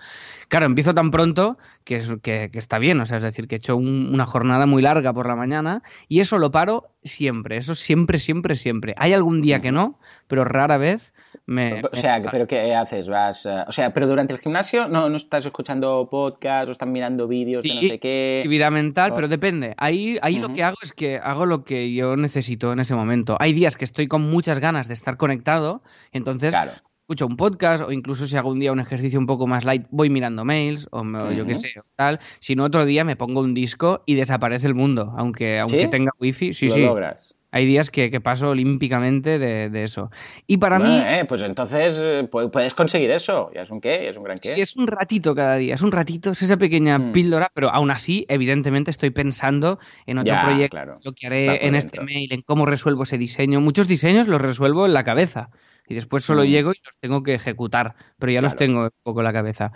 Claro, 0.48 0.66
empiezo 0.66 0.94
tan 0.94 1.10
pronto 1.10 1.58
que, 1.84 1.96
es, 1.96 2.12
que, 2.22 2.50
está 2.54 2.78
bien, 2.78 3.00
o 3.00 3.06
sea, 3.06 3.18
es 3.18 3.22
decir, 3.22 3.46
que 3.46 3.56
he 3.56 3.58
hecho 3.58 3.76
una 3.76 4.26
jornada 4.26 4.66
muy 4.66 4.82
larga 4.82 5.12
por 5.12 5.28
la 5.28 5.36
mañana 5.36 5.82
y 6.08 6.20
eso 6.20 6.38
lo 6.38 6.50
paro 6.50 6.94
siempre, 7.04 7.56
eso 7.56 7.74
siempre, 7.74 8.18
siempre, 8.18 8.56
siempre. 8.56 8.94
Hay 8.96 9.12
algún 9.12 9.42
día 9.42 9.60
que 9.60 9.70
no, 9.70 9.98
pero 10.26 10.44
rara 10.44 10.78
vez 10.78 11.12
me... 11.50 11.82
O 11.90 11.96
sea, 11.96 12.20
¿pero 12.30 12.46
qué 12.46 12.74
haces? 12.74 13.08
Vas, 13.08 13.44
eh, 13.44 13.64
o 13.66 13.72
sea, 13.72 13.92
pero 13.92 14.06
durante 14.06 14.32
el 14.32 14.38
gimnasio 14.38 14.88
no, 14.88 15.10
no 15.10 15.16
estás 15.16 15.44
escuchando 15.44 16.08
podcast 16.08 16.68
o 16.68 16.72
estás 16.72 16.88
mirando 16.88 17.26
vídeos 17.26 17.62
de 17.64 17.74
no 17.74 17.80
sé 17.82 17.98
qué... 17.98 18.38
actividad 18.38 18.70
mental, 18.70 19.12
pero 19.14 19.26
depende. 19.26 19.74
Ahí, 19.76 20.16
ahí 20.22 20.38
lo 20.38 20.52
que 20.52 20.62
hago 20.62 20.76
es 20.82 20.92
que 20.92 21.16
hago 21.18 21.46
lo 21.46 21.64
que 21.64 21.92
yo 21.92 22.16
necesito 22.16 22.72
en 22.72 22.78
ese 22.78 22.94
momento. 22.94 23.36
Hay 23.40 23.52
días 23.52 23.76
que 23.76 23.84
estoy 23.84 24.06
con 24.06 24.30
muchas 24.30 24.60
ganas 24.60 24.86
de 24.86 24.94
estar 24.94 25.16
conectado, 25.16 25.82
entonces 26.12 26.54
escucho 26.96 27.26
un 27.26 27.36
podcast 27.36 27.82
o 27.82 27.90
incluso 27.90 28.28
si 28.28 28.36
hago 28.36 28.50
un 28.50 28.60
día 28.60 28.70
un 28.70 28.78
ejercicio 28.78 29.18
un 29.18 29.26
poco 29.26 29.48
más 29.48 29.64
light 29.64 29.84
voy 29.90 30.08
mirando 30.08 30.44
mails 30.44 30.86
o, 30.92 31.02
yo 31.32 31.44
qué 31.46 31.56
sé, 31.56 31.72
tal. 31.96 32.20
Si 32.38 32.54
no, 32.54 32.62
otro 32.62 32.84
día 32.84 33.02
me 33.02 33.16
pongo 33.16 33.40
un 33.40 33.54
disco 33.54 34.04
y 34.06 34.14
desaparece 34.14 34.68
el 34.68 34.76
mundo, 34.76 35.12
aunque, 35.16 35.58
aunque 35.58 35.88
tenga 35.88 36.12
wifi. 36.20 36.52
Sí, 36.52 36.68
sí. 36.68 36.88
Hay 37.52 37.66
días 37.66 37.90
que, 37.90 38.20
paso 38.20 38.50
olímpicamente 38.50 39.38
de, 39.38 39.82
eso. 39.82 40.10
Y 40.46 40.58
para 40.58 40.78
mí... 40.78 41.02
Eh, 41.04 41.24
pues 41.28 41.42
entonces 41.42 41.96
eh, 42.00 42.28
puedes 42.30 42.74
conseguir 42.74 43.10
eso. 43.10 43.50
Ya 43.54 43.62
es 43.62 43.70
un 43.70 43.80
qué, 43.80 44.08
es 44.08 44.16
un 44.16 44.24
gran 44.24 44.38
qué. 44.38 44.60
es 44.60 44.76
un 44.76 44.86
ratito 44.86 45.34
cada 45.34 45.56
día, 45.56 45.74
es 45.74 45.82
un 45.82 45.92
ratito, 45.92 46.30
es 46.30 46.42
esa 46.42 46.56
pequeña 46.56 46.98
mm. 46.98 47.12
píldora, 47.12 47.50
pero 47.52 47.70
aún 47.70 47.90
así, 47.90 48.26
evidentemente, 48.28 48.90
estoy 48.90 49.10
pensando 49.10 49.78
en 50.06 50.18
otro 50.18 50.34
proyecto, 50.44 50.78
lo 51.02 51.12
que 51.12 51.26
haré 51.26 51.66
en 51.66 51.74
este 51.74 52.00
mail, 52.00 52.32
en 52.32 52.42
cómo 52.42 52.66
resuelvo 52.66 53.02
ese 53.02 53.18
diseño. 53.18 53.60
Muchos 53.60 53.88
diseños 53.88 54.28
los 54.28 54.40
resuelvo 54.40 54.86
en 54.86 54.94
la 54.94 55.04
cabeza 55.04 55.50
y 55.90 55.94
después 55.94 56.24
solo 56.24 56.44
mm. 56.44 56.46
llego 56.46 56.70
y 56.70 56.80
los 56.84 56.98
tengo 57.00 57.24
que 57.24 57.34
ejecutar, 57.34 57.96
pero 58.18 58.30
ya 58.30 58.40
los 58.40 58.54
tengo 58.54 58.84
un 58.84 58.90
poco 59.02 59.20
en 59.20 59.24
la 59.24 59.32
cabeza. 59.32 59.72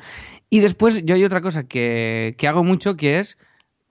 Y 0.48 0.60
después 0.60 1.04
yo 1.04 1.16
hay 1.16 1.24
otra 1.24 1.40
cosa 1.40 1.64
que, 1.64 2.36
hago 2.46 2.62
mucho 2.62 2.96
que 2.96 3.18
es 3.18 3.36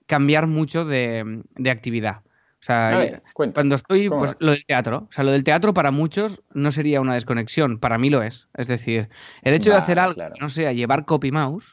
cambiar 0.06 0.46
mucho 0.46 0.86
de, 0.86 1.42
actividad. 1.70 2.22
O 2.64 2.66
sea, 2.66 3.20
cuando 3.34 3.74
estoy, 3.74 4.08
pues 4.08 4.36
lo 4.38 4.52
del 4.52 4.64
teatro. 4.64 5.06
O 5.10 5.12
sea, 5.12 5.22
lo 5.22 5.32
del 5.32 5.44
teatro 5.44 5.74
para 5.74 5.90
muchos 5.90 6.40
no 6.54 6.70
sería 6.70 7.02
una 7.02 7.12
desconexión, 7.12 7.78
para 7.78 7.98
mí 7.98 8.08
lo 8.08 8.22
es. 8.22 8.48
Es 8.54 8.68
decir, 8.68 9.10
el 9.42 9.52
hecho 9.52 9.68
de 9.68 9.76
hacer 9.76 9.98
algo, 9.98 10.22
no 10.40 10.48
sea 10.48 10.72
llevar 10.72 11.04
copy 11.04 11.30
mouse, 11.30 11.72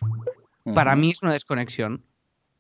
para 0.76 0.98
mí 0.98 1.12
es 1.12 1.24
una 1.24 1.32
desconexión 1.32 2.04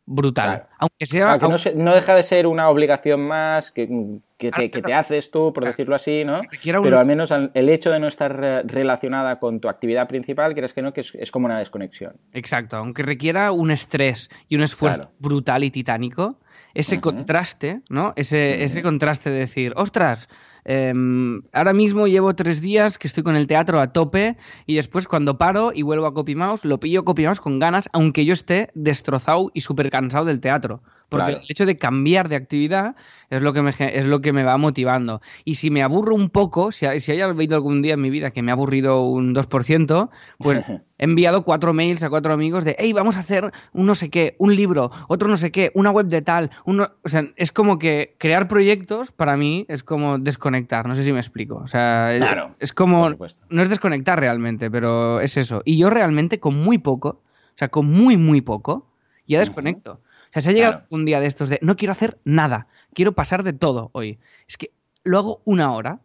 brutal. 0.05 0.67
Aunque 0.79 1.05
sea. 1.07 1.37
no, 1.75 1.93
deja 1.93 2.15
de 2.15 2.23
ser 2.23 2.47
una 2.47 2.69
obligación 2.69 3.19
más 3.19 3.69
que, 3.69 4.21
te, 4.37 4.93
haces 4.93 5.29
tú, 5.29 5.51
por 5.51 5.65
decirlo 5.65 5.93
así, 5.93 6.23
¿no? 6.23 6.39
Pero 6.63 6.99
al 6.99 7.05
menos 7.05 7.31
el 7.31 7.67
hecho 7.67 7.91
de 7.91 7.99
no 7.99 8.07
estar 8.07 8.33
relacionada 8.65 9.39
con 9.39 9.59
tu 9.59 9.67
actividad 9.67 10.07
principal, 10.07 10.55
crees 10.55 10.73
que 10.73 10.81
no, 10.81 10.93
que 10.93 11.01
es, 11.01 11.31
como 11.31 11.47
una 11.47 11.59
desconexión. 11.59 12.15
Exacto, 12.31 12.77
aunque 12.77 13.03
requiera 13.03 13.51
un 13.51 13.71
estrés 13.71 14.29
y 14.47 14.55
un 14.55 14.63
esfuerzo 14.63 15.11
brutal 15.19 15.65
y 15.65 15.69
titánico, 15.69 16.39
ese 16.73 16.99
contraste, 17.01 17.81
¿no? 17.89 18.13
Ese, 18.15 18.63
ese 18.63 18.81
contraste 18.81 19.29
de 19.29 19.39
decir, 19.39 19.73
ostras, 19.75 20.27
Em, 20.63 21.41
ahora 21.53 21.73
mismo 21.73 22.07
llevo 22.07 22.35
tres 22.35 22.61
días 22.61 22.97
que 22.97 23.07
estoy 23.07 23.23
con 23.23 23.35
el 23.35 23.47
teatro 23.47 23.79
a 23.79 23.91
tope 23.91 24.37
y 24.65 24.75
después 24.75 25.07
cuando 25.07 25.37
paro 25.37 25.71
y 25.73 25.81
vuelvo 25.81 26.05
a 26.05 26.13
Copy 26.13 26.35
Mouse, 26.35 26.65
lo 26.65 26.79
pillo 26.79 27.03
Copy 27.03 27.25
Mouse 27.25 27.41
con 27.41 27.59
ganas, 27.59 27.89
aunque 27.93 28.25
yo 28.25 28.33
esté 28.33 28.69
destrozado 28.75 29.49
y 29.53 29.61
súper 29.61 29.89
cansado 29.89 30.25
del 30.25 30.39
teatro. 30.39 30.83
Porque 31.11 31.33
el 31.33 31.41
hecho 31.49 31.65
de 31.65 31.75
cambiar 31.75 32.29
de 32.29 32.37
actividad 32.37 32.95
es 33.29 33.41
lo, 33.41 33.51
que 33.51 33.61
me, 33.61 33.73
es 33.79 34.05
lo 34.05 34.21
que 34.21 34.31
me 34.31 34.45
va 34.45 34.55
motivando. 34.55 35.21
Y 35.43 35.55
si 35.55 35.69
me 35.69 35.83
aburro 35.83 36.15
un 36.15 36.29
poco, 36.29 36.71
si, 36.71 36.85
si 37.01 37.11
hay 37.11 37.19
algún 37.19 37.81
día 37.81 37.95
en 37.95 38.01
mi 38.01 38.09
vida 38.09 38.31
que 38.31 38.41
me 38.41 38.49
ha 38.49 38.53
aburrido 38.53 39.03
un 39.03 39.35
2%, 39.35 40.09
pues 40.37 40.61
he 40.97 41.03
enviado 41.03 41.43
cuatro 41.43 41.73
mails 41.73 42.01
a 42.03 42.09
cuatro 42.09 42.31
amigos 42.31 42.63
de, 42.63 42.77
hey, 42.79 42.93
vamos 42.93 43.17
a 43.17 43.19
hacer 43.19 43.51
un 43.73 43.87
no 43.87 43.93
sé 43.93 44.09
qué, 44.09 44.37
un 44.39 44.55
libro, 44.55 44.89
otro 45.09 45.27
no 45.27 45.35
sé 45.35 45.51
qué, 45.51 45.73
una 45.75 45.91
web 45.91 46.05
de 46.05 46.21
tal. 46.21 46.49
Uno... 46.63 46.87
O 47.03 47.09
sea, 47.09 47.25
es 47.35 47.51
como 47.51 47.77
que 47.77 48.15
crear 48.17 48.47
proyectos 48.47 49.11
para 49.11 49.35
mí 49.35 49.65
es 49.67 49.83
como 49.83 50.17
desconectar, 50.17 50.87
no 50.87 50.95
sé 50.95 51.03
si 51.03 51.11
me 51.11 51.19
explico. 51.19 51.57
O 51.57 51.67
sea, 51.67 52.15
es, 52.57 52.71
como... 52.71 53.09
No 53.49 53.61
es 53.61 53.67
desconectar 53.67 54.17
realmente, 54.17 54.71
pero 54.71 55.19
es 55.19 55.35
eso. 55.35 55.61
Y 55.65 55.77
yo 55.77 55.89
realmente 55.89 56.39
con 56.39 56.55
muy 56.55 56.77
poco, 56.77 57.21
o 57.49 57.57
sea, 57.57 57.67
con 57.67 57.85
muy, 57.85 58.15
muy 58.15 58.39
poco, 58.39 58.87
ya 59.27 59.39
desconecto. 59.39 59.99
Sea, 60.33 60.41
se 60.41 60.49
ha 60.49 60.53
llegado 60.53 60.81
un 60.89 61.05
día 61.05 61.19
de 61.19 61.27
estos 61.27 61.49
de 61.49 61.59
no 61.61 61.75
quiero 61.75 61.91
hacer 61.91 62.19
nada, 62.23 62.67
quiero 62.93 63.13
pasar 63.13 63.43
de 63.43 63.53
todo 63.53 63.89
hoy. 63.93 64.19
Es 64.47 64.57
que 64.57 64.71
lo 65.03 65.17
hago 65.17 65.41
una 65.45 65.73
hora, 65.73 65.99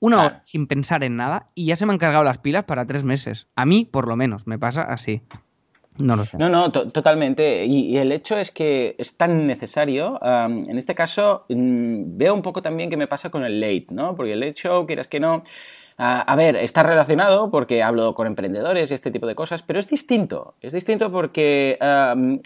una 0.00 0.24
hora 0.24 0.40
sin 0.44 0.66
pensar 0.66 1.02
en 1.04 1.16
nada 1.16 1.48
y 1.54 1.66
ya 1.66 1.76
se 1.76 1.86
me 1.86 1.92
han 1.92 1.98
cargado 1.98 2.24
las 2.24 2.38
pilas 2.38 2.64
para 2.64 2.86
tres 2.86 3.04
meses. 3.04 3.46
A 3.54 3.64
mí, 3.64 3.84
por 3.84 4.08
lo 4.08 4.16
menos, 4.16 4.46
me 4.46 4.58
pasa 4.58 4.82
así. 4.82 5.22
No 5.96 6.16
lo 6.16 6.26
sé. 6.26 6.36
No, 6.38 6.48
no, 6.48 6.72
totalmente. 6.72 7.64
Y, 7.64 7.96
el 7.98 8.10
hecho 8.10 8.36
es 8.36 8.50
que 8.50 8.96
es 8.98 9.16
tan 9.16 9.46
necesario. 9.46 10.18
en 10.22 10.76
este 10.76 10.94
caso, 10.94 11.46
mm, 11.48 12.16
veo 12.16 12.34
un 12.34 12.42
poco 12.42 12.62
también 12.62 12.90
que 12.90 12.96
me 12.96 13.06
pasa 13.06 13.30
con 13.30 13.44
el 13.44 13.60
late, 13.60 13.86
¿no? 13.90 14.16
Porque 14.16 14.32
el 14.32 14.42
hecho, 14.42 14.86
quieras 14.86 15.06
que 15.06 15.20
no, 15.20 15.44
a 15.96 16.36
ver, 16.36 16.56
está 16.56 16.82
relacionado 16.82 17.50
porque 17.50 17.82
hablo 17.82 18.14
con 18.14 18.26
emprendedores 18.26 18.90
y 18.90 18.94
este 18.94 19.10
tipo 19.10 19.26
de 19.26 19.34
cosas, 19.34 19.62
pero 19.62 19.78
es 19.78 19.88
distinto. 19.88 20.54
Es 20.60 20.72
distinto 20.72 21.12
porque 21.12 21.78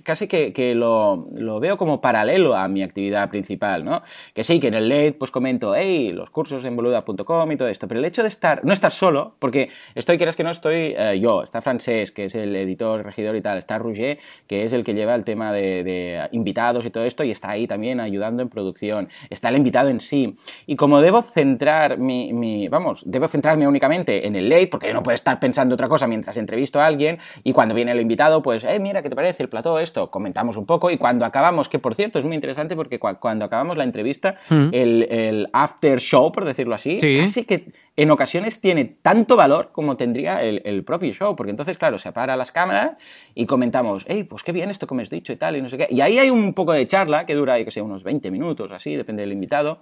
casi 0.04 0.28
que, 0.28 0.74
lo, 0.74 1.26
veo 1.60 1.78
como 1.78 2.00
paralelo 2.00 2.56
a 2.56 2.68
mi 2.68 2.82
actividad 2.82 3.30
principal, 3.30 3.84
¿no? 3.84 4.02
Que 4.34 4.44
sí, 4.44 4.60
que 4.60 4.68
en 4.68 4.74
el 4.74 4.88
late 4.88 5.12
pues 5.12 5.30
comento, 5.30 5.74
hey, 5.74 6.12
los 6.12 6.30
cursos 6.30 6.64
en 6.64 6.76
boluda.com 6.76 7.52
y 7.52 7.56
todo 7.56 7.68
esto, 7.68 7.88
pero 7.88 8.00
el 8.00 8.04
hecho 8.04 8.22
de 8.22 8.28
estar, 8.28 8.64
no 8.64 8.72
estar 8.72 8.92
solo, 8.92 9.34
porque 9.38 9.70
estoy, 9.94 10.18
quieras 10.18 10.36
que 10.36 10.44
no, 10.44 10.50
estoy 10.50 10.94
eh, 10.96 11.18
yo, 11.20 11.42
está 11.42 11.62
Francés, 11.62 12.12
que 12.12 12.26
es 12.26 12.34
el 12.34 12.54
editor, 12.54 13.04
regidor 13.04 13.34
y 13.36 13.40
tal, 13.40 13.56
está 13.56 13.78
Roger, 13.78 14.18
que 14.46 14.64
es 14.64 14.72
el 14.72 14.84
que 14.84 14.94
lleva 14.94 15.14
el 15.14 15.24
tema 15.24 15.52
de, 15.52 16.28
invitados 16.32 16.84
y 16.84 16.90
todo 16.90 17.04
esto, 17.04 17.24
y 17.24 17.30
está 17.30 17.50
ahí 17.50 17.66
también 17.66 18.00
ayudando 18.00 18.42
en 18.42 18.48
producción. 18.48 19.08
Está 19.30 19.48
el 19.48 19.56
invitado 19.56 19.88
en 19.88 20.00
sí. 20.00 20.36
Y 20.66 20.76
como 20.76 21.00
debo 21.00 21.22
centrar 21.22 21.98
mi, 21.98 22.32
mi 22.32 22.68
vamos, 22.68 23.02
debo 23.06 23.26
centrar 23.28 23.37
centrarme 23.38 23.68
únicamente 23.68 24.26
en 24.26 24.34
el 24.34 24.48
late, 24.48 24.66
porque 24.66 24.92
no 24.92 25.02
puedo 25.02 25.14
estar 25.14 25.38
pensando 25.38 25.74
otra 25.74 25.88
cosa 25.88 26.08
mientras 26.08 26.36
entrevisto 26.36 26.80
a 26.80 26.86
alguien, 26.86 27.18
y 27.44 27.52
cuando 27.52 27.72
viene 27.72 27.92
el 27.92 28.00
invitado, 28.00 28.42
pues, 28.42 28.64
eh, 28.64 28.80
mira, 28.80 29.00
¿qué 29.00 29.08
te 29.08 29.14
parece 29.14 29.44
el 29.44 29.48
plató? 29.48 29.78
Esto, 29.78 30.10
comentamos 30.10 30.56
un 30.56 30.66
poco, 30.66 30.90
y 30.90 30.98
cuando 30.98 31.24
acabamos, 31.24 31.68
que 31.68 31.78
por 31.78 31.94
cierto 31.94 32.18
es 32.18 32.24
muy 32.24 32.34
interesante 32.34 32.74
porque 32.74 32.98
cuando 32.98 33.44
acabamos 33.44 33.76
la 33.76 33.84
entrevista, 33.84 34.36
mm. 34.48 34.68
el, 34.72 35.48
after 35.52 36.00
show, 36.00 36.32
por 36.32 36.44
decirlo 36.44 36.74
así, 36.74 36.98
casi 36.98 37.44
que 37.44 37.72
en 37.98 38.12
ocasiones 38.12 38.60
tiene 38.60 38.84
tanto 38.84 39.34
valor 39.34 39.70
como 39.72 39.96
tendría 39.96 40.40
el, 40.40 40.84
propio 40.84 41.12
show, 41.12 41.34
porque 41.34 41.50
entonces, 41.50 41.76
claro, 41.76 41.98
se 41.98 42.12
para 42.12 42.36
las 42.36 42.52
cámaras 42.52 42.92
y 43.34 43.44
comentamos, 43.44 44.04
hey, 44.06 44.22
pues 44.22 44.44
qué 44.44 44.52
bien 44.52 44.70
esto 44.70 44.86
que 44.86 44.94
me 44.94 45.02
has 45.02 45.10
dicho 45.10 45.32
y 45.32 45.36
tal, 45.36 45.56
y 45.56 45.62
no 45.62 45.68
sé 45.68 45.78
qué. 45.78 45.88
Y 45.90 46.00
ahí 46.00 46.16
hay 46.16 46.30
un 46.30 46.54
poco 46.54 46.72
de 46.72 46.86
charla 46.86 47.26
que 47.26 47.34
dura, 47.34 47.62
que 47.64 47.72
sé, 47.72 47.82
unos 47.82 48.04
20 48.04 48.30
minutos, 48.30 48.70
así, 48.70 48.94
depende 48.94 49.22
del 49.22 49.32
invitado, 49.32 49.80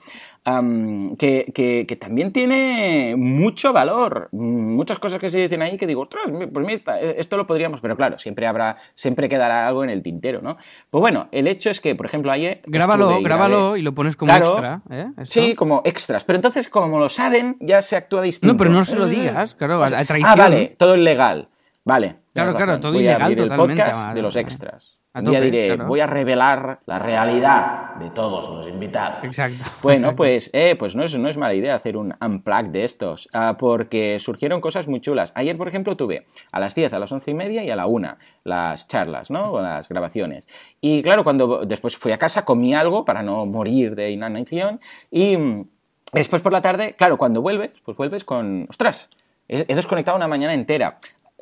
que, 1.18 1.98
también 2.00 2.32
tiene 2.32 3.16
mucho 3.18 3.74
valor. 3.74 4.30
Muchas 4.32 4.98
cosas 4.98 5.20
que 5.20 5.28
se 5.28 5.36
dicen 5.36 5.60
ahí 5.60 5.76
que 5.76 5.86
digo, 5.86 6.00
ostras, 6.00 6.24
pues 6.26 6.66
mira, 6.66 6.98
esto 6.98 7.36
lo 7.36 7.46
podríamos, 7.46 7.82
pero 7.82 7.98
claro, 7.98 8.18
siempre 8.18 8.46
habrá, 8.46 8.78
siempre 8.94 9.28
quedará 9.28 9.68
algo 9.68 9.84
en 9.84 9.90
el 9.90 10.02
tintero, 10.02 10.40
¿no? 10.40 10.56
Pues 10.88 11.02
bueno, 11.02 11.28
el 11.32 11.46
hecho 11.48 11.68
es 11.68 11.82
que, 11.82 11.94
por 11.94 12.06
ejemplo, 12.06 12.32
ayer... 12.32 12.62
Grábalo, 12.64 13.20
grábalo 13.20 13.76
y 13.76 13.82
lo 13.82 13.94
pones 13.94 14.16
como 14.16 14.34
extra, 14.34 14.80
¿eh? 14.88 15.08
Sí, 15.24 15.54
como 15.54 15.82
extras, 15.84 16.24
pero 16.24 16.36
entonces, 16.38 16.70
como 16.70 16.98
lo 16.98 17.10
saben, 17.10 17.58
ya 17.60 17.82
se 17.82 18.05
actúa 18.06 18.22
distinto. 18.22 18.54
No, 18.54 18.58
pero 18.58 18.70
no 18.70 18.84
se 18.84 18.96
lo 18.96 19.06
digas, 19.06 19.54
claro, 19.54 19.82
a, 19.82 19.88
traición. 20.04 20.24
Ah, 20.24 20.36
vale, 20.36 20.74
todo 20.78 20.94
es 20.94 21.00
legal. 21.00 21.48
Vale. 21.84 22.16
Claro, 22.32 22.54
claro, 22.54 22.80
todo 22.80 22.92
voy 22.92 23.02
ilegal 23.02 23.22
a 23.22 23.24
abrir 23.24 23.40
el 23.40 23.48
totalmente. 23.48 23.82
podcast 23.82 24.14
de 24.14 24.22
los 24.22 24.36
extras. 24.36 24.96
Un 25.14 25.24
día 25.24 25.38
tope, 25.38 25.50
diré, 25.50 25.66
claro. 25.68 25.86
voy 25.88 26.00
a 26.00 26.06
revelar 26.06 26.80
la 26.84 26.98
realidad 26.98 27.94
de 27.94 28.10
todos 28.10 28.50
los 28.50 28.68
invitados. 28.68 29.24
Exacto. 29.24 29.64
Bueno, 29.82 30.08
exacto. 30.08 30.16
pues, 30.16 30.50
eh, 30.52 30.76
pues 30.78 30.94
no, 30.94 31.04
es, 31.04 31.18
no 31.18 31.30
es 31.30 31.38
mala 31.38 31.54
idea 31.54 31.74
hacer 31.74 31.96
un 31.96 32.14
unplug 32.20 32.66
de 32.66 32.84
estos, 32.84 33.30
ah, 33.32 33.56
porque 33.58 34.18
surgieron 34.20 34.60
cosas 34.60 34.88
muy 34.88 35.00
chulas. 35.00 35.32
Ayer, 35.34 35.56
por 35.56 35.68
ejemplo, 35.68 35.96
tuve 35.96 36.26
a 36.52 36.60
las 36.60 36.74
10, 36.74 36.92
a 36.92 36.98
las 36.98 37.10
11 37.10 37.30
y 37.30 37.34
media 37.34 37.64
y 37.64 37.70
a 37.70 37.76
la 37.76 37.86
1 37.86 38.18
las 38.44 38.88
charlas, 38.88 39.30
¿no? 39.30 39.52
O 39.52 39.62
las 39.62 39.88
grabaciones. 39.88 40.46
Y 40.82 41.02
claro, 41.02 41.24
cuando 41.24 41.64
después 41.64 41.96
fui 41.96 42.12
a 42.12 42.18
casa, 42.18 42.44
comí 42.44 42.74
algo 42.74 43.06
para 43.06 43.22
no 43.22 43.46
morir 43.46 43.94
de 43.94 44.10
inanición 44.10 44.80
y 45.10 45.38
mm, 45.38 45.68
después 46.12 46.42
por 46.42 46.52
la 46.52 46.62
tarde, 46.62 46.94
claro, 46.96 47.16
cuando 47.16 47.42
vuelves, 47.42 47.70
pues 47.84 47.96
vuelves 47.96 48.24
con, 48.24 48.66
ostras, 48.68 49.08
he, 49.48 49.74
desconectado 49.74 50.16
una 50.16 50.28
mañana 50.28 50.54
entera. 50.54 50.98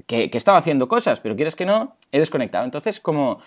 Que, 0.08 0.28
que 0.28 0.38
estaba 0.38 0.58
haciendo 0.58 0.88
cosas, 0.88 1.20
pero 1.20 1.36
quieres 1.36 1.54
que 1.54 1.64
no, 1.64 1.94
he 2.10 2.18
desconectado. 2.18 2.64
Entonces, 2.64 2.98
como 2.98 3.38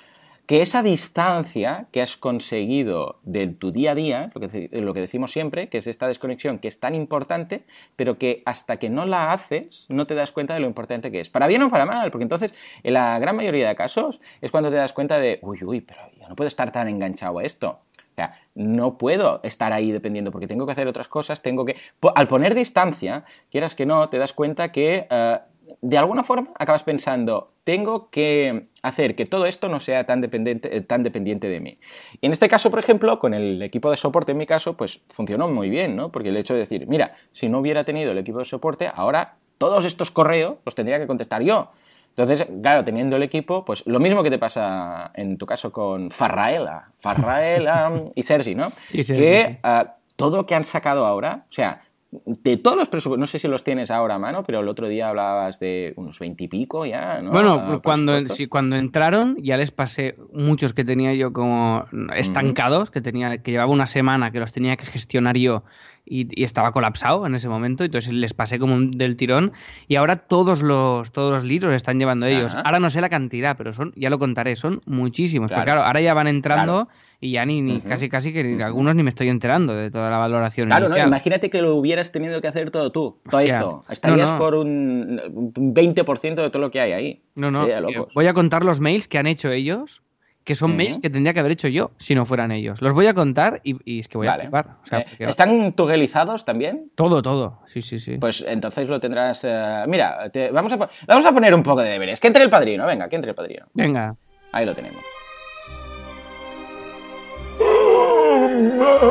que 0.47 0.61
esa 0.61 0.81
distancia 0.81 1.87
que 1.91 2.01
has 2.01 2.15
conseguido 2.15 3.19
de 3.23 3.47
tu 3.47 3.73
día 3.73 3.91
a 3.91 3.95
día, 3.95 4.31
lo 4.33 4.39
que, 4.39 4.69
lo 4.71 4.93
que 4.93 5.01
decimos 5.01 5.31
siempre, 5.31 5.67
que 5.67 5.77
es 5.77 5.87
esta 5.87 6.07
desconexión 6.07 6.59
que 6.59 6.69
es 6.69 6.79
tan 6.79 6.95
importante, 6.95 7.65
pero 7.97 8.17
que 8.17 8.43
hasta 8.45 8.77
que 8.77 8.89
no 8.89 9.05
la 9.05 9.33
haces 9.33 9.85
no 9.89 10.07
te 10.07 10.15
das 10.15 10.31
cuenta 10.31 10.53
de 10.53 10.61
lo 10.61 10.67
importante 10.67 11.11
que 11.11 11.19
es. 11.19 11.29
Para 11.29 11.47
bien 11.47 11.63
o 11.63 11.69
para 11.69 11.85
mal, 11.85 12.11
porque 12.11 12.23
entonces 12.23 12.53
en 12.81 12.93
la 12.93 13.19
gran 13.19 13.35
mayoría 13.35 13.67
de 13.67 13.75
casos 13.75 14.21
es 14.39 14.49
cuando 14.49 14.69
te 14.69 14.77
das 14.77 14.93
cuenta 14.93 15.19
de, 15.19 15.39
uy, 15.41 15.59
uy, 15.65 15.81
pero 15.81 15.99
yo 16.17 16.29
no 16.29 16.35
puedo 16.37 16.47
estar 16.47 16.71
tan 16.71 16.87
enganchado 16.87 17.39
a 17.39 17.43
esto. 17.43 17.81
Sea, 18.17 18.33
no 18.55 18.97
puedo 18.97 19.41
estar 19.43 19.73
ahí 19.73 19.91
dependiendo 19.91 20.31
porque 20.31 20.47
tengo 20.47 20.65
que 20.65 20.71
hacer 20.71 20.87
otras 20.87 21.07
cosas, 21.07 21.43
tengo 21.43 21.65
que... 21.65 21.75
Al 22.15 22.27
poner 22.27 22.55
distancia, 22.55 23.25
quieras 23.51 23.75
que 23.75 23.85
no, 23.85 24.09
te 24.09 24.17
das 24.17 24.33
cuenta 24.33 24.71
que 24.71 25.05
eh, 25.07 25.39
de 25.83 25.97
alguna 25.99 26.23
forma 26.23 26.49
acabas 26.57 26.83
pensando, 26.83 27.51
tengo 27.63 28.09
que 28.09 28.69
hacer 28.81 29.15
que 29.15 29.27
todo 29.27 29.45
esto 29.45 29.69
no 29.69 29.79
sea 29.79 30.07
tan 30.07 30.21
dependiente, 30.21 30.75
eh, 30.75 30.81
tan 30.81 31.03
dependiente 31.03 31.47
de 31.47 31.59
mí. 31.59 31.77
Y 32.19 32.25
en 32.25 32.31
este 32.31 32.49
caso, 32.49 32.71
por 32.71 32.79
ejemplo, 32.79 33.19
con 33.19 33.35
el 33.35 33.61
equipo 33.61 33.91
de 33.91 33.97
soporte, 33.97 34.31
en 34.31 34.39
mi 34.39 34.47
caso, 34.47 34.75
pues 34.75 34.99
funcionó 35.09 35.47
muy 35.47 35.69
bien, 35.69 35.95
¿no? 35.95 36.11
Porque 36.11 36.29
el 36.29 36.37
hecho 36.37 36.55
de 36.55 36.61
decir, 36.61 36.87
mira, 36.87 37.13
si 37.33 37.49
no 37.49 37.59
hubiera 37.59 37.83
tenido 37.83 38.13
el 38.13 38.17
equipo 38.17 38.39
de 38.39 38.45
soporte, 38.45 38.89
ahora 38.95 39.35
todos 39.59 39.85
estos 39.85 40.09
correos 40.09 40.55
los 40.65 40.73
tendría 40.73 40.97
que 40.97 41.05
contestar 41.05 41.43
yo. 41.43 41.69
Entonces, 42.17 42.47
claro, 42.63 42.83
teniendo 42.83 43.15
el 43.15 43.23
equipo, 43.23 43.63
pues 43.63 43.83
lo 43.85 43.99
mismo 43.99 44.23
que 44.23 44.31
te 44.31 44.39
pasa 44.39 45.11
en 45.13 45.37
tu 45.37 45.45
caso 45.45 45.71
con 45.71 46.09
Farraela, 46.09 46.89
Farraela 46.97 47.93
y 48.15 48.23
Sergi, 48.23 48.55
¿no? 48.55 48.71
Y 48.91 49.03
Sergi, 49.03 49.21
que 49.21 49.45
sí. 49.47 49.57
ah, 49.61 49.97
todo 50.15 50.37
lo 50.37 50.45
que 50.47 50.55
han 50.55 50.63
sacado 50.63 51.05
ahora, 51.05 51.45
o 51.47 51.53
sea, 51.53 51.83
de 52.09 52.55
todos 52.55 52.77
los 52.77 52.87
presupuestos, 52.87 53.19
no 53.19 53.27
sé 53.27 53.37
si 53.37 53.47
los 53.49 53.65
tienes 53.65 53.91
ahora 53.91 54.15
a 54.15 54.19
mano, 54.19 54.43
pero 54.43 54.61
el 54.61 54.69
otro 54.69 54.87
día 54.87 55.09
hablabas 55.09 55.59
de 55.59 55.93
unos 55.97 56.17
veintipico 56.19 56.85
ya, 56.85 57.21
¿no? 57.21 57.31
Bueno, 57.31 57.61
Ah, 57.61 57.79
cuando, 57.83 58.17
sí, 58.29 58.47
cuando 58.47 58.77
entraron 58.77 59.35
ya 59.41 59.57
les 59.57 59.71
pasé 59.71 60.15
muchos 60.31 60.73
que 60.73 60.85
tenía 60.85 61.13
yo 61.13 61.33
como 61.33 61.85
estancados, 62.15 62.91
que 62.91 63.01
tenía 63.01 63.39
que 63.39 63.51
llevaba 63.51 63.71
una 63.71 63.87
semana 63.87 64.31
que 64.31 64.39
los 64.39 64.53
tenía 64.53 64.77
que 64.77 64.85
gestionar 64.85 65.37
yo 65.37 65.63
y, 66.05 66.27
y 66.39 66.45
estaba 66.45 66.71
colapsado 66.71 67.25
en 67.27 67.35
ese 67.35 67.49
momento, 67.49 67.83
entonces 67.83 68.13
les 68.13 68.33
pasé 68.33 68.57
como 68.57 68.79
del 68.79 69.17
tirón 69.17 69.51
y 69.89 69.95
ahora 69.95 70.15
todos 70.15 70.61
los 70.61 71.11
todos 71.11 71.43
los 71.43 71.61
los 71.61 71.73
están 71.73 71.99
llevando 71.99 72.25
ellos. 72.25 72.55
Ajá. 72.55 72.61
Ahora 72.61 72.79
no 72.79 72.89
sé 72.89 73.01
la 73.01 73.09
cantidad, 73.09 73.57
pero 73.57 73.73
son 73.73 73.91
ya 73.97 74.09
lo 74.09 74.17
contaré, 74.17 74.55
son 74.55 74.81
muchísimos. 74.85 75.49
Pero 75.49 75.63
Claro. 75.63 75.71
claro, 75.81 75.87
ahora 75.87 75.99
ya 76.01 76.13
van 76.13 76.27
entrando 76.27 76.85
Claro. 76.85 77.06
Y 77.19 77.31
ya 77.31 77.45
ni, 77.45 77.61
ni 77.61 77.81
casi 77.81 78.09
casi 78.09 78.31
que 78.31 78.61
algunos 78.63 78.93
ni 78.95 79.01
me 79.03 79.09
estoy 79.09 79.29
enterando 79.29 79.73
de 79.75 79.89
toda 79.89 80.09
la 80.11 80.17
valoración 80.17 80.67
Claro, 80.67 80.87
¿no? 80.89 80.97
Imagínate 80.97 81.49
que 81.49 81.61
lo 81.61 81.75
hubieras 81.75 82.11
tenido 82.11 82.39
que 82.41 82.47
hacer 82.47 82.69
todo 82.71 82.91
tú, 82.91 83.19
todo 83.29 83.39
Hostia. 83.39 83.57
esto. 83.57 83.83
Estarías 83.89 84.27
No, 84.27 84.33
no. 84.33 84.39
por 84.39 84.55
un 84.55 85.53
un 85.57 85.73
20% 85.73 86.35
de 86.35 86.49
todo 86.49 86.59
lo 86.61 86.69
que 86.71 86.79
hay 86.81 86.91
ahí. 86.91 87.23
No, 87.35 87.49
no, 87.51 87.67
voy 88.13 88.27
a 88.27 88.33
contar 88.33 88.63
los 88.63 88.79
mails 88.79 89.07
que 89.07 89.17
han 89.17 89.25
hecho 89.27 89.51
ellos, 89.51 90.03
que 90.43 90.55
son 90.55 90.77
mails 90.77 90.97
que 90.99 91.09
tendría 91.09 91.33
que 91.33 91.39
haber 91.41 91.51
hecho 91.51 91.67
yo 91.67 91.91
si 91.97 92.13
no 92.15 92.23
fueran 92.25 92.51
ellos. 92.51 92.81
Los 92.81 92.93
voy 92.93 93.07
a 93.07 93.13
contar 93.13 93.59
y, 93.65 93.75
y 93.83 93.99
es 93.99 94.07
que 94.07 94.17
voy 94.17 94.27
a 94.27 94.33
flipar. 94.33 94.77
O 94.83 94.85
sea, 94.85 94.99
Eh, 94.99 95.05
¿Están 95.19 95.73
tugelizados 95.73 96.45
también? 96.45 96.89
Todo, 96.95 97.21
todo. 97.21 97.59
Sí, 97.67 97.81
sí, 97.81 97.99
sí. 97.99 98.17
Pues 98.17 98.45
entonces 98.47 98.87
lo 98.87 98.99
tendrás. 98.99 99.41
eh, 99.43 99.83
mira, 99.87 100.29
te- 100.29 100.51
vamos, 100.51 100.71
a, 100.71 100.77
vamos 101.07 101.25
a 101.25 101.31
poner 101.33 101.53
un 101.53 101.63
poco 101.63 101.81
de 101.81 101.89
deberes. 101.89 102.19
Que 102.21 102.27
entre 102.27 102.43
el 102.43 102.49
padrino, 102.49 102.85
venga, 102.85 103.09
que 103.09 103.15
entre 103.15 103.31
el 103.31 103.35
padrino. 103.35 103.65
Venga. 103.73 104.15
Ahí 104.53 104.65
lo 104.65 104.73
tenemos. 104.73 105.01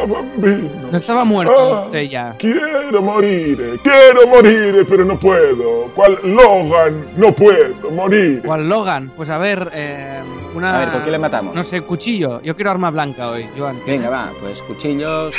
Bambino. 0.07 0.71
No 0.91 0.97
estaba 0.97 1.25
muerto 1.25 1.55
Ah, 1.77 1.81
usted 1.85 2.03
ya. 2.09 2.35
Quiero 2.39 3.03
morir, 3.03 3.81
quiero 3.83 4.27
morir, 4.29 4.87
pero 4.89 5.05
no 5.05 5.19
puedo. 5.19 5.87
¿Cuál 5.95 6.19
Logan? 6.23 7.07
No 7.17 7.33
puedo 7.33 7.91
morir. 7.91 8.43
¿Cuál 8.45 8.69
Logan? 8.69 9.11
Pues 9.17 9.31
a 9.31 9.39
ver, 9.39 9.71
eh, 9.73 10.21
una. 10.55 10.77
A 10.77 10.79
ver, 10.81 10.89
¿con 10.91 11.03
qué 11.03 11.11
le 11.11 11.19
matamos? 11.19 11.55
No 11.55 11.63
sé, 11.63 11.83
cuchillo. 11.83 12.41
Yo 12.43 12.55
quiero 12.57 12.71
arma 12.71 12.91
blanca 12.91 13.31
hoy, 13.31 13.47
Joan. 13.57 13.79
Venga, 13.87 14.11
va, 14.11 14.33
pues 14.41 14.63
cuchillos. 14.63 15.35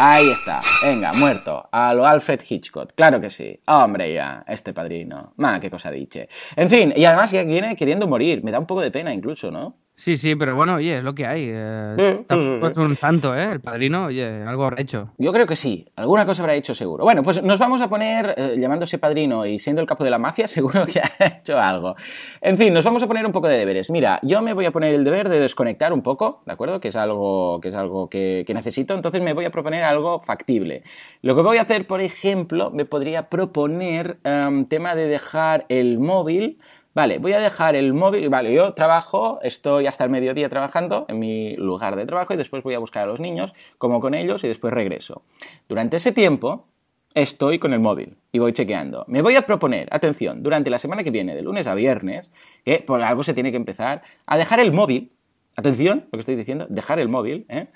Ahí 0.00 0.30
está, 0.30 0.60
venga, 0.84 1.12
muerto. 1.12 1.68
A 1.72 1.92
lo 1.92 2.06
Alfred 2.06 2.40
Hitchcock, 2.48 2.92
claro 2.94 3.20
que 3.20 3.30
sí. 3.30 3.58
Hombre, 3.66 4.14
ya, 4.14 4.44
este 4.46 4.72
padrino. 4.72 5.32
Ma, 5.38 5.58
qué 5.58 5.68
cosa 5.68 5.90
diche. 5.90 6.28
En 6.54 6.70
fin, 6.70 6.92
y 6.94 7.04
además 7.04 7.32
ya 7.32 7.42
viene 7.42 7.74
queriendo 7.74 8.06
morir. 8.06 8.44
Me 8.44 8.52
da 8.52 8.60
un 8.60 8.66
poco 8.66 8.80
de 8.80 8.92
pena 8.92 9.12
incluso, 9.12 9.50
¿no? 9.50 9.74
Sí, 9.98 10.16
sí, 10.16 10.36
pero 10.36 10.54
bueno, 10.54 10.76
oye, 10.76 10.98
es 10.98 11.02
lo 11.02 11.12
que 11.12 11.26
hay. 11.26 11.50
eh, 11.52 11.94
Sí, 11.98 12.02
sí, 12.18 12.24
tampoco 12.28 12.66
sí, 12.66 12.70
es 12.70 12.76
un 12.76 12.96
santo, 12.96 13.36
¿eh? 13.36 13.50
El 13.50 13.60
padrino, 13.60 14.04
oye, 14.06 14.44
algo 14.44 14.62
habrá 14.62 14.80
hecho. 14.80 15.10
Yo 15.18 15.32
creo 15.32 15.44
que 15.44 15.56
sí, 15.56 15.86
alguna 15.96 16.24
cosa 16.24 16.42
habrá 16.42 16.54
hecho 16.54 16.72
seguro. 16.72 17.02
Bueno, 17.02 17.24
pues 17.24 17.42
nos 17.42 17.58
vamos 17.58 17.82
a 17.82 17.88
poner, 17.88 18.32
eh, 18.36 18.54
llamándose 18.60 18.98
padrino 18.98 19.44
y 19.44 19.58
siendo 19.58 19.82
el 19.82 19.88
capo 19.88 20.04
de 20.04 20.10
la 20.10 20.20
mafia, 20.20 20.46
seguro 20.48 20.86
que 20.86 21.00
ha 21.00 21.10
hecho 21.40 21.58
algo. 21.58 21.96
En 22.40 22.56
fin, 22.56 22.72
nos 22.72 22.84
vamos 22.84 23.02
a 23.02 23.08
poner 23.08 23.26
un 23.26 23.32
poco 23.32 23.48
de 23.48 23.58
deberes. 23.58 23.90
Mira, 23.90 24.20
yo 24.22 24.40
me 24.40 24.52
voy 24.54 24.66
a 24.66 24.70
poner 24.70 24.94
el 24.94 25.02
deber 25.02 25.28
de 25.28 25.40
desconectar 25.40 25.92
un 25.92 26.02
poco, 26.02 26.42
¿de 26.46 26.52
acuerdo? 26.52 26.78
Que 26.78 26.88
es 26.88 26.96
algo 26.96 27.58
que, 27.60 27.70
es 27.70 27.74
algo 27.74 28.08
que, 28.08 28.44
que 28.46 28.54
necesito, 28.54 28.94
entonces 28.94 29.20
me 29.20 29.32
voy 29.32 29.46
a 29.46 29.50
proponer 29.50 29.82
algo 29.82 30.20
factible. 30.20 30.84
Lo 31.22 31.34
que 31.34 31.42
voy 31.42 31.58
a 31.58 31.62
hacer, 31.62 31.88
por 31.88 32.00
ejemplo, 32.02 32.70
me 32.70 32.84
podría 32.84 33.28
proponer 33.28 34.18
em, 34.22 34.64
tema 34.64 34.94
de 34.94 35.08
dejar 35.08 35.66
el 35.68 35.98
móvil 35.98 36.60
Vale, 36.94 37.18
voy 37.18 37.32
a 37.32 37.38
dejar 37.38 37.76
el 37.76 37.92
móvil. 37.94 38.28
Vale, 38.28 38.52
yo 38.52 38.74
trabajo, 38.74 39.38
estoy 39.42 39.86
hasta 39.86 40.04
el 40.04 40.10
mediodía 40.10 40.48
trabajando 40.48 41.06
en 41.08 41.18
mi 41.18 41.54
lugar 41.56 41.96
de 41.96 42.06
trabajo 42.06 42.34
y 42.34 42.36
después 42.36 42.62
voy 42.62 42.74
a 42.74 42.78
buscar 42.78 43.04
a 43.04 43.06
los 43.06 43.20
niños, 43.20 43.54
como 43.78 44.00
con 44.00 44.14
ellos 44.14 44.42
y 44.44 44.48
después 44.48 44.72
regreso. 44.72 45.22
Durante 45.68 45.98
ese 45.98 46.12
tiempo 46.12 46.66
estoy 47.14 47.58
con 47.58 47.72
el 47.72 47.80
móvil 47.80 48.16
y 48.32 48.38
voy 48.38 48.52
chequeando. 48.52 49.04
Me 49.08 49.22
voy 49.22 49.36
a 49.36 49.42
proponer, 49.42 49.88
atención, 49.90 50.42
durante 50.42 50.70
la 50.70 50.78
semana 50.78 51.04
que 51.04 51.10
viene, 51.10 51.34
de 51.34 51.42
lunes 51.42 51.66
a 51.66 51.74
viernes, 51.74 52.32
que 52.64 52.78
por 52.78 53.02
algo 53.02 53.22
se 53.22 53.34
tiene 53.34 53.50
que 53.50 53.56
empezar, 53.56 54.02
a 54.26 54.38
dejar 54.38 54.60
el 54.60 54.72
móvil, 54.72 55.12
atención, 55.56 56.06
lo 56.10 56.16
que 56.16 56.20
estoy 56.20 56.36
diciendo, 56.36 56.66
dejar 56.68 56.98
el 56.98 57.08
móvil, 57.08 57.46
¿eh? 57.48 57.66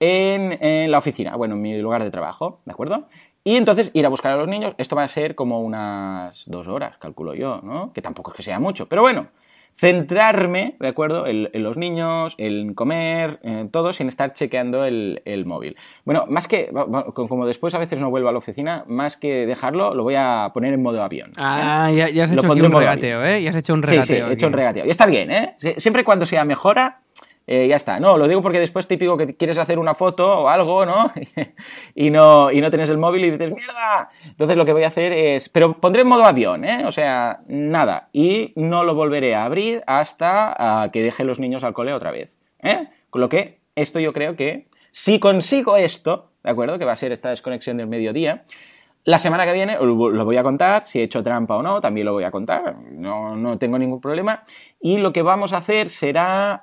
en, 0.00 0.52
en 0.64 0.90
la 0.90 0.98
oficina, 0.98 1.36
bueno, 1.36 1.54
en 1.54 1.62
mi 1.62 1.78
lugar 1.78 2.02
de 2.02 2.10
trabajo, 2.10 2.60
¿de 2.64 2.72
acuerdo? 2.72 3.08
Y 3.46 3.56
entonces 3.56 3.90
ir 3.92 4.06
a 4.06 4.08
buscar 4.08 4.32
a 4.32 4.36
los 4.36 4.48
niños, 4.48 4.74
esto 4.78 4.96
va 4.96 5.02
a 5.04 5.08
ser 5.08 5.34
como 5.34 5.60
unas 5.60 6.44
dos 6.46 6.66
horas, 6.66 6.96
calculo 6.98 7.34
yo, 7.34 7.60
¿no? 7.62 7.92
Que 7.92 8.00
tampoco 8.00 8.30
es 8.30 8.36
que 8.38 8.42
sea 8.42 8.58
mucho, 8.58 8.88
pero 8.88 9.02
bueno, 9.02 9.28
centrarme, 9.76 10.76
¿de 10.80 10.88
acuerdo? 10.88 11.26
En, 11.26 11.50
en 11.52 11.62
los 11.62 11.76
niños, 11.76 12.34
en 12.38 12.72
comer, 12.74 13.40
en 13.42 13.68
todo, 13.70 13.92
sin 13.92 14.08
estar 14.08 14.32
chequeando 14.32 14.84
el, 14.86 15.20
el 15.26 15.44
móvil. 15.44 15.76
Bueno, 16.06 16.24
más 16.28 16.48
que, 16.48 16.70
como 17.14 17.46
después 17.46 17.74
a 17.74 17.78
veces 17.78 18.00
no 18.00 18.08
vuelvo 18.08 18.30
a 18.30 18.32
la 18.32 18.38
oficina, 18.38 18.84
más 18.88 19.16
que 19.18 19.44
dejarlo, 19.46 19.94
lo 19.94 20.04
voy 20.04 20.14
a 20.16 20.50
poner 20.54 20.72
en 20.72 20.82
modo 20.82 21.02
avión. 21.02 21.30
¿eh? 21.30 21.34
Ah, 21.36 21.90
ya, 21.94 22.08
ya 22.08 22.24
has 22.24 22.32
Lo 22.32 22.40
hecho 22.40 22.52
un 22.52 22.72
regateo, 22.72 23.18
avión. 23.20 23.34
¿eh? 23.34 23.42
Ya 23.42 23.50
has 23.50 23.56
hecho 23.56 23.74
un 23.74 23.82
Sí, 23.82 23.86
regateo. 23.90 24.26
sí, 24.26 24.30
he 24.30 24.34
hecho 24.34 24.46
un 24.46 24.52
regateo. 24.54 24.86
Y 24.86 24.90
está 24.90 25.06
bien, 25.06 25.30
¿eh? 25.30 25.54
Sie- 25.60 25.78
Siempre 25.78 26.02
cuando 26.04 26.24
sea 26.24 26.44
mejora, 26.46 27.00
eh, 27.46 27.68
ya 27.68 27.76
está. 27.76 28.00
No, 28.00 28.16
lo 28.16 28.26
digo 28.26 28.42
porque 28.42 28.58
después 28.58 28.88
típico 28.88 29.16
que 29.16 29.36
quieres 29.36 29.58
hacer 29.58 29.78
una 29.78 29.94
foto 29.94 30.40
o 30.40 30.48
algo, 30.48 30.86
¿no? 30.86 31.10
y 31.94 32.10
no 32.10 32.50
y 32.50 32.60
no 32.60 32.70
tienes 32.70 32.88
el 32.90 32.98
móvil 32.98 33.24
y 33.24 33.30
dices, 33.30 33.52
¡mierda! 33.52 34.08
Entonces 34.24 34.56
lo 34.56 34.64
que 34.64 34.72
voy 34.72 34.84
a 34.84 34.88
hacer 34.88 35.12
es... 35.12 35.48
Pero 35.48 35.80
pondré 35.80 36.02
en 36.02 36.08
modo 36.08 36.24
avión, 36.24 36.64
¿eh? 36.64 36.84
O 36.86 36.92
sea, 36.92 37.40
nada. 37.46 38.08
Y 38.12 38.52
no 38.56 38.84
lo 38.84 38.94
volveré 38.94 39.34
a 39.34 39.44
abrir 39.44 39.82
hasta 39.86 40.88
que 40.92 41.02
deje 41.02 41.24
los 41.24 41.38
niños 41.38 41.64
al 41.64 41.74
cole 41.74 41.92
otra 41.92 42.10
vez. 42.10 42.38
¿eh? 42.62 42.88
Con 43.10 43.20
lo 43.20 43.28
que 43.28 43.60
esto 43.74 44.00
yo 44.00 44.12
creo 44.12 44.36
que... 44.36 44.68
Si 44.90 45.18
consigo 45.18 45.76
esto, 45.76 46.30
¿de 46.44 46.50
acuerdo? 46.50 46.78
Que 46.78 46.84
va 46.84 46.92
a 46.92 46.96
ser 46.96 47.10
esta 47.10 47.30
desconexión 47.30 47.76
del 47.76 47.88
mediodía, 47.88 48.44
la 49.06 49.18
semana 49.18 49.44
que 49.44 49.52
viene 49.52 49.76
lo 49.80 50.24
voy 50.24 50.36
a 50.38 50.42
contar, 50.42 50.86
si 50.86 50.98
he 50.98 51.02
hecho 51.02 51.22
trampa 51.22 51.56
o 51.56 51.62
no, 51.62 51.80
también 51.80 52.06
lo 52.06 52.14
voy 52.14 52.24
a 52.24 52.30
contar, 52.30 52.76
no, 52.90 53.36
no 53.36 53.58
tengo 53.58 53.78
ningún 53.78 54.00
problema. 54.00 54.42
Y 54.80 54.96
lo 54.96 55.12
que 55.12 55.20
vamos 55.20 55.52
a 55.52 55.58
hacer 55.58 55.90
será 55.90 56.62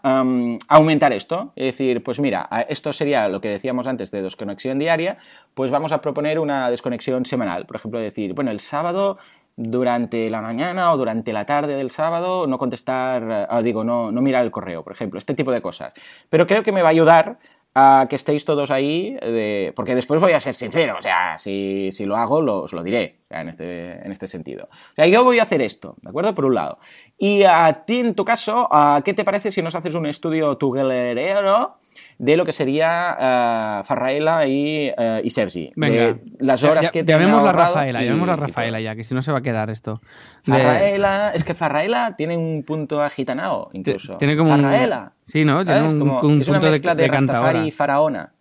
aumentar 0.68 1.14
esto, 1.14 1.54
es 1.56 1.78
decir, 1.78 2.02
pues 2.02 2.20
mira, 2.20 2.50
esto 2.68 2.94
sería 2.94 3.28
lo 3.28 3.42
que 3.42 3.50
decíamos 3.50 3.86
antes 3.86 4.10
de 4.10 4.24
desconexión 4.24 4.80
diaria, 4.80 5.20
pues 5.54 5.70
vamos 5.70 5.92
a 5.92 6.02
proponer 6.02 6.40
una 6.40 6.72
desconexión 6.72 7.26
semanal. 7.26 7.68
Por 7.68 7.76
ejemplo, 7.76 8.00
decir, 8.00 8.34
bueno, 8.34 8.50
el 8.50 8.60
sábado 8.60 9.20
durante 9.56 10.30
la 10.30 10.42
mañana 10.42 10.94
o 10.94 10.98
durante 10.98 11.34
la 11.34 11.46
tarde 11.46 11.76
del 11.76 11.92
sábado 11.92 12.48
no 12.48 12.58
contestar, 12.58 13.48
ah, 13.50 13.62
digo, 13.62 13.84
no, 13.84 14.12
no 14.12 14.22
mirar 14.22 14.44
el 14.44 14.52
correo, 14.52 14.84
por 14.84 14.94
ejemplo, 14.94 15.20
este 15.20 15.36
tipo 15.36 15.52
de 15.52 15.62
cosas. 15.62 15.94
Pero 16.30 16.48
creo 16.48 16.64
que 16.64 16.72
me 16.72 16.82
va 16.82 16.88
a 16.88 16.92
ayudar 16.92 17.38
a 17.76 18.08
que 18.10 18.16
estéis 18.18 18.44
todos 18.46 18.70
ahí, 18.72 19.16
de- 19.22 19.74
porque 19.76 19.96
después 19.96 20.20
voy 20.20 20.34
a 20.34 20.40
ser 20.40 20.56
sincero, 20.56 20.96
o 21.00 21.02
sea, 21.02 21.38
si, 21.38 21.90
si 21.92 22.06
lo 22.06 22.18
hago, 22.18 22.42
lo- 22.42 22.64
os 22.64 22.74
lo 22.74 22.84
diré. 22.84 23.21
En 23.32 23.50
este, 23.50 24.06
en 24.06 24.12
este 24.12 24.28
sentido. 24.28 24.70
O 24.72 24.96
sea, 24.96 25.08
yo 25.08 25.24
voy 25.24 25.40
a 25.40 25.44
hacer 25.44 25.62
esto, 25.62 25.96
¿de 26.02 26.10
acuerdo? 26.10 26.36
Por 26.36 26.46
un 26.46 26.56
lado. 26.56 26.80
Y 27.18 27.44
a 27.44 27.84
ti, 27.86 28.00
en 28.00 28.16
tu 28.16 28.26
caso, 28.26 28.68
¿qué 29.06 29.14
te 29.14 29.24
parece 29.24 29.52
si 29.52 29.62
nos 29.62 29.76
haces 29.76 29.96
un 29.96 30.06
estudio 30.06 30.58
tugelerero 30.58 31.78
de 32.18 32.38
lo 32.38 32.46
que 32.46 32.52
sería 32.52 33.80
uh, 33.82 33.84
Farraela 33.84 34.46
y, 34.48 34.90
uh, 34.90 35.20
y, 35.24 35.30
Sergi. 35.32 35.72
Venga, 35.76 36.18
las 36.40 36.64
horas 36.64 36.86
ya, 36.86 36.92
que 36.92 37.04
te 37.04 37.12
llamemos 37.12 37.44
a 37.44 37.52
Rafaela, 37.52 38.04
llamemos 38.04 38.30
a 38.30 38.36
Rafaela 38.36 38.80
ya, 38.80 38.96
que 38.96 39.04
si 39.04 39.16
no 39.16 39.22
se 39.22 39.32
va 39.32 39.40
a 39.40 39.42
quedar 39.42 39.70
esto. 39.70 40.02
Farraela, 40.44 41.32
es 41.34 41.44
que 41.44 41.54
Farraela 41.54 42.16
tiene 42.16 42.38
un 42.38 42.64
punto 42.64 43.02
agitanado, 43.02 43.70
incluso. 43.74 44.18
Tiene 44.18 44.38
como 44.38 44.56
Farraela. 44.56 45.14
Un, 45.16 45.32
sí, 45.32 45.46
¿no? 45.46 45.66
Tiene 45.66 45.82
un, 45.82 46.00
como, 46.00 46.22
un 46.22 46.42
es 46.42 46.48
una 46.48 46.60
mezcla 46.60 46.96
de, 46.96 47.04
de, 47.04 47.10
de 47.10 47.18
Rastafari 47.18 47.68
y 47.68 47.72
Faraona. 47.72 48.34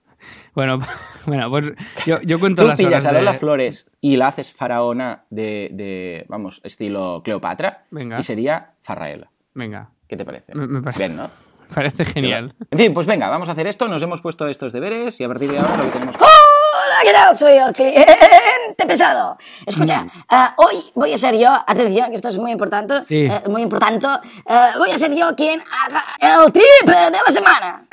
Bueno, 0.61 0.79
bueno, 1.27 1.49
pues 1.49 1.73
yo, 2.05 2.21
yo 2.21 2.39
cuento 2.39 2.61
Tú 2.63 2.69
las 2.69 2.77
pillas 2.77 2.93
horas 2.93 3.07
a 3.07 3.13
Lola 3.13 3.33
de... 3.33 3.39
Flores 3.39 3.91
y 4.03 4.17
la 4.19 4.29
haces 4.29 4.53
faraona 4.53 5.25
de, 5.31 5.71
de, 5.73 6.27
vamos, 6.29 6.61
estilo 6.65 7.23
Cleopatra 7.25 7.85
Venga. 7.91 8.19
y 8.19 8.23
sería 8.23 8.73
Farraela. 8.83 9.31
Venga, 9.55 9.89
¿Qué 10.07 10.19
te 10.19 10.25
parece? 10.27 10.55
me, 10.55 10.67
me 10.67 10.83
parece, 10.83 10.99
Bien, 10.99 11.17
¿no? 11.17 11.31
parece 11.75 12.05
genial. 12.05 12.55
En 12.71 12.79
fin, 12.79 12.93
pues 12.93 13.07
venga, 13.07 13.31
vamos 13.31 13.49
a 13.49 13.53
hacer 13.53 13.67
esto. 13.69 13.89
Nos 13.89 14.03
hemos 14.03 14.21
puesto 14.21 14.47
estos 14.49 14.73
deberes 14.75 15.19
y 15.19 15.25
a 15.25 15.29
partir 15.29 15.51
de 15.51 15.59
ahora 15.61 15.79
lo 15.79 15.85
que 15.85 15.91
tenemos 15.91 16.17
que 16.17 16.23
Hola, 16.23 16.97
¿qué 17.05 17.13
tal? 17.13 17.35
Soy 17.35 17.53
el 17.53 17.73
cliente 17.73 18.87
pesado. 18.87 19.39
Escucha, 19.65 20.07
eh, 20.31 20.37
hoy 20.57 20.77
voy 20.95 21.13
a 21.15 21.17
ser 21.17 21.37
yo, 21.39 21.49
atención, 21.67 22.11
que 22.11 22.17
esto 22.17 22.29
es 22.29 22.37
muy 22.39 22.51
importante, 22.53 23.03
Sí. 23.07 23.25
eh, 23.25 23.41
muy 23.49 23.63
importante, 23.63 24.07
eh, 24.47 24.71
voy 24.77 24.91
a 24.91 24.99
ser 24.99 25.15
yo 25.15 25.35
quien 25.35 25.63
haga 25.63 26.05
el 26.45 26.53
tip 26.53 26.63
de 26.85 27.11
la 27.11 27.33
semana. 27.33 27.87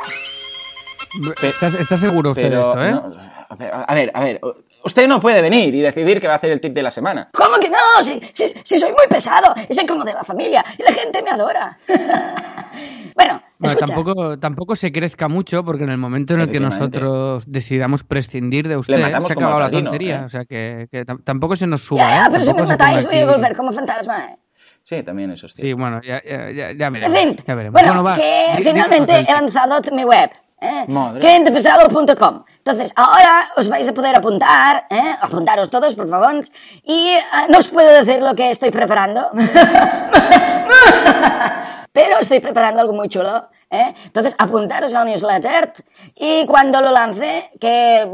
¿Estás, 1.44 1.74
estás 1.76 2.00
seguro 2.00 2.32
usted 2.32 2.44
de 2.44 2.50
Pero, 2.50 2.62
esto, 2.62 2.84
eh? 2.84 2.92
no, 2.92 3.38
a 3.50 3.56
ver, 3.56 3.72
a 3.74 3.94
ver, 3.96 4.12
a 4.14 4.20
ver, 4.24 4.42
usted 4.84 5.08
no 5.08 5.20
puede 5.20 5.42
venir 5.42 5.74
y 5.74 5.82
decidir 5.82 6.20
que 6.20 6.28
va 6.28 6.34
a 6.34 6.36
hacer 6.38 6.52
el 6.52 6.60
tip 6.60 6.74
de 6.74 6.84
la 6.84 6.92
semana. 6.92 7.30
¿Cómo 7.34 7.58
que 7.60 7.70
no? 7.70 7.78
Si, 8.04 8.20
si, 8.34 8.54
si 8.64 8.78
soy 8.78 8.90
muy 8.92 9.08
pesado, 9.10 9.54
y 9.70 9.74
soy 9.74 9.86
como 9.86 10.04
de 10.04 10.14
la 10.14 10.24
familia, 10.24 10.64
y 10.78 10.84
la 10.84 10.92
gente 10.92 11.22
me 11.24 11.30
adora. 11.32 11.78
bueno, 13.16 13.42
Bueno, 13.58 13.78
tampoco, 13.78 14.38
tampoco 14.38 14.76
se 14.76 14.92
crezca 14.92 15.28
mucho 15.28 15.64
porque 15.64 15.84
en 15.86 15.90
el 15.92 15.98
momento 15.98 16.34
en 16.34 16.42
el 16.42 16.52
que 16.52 16.60
nosotros 16.60 17.46
decidamos 17.48 18.04
prescindir 18.04 18.68
de 18.68 18.78
usted, 18.78 18.98
se 18.98 19.04
ha 19.04 19.18
acabado 19.18 19.60
la 19.62 19.72
tontería. 19.72 20.22
¿eh? 20.22 20.26
O 20.26 20.30
sea, 20.30 20.46
que, 20.46 20.88
que 20.92 21.06
tam- 21.06 21.24
tampoco 21.24 21.56
se 21.56 21.68
nos 21.68 21.82
suba, 21.82 22.02
Ya, 22.02 22.26
¿eh? 22.26 22.30
pero 22.32 22.44
si 22.44 22.54
me 22.54 22.64
matáis 22.64 23.06
voy 23.06 23.18
a 23.18 23.26
volver 23.26 23.56
como 23.56 23.72
fantasma. 23.72 24.26
¿eh? 24.26 24.38
Sí, 24.84 25.04
también 25.04 25.32
eso 25.32 25.48
es 25.48 25.54
Sí, 25.54 25.62
cierto. 25.62 25.82
bueno, 25.82 26.02
ya, 26.02 26.22
ya, 26.24 26.50
ya, 26.52 26.72
ya 26.74 26.88
En 26.88 26.94
veremos. 26.94 27.18
fin, 27.18 27.36
ya 27.48 27.56
veremos. 27.56 27.82
bueno, 27.82 28.04
va, 28.04 28.16
que 28.16 28.54
finalmente 28.64 29.20
he 29.20 29.32
lanzado 29.34 29.80
mi 29.94 30.04
web. 30.04 30.30
¿Eh? 30.62 30.86
Clientepesado.com 31.20 32.44
Entonces, 32.58 32.94
ahora 32.96 33.50
os 33.56 33.68
vais 33.68 33.88
a 33.88 33.94
poder 33.94 34.16
apuntar, 34.16 34.86
¿eh? 34.90 35.16
apuntaros 35.22 35.70
todos, 35.70 35.94
por 35.96 36.10
favor, 36.10 36.44
y 36.84 37.10
eh, 37.10 37.22
no 37.50 37.60
os 37.60 37.68
puedo 37.68 37.90
decir 37.90 38.22
lo 38.22 38.36
que 38.36 38.52
estoy 38.52 38.72
preparando, 38.72 39.30
pero 41.92 42.20
estoy 42.20 42.40
preparando 42.40 42.82
algo 42.82 42.94
muy 42.94 43.10
chulo. 43.10 43.50
¿eh? 43.70 43.94
Entonces, 44.06 44.36
apuntaros 44.38 44.94
al 44.94 45.08
newsletter 45.08 45.74
y 46.16 46.46
cuando 46.46 46.82
lo 46.82 46.92
lance, 46.92 47.52
que 47.60 48.08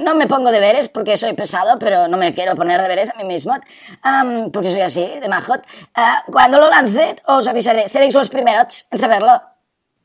no 0.00 0.14
me 0.14 0.26
pongo 0.26 0.50
deberes 0.50 0.88
porque 0.88 1.16
soy 1.16 1.32
pesado, 1.34 1.78
pero 1.78 2.08
no 2.08 2.16
me 2.16 2.34
quiero 2.34 2.54
poner 2.54 2.80
deberes 2.80 3.10
a 3.10 3.14
mí 3.14 3.24
mismo, 3.24 3.54
am, 4.02 4.50
porque 4.50 4.70
soy 4.70 4.82
así, 4.82 5.06
de 5.20 5.28
majot. 5.28 5.62
Ah, 5.94 6.24
cuando 6.30 6.58
lo 6.58 6.68
lance, 6.68 7.16
os 7.26 7.46
avisaré, 7.48 7.88
seréis 7.88 8.14
los 8.14 8.28
primeros 8.28 8.86
en 8.90 8.98
saberlo. 8.98 9.40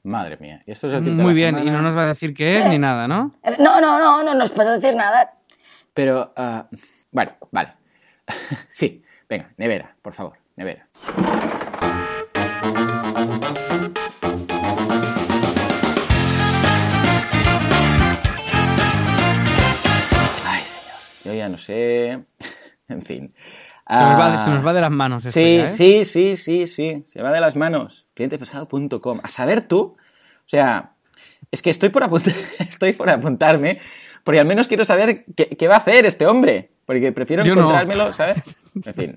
Madre 0.03 0.37
mía. 0.37 0.59
Y 0.65 0.71
esto 0.71 0.87
es 0.87 0.93
el 0.93 1.03
tip 1.03 1.13
de 1.15 1.23
Muy 1.23 1.31
la 1.31 1.35
bien, 1.35 1.49
semana. 1.55 1.69
y 1.69 1.71
no 1.73 1.81
nos 1.81 1.95
va 1.97 2.03
a 2.03 2.07
decir 2.07 2.33
qué 2.33 2.59
es 2.59 2.65
ni 2.65 2.77
nada, 2.77 3.07
¿no? 3.07 3.31
Eh, 3.43 3.55
No, 3.59 3.79
no, 3.79 3.99
no, 3.99 4.21
no, 4.23 4.33
no 4.35 4.43
os 4.43 4.51
puedo 4.51 4.71
decir 4.73 4.93
nada. 4.95 5.33
Pero, 5.93 6.33
ah, 6.35 6.67
bueno, 7.11 7.31
vale. 7.51 7.73
sí, 8.69 9.01
venga, 9.29 9.51
nevera, 9.57 9.95
por 10.01 10.13
favor, 10.13 10.37
nevera. 10.57 10.87
Ay, 20.45 20.63
señor, 20.63 20.99
yo 21.25 21.33
ya 21.33 21.49
no 21.49 21.57
sé. 21.57 22.23
en 22.87 23.01
fin. 23.03 23.33
Se 23.87 23.93
nos, 23.95 24.19
va, 24.19 24.29
de- 24.31 24.37
Ah, 24.37 24.45
se 24.45 24.49
nos 24.51 24.65
va 24.65 24.73
de 24.73 24.81
las 24.81 24.91
manos 24.91 25.25
esto 25.25 25.39
Sí, 25.39 25.57
ya, 25.57 25.65
¿eh? 25.65 25.69
sí, 25.69 26.05
sí, 26.05 26.35
sí, 26.35 26.67
sí. 26.67 27.03
Se 27.07 27.21
va 27.21 27.31
de 27.31 27.41
las 27.41 27.55
manos. 27.55 28.02
Clientepesado.com. 28.13 29.19
A 29.23 29.27
saber 29.29 29.61
tú. 29.63 29.79
O 29.79 30.49
sea, 30.49 30.91
es 31.51 31.61
que 31.61 31.69
estoy 31.69 31.89
por, 31.89 32.03
apunt- 32.03 32.33
estoy 32.59 32.93
por 32.93 33.09
apuntarme. 33.09 33.79
Porque 34.23 34.39
al 34.39 34.45
menos 34.45 34.67
quiero 34.67 34.85
saber 34.85 35.25
qué, 35.35 35.49
qué 35.49 35.67
va 35.67 35.75
a 35.75 35.79
hacer 35.79 36.05
este 36.05 36.25
hombre. 36.25 36.71
Porque 36.85 37.11
prefiero 37.11 37.43
Yo 37.43 37.55
no. 37.55 37.61
encontrármelo, 37.61 38.13
¿sabes? 38.13 38.37
En 38.85 38.93
fin. 38.95 39.15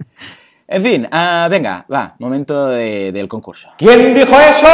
En 0.68 0.82
fin, 0.82 1.08
ah, 1.12 1.46
venga, 1.48 1.86
va, 1.92 2.16
momento 2.18 2.66
de- 2.66 3.10
del 3.12 3.28
concurso. 3.28 3.70
¿Quién 3.78 4.12
dijo 4.14 4.38
eso? 4.38 4.66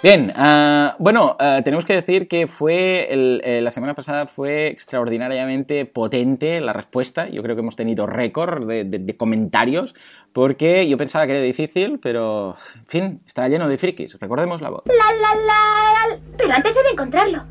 Bien, 0.00 0.32
ah, 0.36 0.94
bueno, 1.00 1.36
ah, 1.40 1.60
tenemos 1.64 1.84
que 1.84 1.92
decir 1.94 2.28
que 2.28 2.46
fue 2.46 3.12
el- 3.12 3.40
eh, 3.44 3.60
la 3.60 3.72
semana 3.72 3.94
pasada 3.94 4.28
fue 4.28 4.68
extraordinariamente 4.68 5.86
potente 5.86 6.60
la 6.60 6.72
respuesta. 6.72 7.28
Yo 7.28 7.42
creo 7.42 7.56
que 7.56 7.62
hemos 7.62 7.74
tenido 7.74 8.06
récord 8.06 8.64
de, 8.68 8.84
de- 8.84 9.16
comentarios 9.16 9.96
porque 10.32 10.88
yo 10.88 10.96
pensaba 10.96 11.26
que 11.26 11.32
era 11.32 11.40
difícil, 11.42 11.98
pero 12.00 12.54
en 12.76 12.86
fin, 12.86 13.20
está 13.26 13.48
lleno 13.48 13.66
de 13.68 13.76
frikis. 13.76 14.16
Recordemos 14.20 14.60
la 14.62 14.70
voz. 14.70 14.82
La, 14.86 14.94
la, 14.94 15.34
la, 15.34 16.08
la. 16.14 16.18
Pero 16.36 16.52
antes 16.54 16.76
he 16.76 16.82
de 16.84 16.90
encontrarlo. 16.90 17.42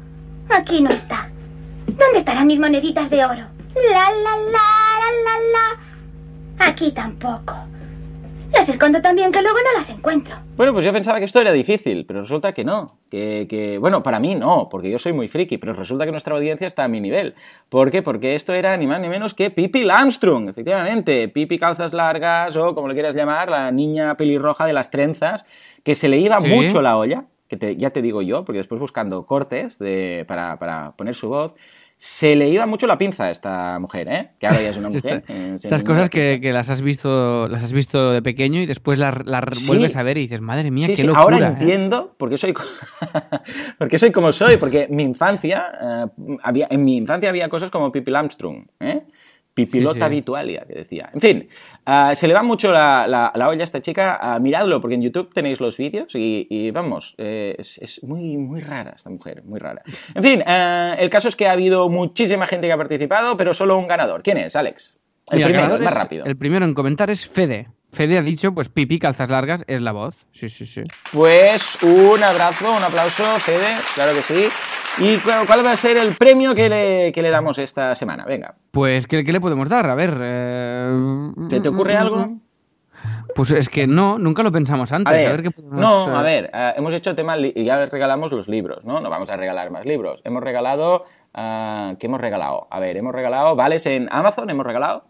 Aquí 0.50 0.82
no 0.82 0.90
está. 0.92 1.30
¿Dónde 1.86 2.20
estarán 2.20 2.48
mis 2.48 2.60
moneditas 2.60 3.10
de 3.10 3.26
oro? 3.26 3.44
La, 3.76 4.10
la, 4.24 4.38
la, 4.38 4.68
la, 5.02 5.12
la, 5.26 5.38
la. 5.52 6.66
Aquí 6.70 6.92
tampoco. 6.94 7.54
Las 8.54 8.70
escondo 8.70 9.02
también 9.02 9.32
que 9.32 9.42
luego 9.42 9.58
no 9.58 9.78
las 9.80 9.90
encuentro. 9.90 10.36
Bueno, 10.56 10.74
pues 10.74 10.84
yo 10.86 10.92
pensaba 10.94 11.20
que 11.20 11.26
esto 11.26 11.40
era 11.42 11.52
difícil, 11.52 12.06
pero 12.06 12.22
resulta 12.22 12.54
que 12.54 12.64
no. 12.64 12.88
Que, 13.12 13.46
que- 13.50 13.78
bueno, 13.78 14.02
para 14.04 14.20
mí 14.20 14.36
no, 14.36 14.68
porque 14.70 14.90
yo 14.90 14.98
soy 15.00 15.14
muy 15.14 15.28
friki, 15.28 15.58
pero 15.58 15.74
resulta 15.74 16.06
que 16.06 16.12
nuestra 16.12 16.36
audiencia 16.36 16.66
está 16.68 16.86
a 16.86 16.88
mi 16.88 17.00
nivel. 17.02 17.36
¿Por 17.70 17.92
qué? 17.92 18.02
Porque 18.02 18.36
esto 18.36 18.54
era 18.54 18.76
ni 18.78 18.88
más 18.88 19.00
ni 19.00 19.10
menos 19.10 19.34
que 19.34 19.52
Pipi 19.52 19.84
Lamstrung, 19.84 20.50
efectivamente. 20.50 21.28
Pipi 21.28 21.58
calzas 21.60 21.94
largas 21.94 22.56
o 22.56 22.74
como 22.74 22.88
le 22.88 22.94
quieras 22.94 23.16
llamar, 23.16 23.50
la 23.50 23.72
niña 23.72 24.16
pelirroja 24.18 24.66
de 24.66 24.74
las 24.74 24.90
trenzas, 24.92 25.46
que 25.84 25.94
se 25.94 26.08
le 26.08 26.18
iba 26.18 26.40
Sí. 26.42 26.48
mucho 26.48 26.82
la 26.82 26.98
olla, 26.98 27.26
que 27.48 27.58
te- 27.58 27.76
ya 27.76 27.92
te 27.92 28.02
digo 28.02 28.22
yo, 28.22 28.44
porque 28.44 28.58
después 28.60 28.80
buscando 28.82 29.26
cortes 29.26 29.78
de, 29.78 30.26
para, 30.28 30.58
para 30.58 30.94
poner 30.94 31.16
su 31.16 31.30
voz, 31.30 31.54
se 32.00 32.36
le 32.36 32.48
iba 32.50 32.66
mucho 32.68 32.86
la 32.86 32.98
pinza 32.98 33.26
a 33.26 33.32
esta 33.32 33.80
mujer, 33.80 34.08
¿eh? 34.08 34.30
Que 34.40 34.46
ahora 34.48 34.62
ya 34.62 34.70
es 34.70 34.78
una 34.78 34.90
mujer. 34.92 35.24
Eh, 35.28 35.58
Estas 35.62 35.82
cosas 35.82 36.10
que, 36.10 36.40
que 36.42 36.54
las 36.54 36.70
has 36.70 36.82
visto 36.84 37.48
las 37.50 37.64
has 37.64 37.74
visto 37.74 38.12
de 38.12 38.22
pequeño 38.22 38.62
y 38.62 38.66
después 38.68 39.00
las, 39.00 39.16
Sí. 39.54 39.66
vuelves 39.68 39.96
a 39.96 40.04
ver 40.04 40.18
y 40.18 40.22
dices, 40.22 40.40
madre 40.42 40.70
mía, 40.70 40.86
Sí, 40.88 40.94
qué 40.94 41.02
sí, 41.02 41.08
locura. 41.08 41.24
ahora 41.24 41.38
¿eh?". 41.40 41.56
entiendo 41.60 42.14
por 42.18 42.30
qué 42.30 42.38
soy, 42.38 42.54
co- 42.54 42.64
por 43.80 43.88
qué 43.90 43.98
soy 43.98 44.12
como 44.12 44.32
soy, 44.32 44.58
porque 44.58 44.88
mi 44.90 45.04
infancia, 45.04 45.66
eh, 45.82 46.06
había, 46.44 46.68
en 46.70 46.84
mi 46.86 46.98
infancia 46.98 47.30
había 47.30 47.50
cosas 47.50 47.70
como 47.72 47.92
Pipi 47.92 48.12
Lamstrung, 48.12 48.68
¿eh? 48.80 49.02
Pipilota 49.54 50.06
habitualia, 50.06 50.66
que 50.68 50.76
decía. 50.76 51.10
En 51.16 51.20
fin, 51.20 51.48
ah, 51.88 52.14
se 52.14 52.28
le 52.28 52.36
va 52.36 52.44
mucho 52.44 52.72
la, 52.72 53.08
la- 53.08 53.32
la 53.34 53.48
olla 53.50 53.62
a 53.62 53.64
esta 53.64 53.82
chica, 53.82 54.20
ah, 54.22 54.38
miradlo, 54.40 54.80
porque 54.80 54.94
en 54.96 55.02
YouTube 55.02 55.34
tenéis 55.34 55.60
los 55.60 55.76
vídeos 55.78 56.14
y, 56.14 56.46
y 56.50 56.70
vamos, 56.70 57.16
eh, 57.18 57.56
es, 57.58 57.80
es 57.80 58.04
muy, 58.04 58.38
muy 58.38 58.62
rara 58.62 58.94
esta 58.96 59.10
mujer, 59.10 59.42
muy 59.44 59.60
rara. 59.60 59.82
En 60.14 60.22
fin, 60.22 60.44
eh, 60.46 60.96
el 61.00 61.10
caso 61.10 61.28
es 61.30 61.36
que 61.36 61.48
ha 61.48 61.54
habido 61.54 61.90
muchísima 61.90 62.46
gente 62.46 62.68
que 62.68 62.74
ha 62.74 62.78
participado, 62.78 63.36
pero 63.38 63.54
solo 63.56 63.78
un 63.80 63.88
ganador. 63.88 64.22
¿Quién 64.22 64.38
es, 64.38 64.56
Alex? 64.56 64.96
El 65.32 65.38
Mira, 65.40 65.48
primero, 65.50 65.76
el 65.76 65.82
más 65.84 65.94
es- 65.94 66.00
rápido. 66.00 66.26
El 66.26 66.38
primero 66.38 66.66
en 66.66 66.74
comentar 66.74 67.10
es 67.10 67.28
Fede. 67.28 67.70
Fede 67.92 68.18
ha 68.18 68.22
dicho, 68.22 68.54
pues 68.54 68.68
pipi, 68.70 69.00
calzas 69.00 69.30
largas, 69.30 69.64
es 69.68 69.80
la 69.82 69.94
voz. 69.94 70.26
Sí, 70.34 70.50
sí, 70.50 70.66
sí. 70.66 70.84
Pues 71.14 71.82
un 71.82 72.22
abrazo, 72.22 72.72
un 72.76 72.84
aplauso, 72.84 73.24
Fede, 73.40 73.78
claro 73.96 74.14
que 74.14 74.22
sí. 74.22 74.48
¿Y 75.00 75.18
cu- 75.18 75.30
cuál 75.46 75.66
va 75.66 75.72
a 75.74 75.76
ser 75.76 75.98
el 75.98 76.16
premio 76.16 76.56
que 76.56 76.70
le, 76.70 77.12
que 77.12 77.22
le 77.22 77.30
damos 77.30 77.58
esta 77.60 77.94
semana? 77.96 78.26
Venga, 78.26 78.56
Pues, 78.72 79.06
¿qué, 79.08 79.24
qué 79.24 79.32
le 79.32 79.40
podemos 79.40 79.70
dar? 79.70 79.90
A 79.90 79.96
ver. 79.96 80.18
eh, 80.22 81.32
¿te, 81.50 81.60
te 81.60 81.70
ocurre 81.70 81.96
algo? 81.96 82.38
Pues 83.36 83.52
es 83.52 83.70
que 83.70 83.86
no, 83.86 84.18
nunca 84.18 84.42
lo 84.42 84.52
pensamos 84.52 84.92
antes. 84.92 85.14
A 85.14 85.16
ver, 85.32 85.44
qué 85.44 85.52
podemos, 85.52 85.78
no, 85.78 86.08
eh, 86.12 86.18
a 86.18 86.22
ver, 86.24 86.50
eh, 86.52 86.74
hemos 86.78 86.94
hecho 86.94 87.14
tema 87.14 87.38
y 87.38 87.64
ya 87.64 87.86
regalamos 87.86 88.32
los 88.32 88.48
libros, 88.48 88.84
¿no? 88.86 89.00
No 89.00 89.10
vamos 89.12 89.30
a 89.30 89.38
regalar 89.38 89.70
más 89.70 89.86
libros. 89.86 90.22
Hemos 90.24 90.42
regalado, 90.42 91.04
ah, 91.36 91.94
¿qué 92.00 92.08
hemos 92.08 92.20
regalado? 92.20 92.68
A 92.72 92.80
ver, 92.80 92.98
hemos 92.98 93.14
regalado 93.14 93.56
vales 93.56 93.86
en 93.86 94.08
Amazon, 94.12 94.50
hemos 94.50 94.66
regalado. 94.66 95.06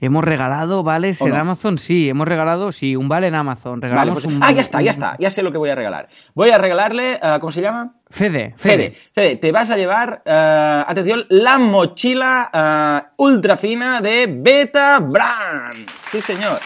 Hemos 0.00 0.22
regalado 0.24 0.82
vales 0.82 1.20
¿O 1.20 1.26
en 1.26 1.32
no? 1.32 1.38
Amazon, 1.40 1.78
sí. 1.78 2.08
Hemos 2.08 2.28
regalado, 2.28 2.70
sí, 2.72 2.94
un 2.94 3.08
vale 3.08 3.26
en 3.26 3.34
Amazon. 3.34 3.80
Vale, 3.80 3.90
Regalamos 3.92 4.22
pues, 4.24 4.34
un- 4.36 4.42
ah, 4.44 4.52
ya 4.52 4.60
está, 4.60 4.80
ya 4.80 4.90
está, 4.92 5.16
ya 5.18 5.30
sé 5.30 5.42
lo 5.42 5.50
que 5.50 5.58
voy 5.58 5.70
a 5.70 5.74
regalar. 5.74 6.08
Voy 6.34 6.50
a 6.50 6.58
regalarle, 6.58 7.18
ah, 7.22 7.38
¿cómo 7.40 7.50
se 7.50 7.60
llama? 7.62 7.94
Fede, 8.10 8.54
Fede, 8.56 8.76
Fede. 8.76 8.96
Fede, 9.12 9.36
te 9.36 9.52
vas 9.52 9.70
a 9.70 9.76
llevar, 9.76 10.22
eh, 10.24 10.84
atención, 10.86 11.24
la 11.30 11.58
mochila 11.58 12.50
eh, 12.52 13.08
ultra 13.16 13.56
fina 13.56 14.00
de 14.00 14.26
Beta 14.30 15.00
Brand. 15.00 15.88
Sí, 16.10 16.20
señor. 16.20 16.58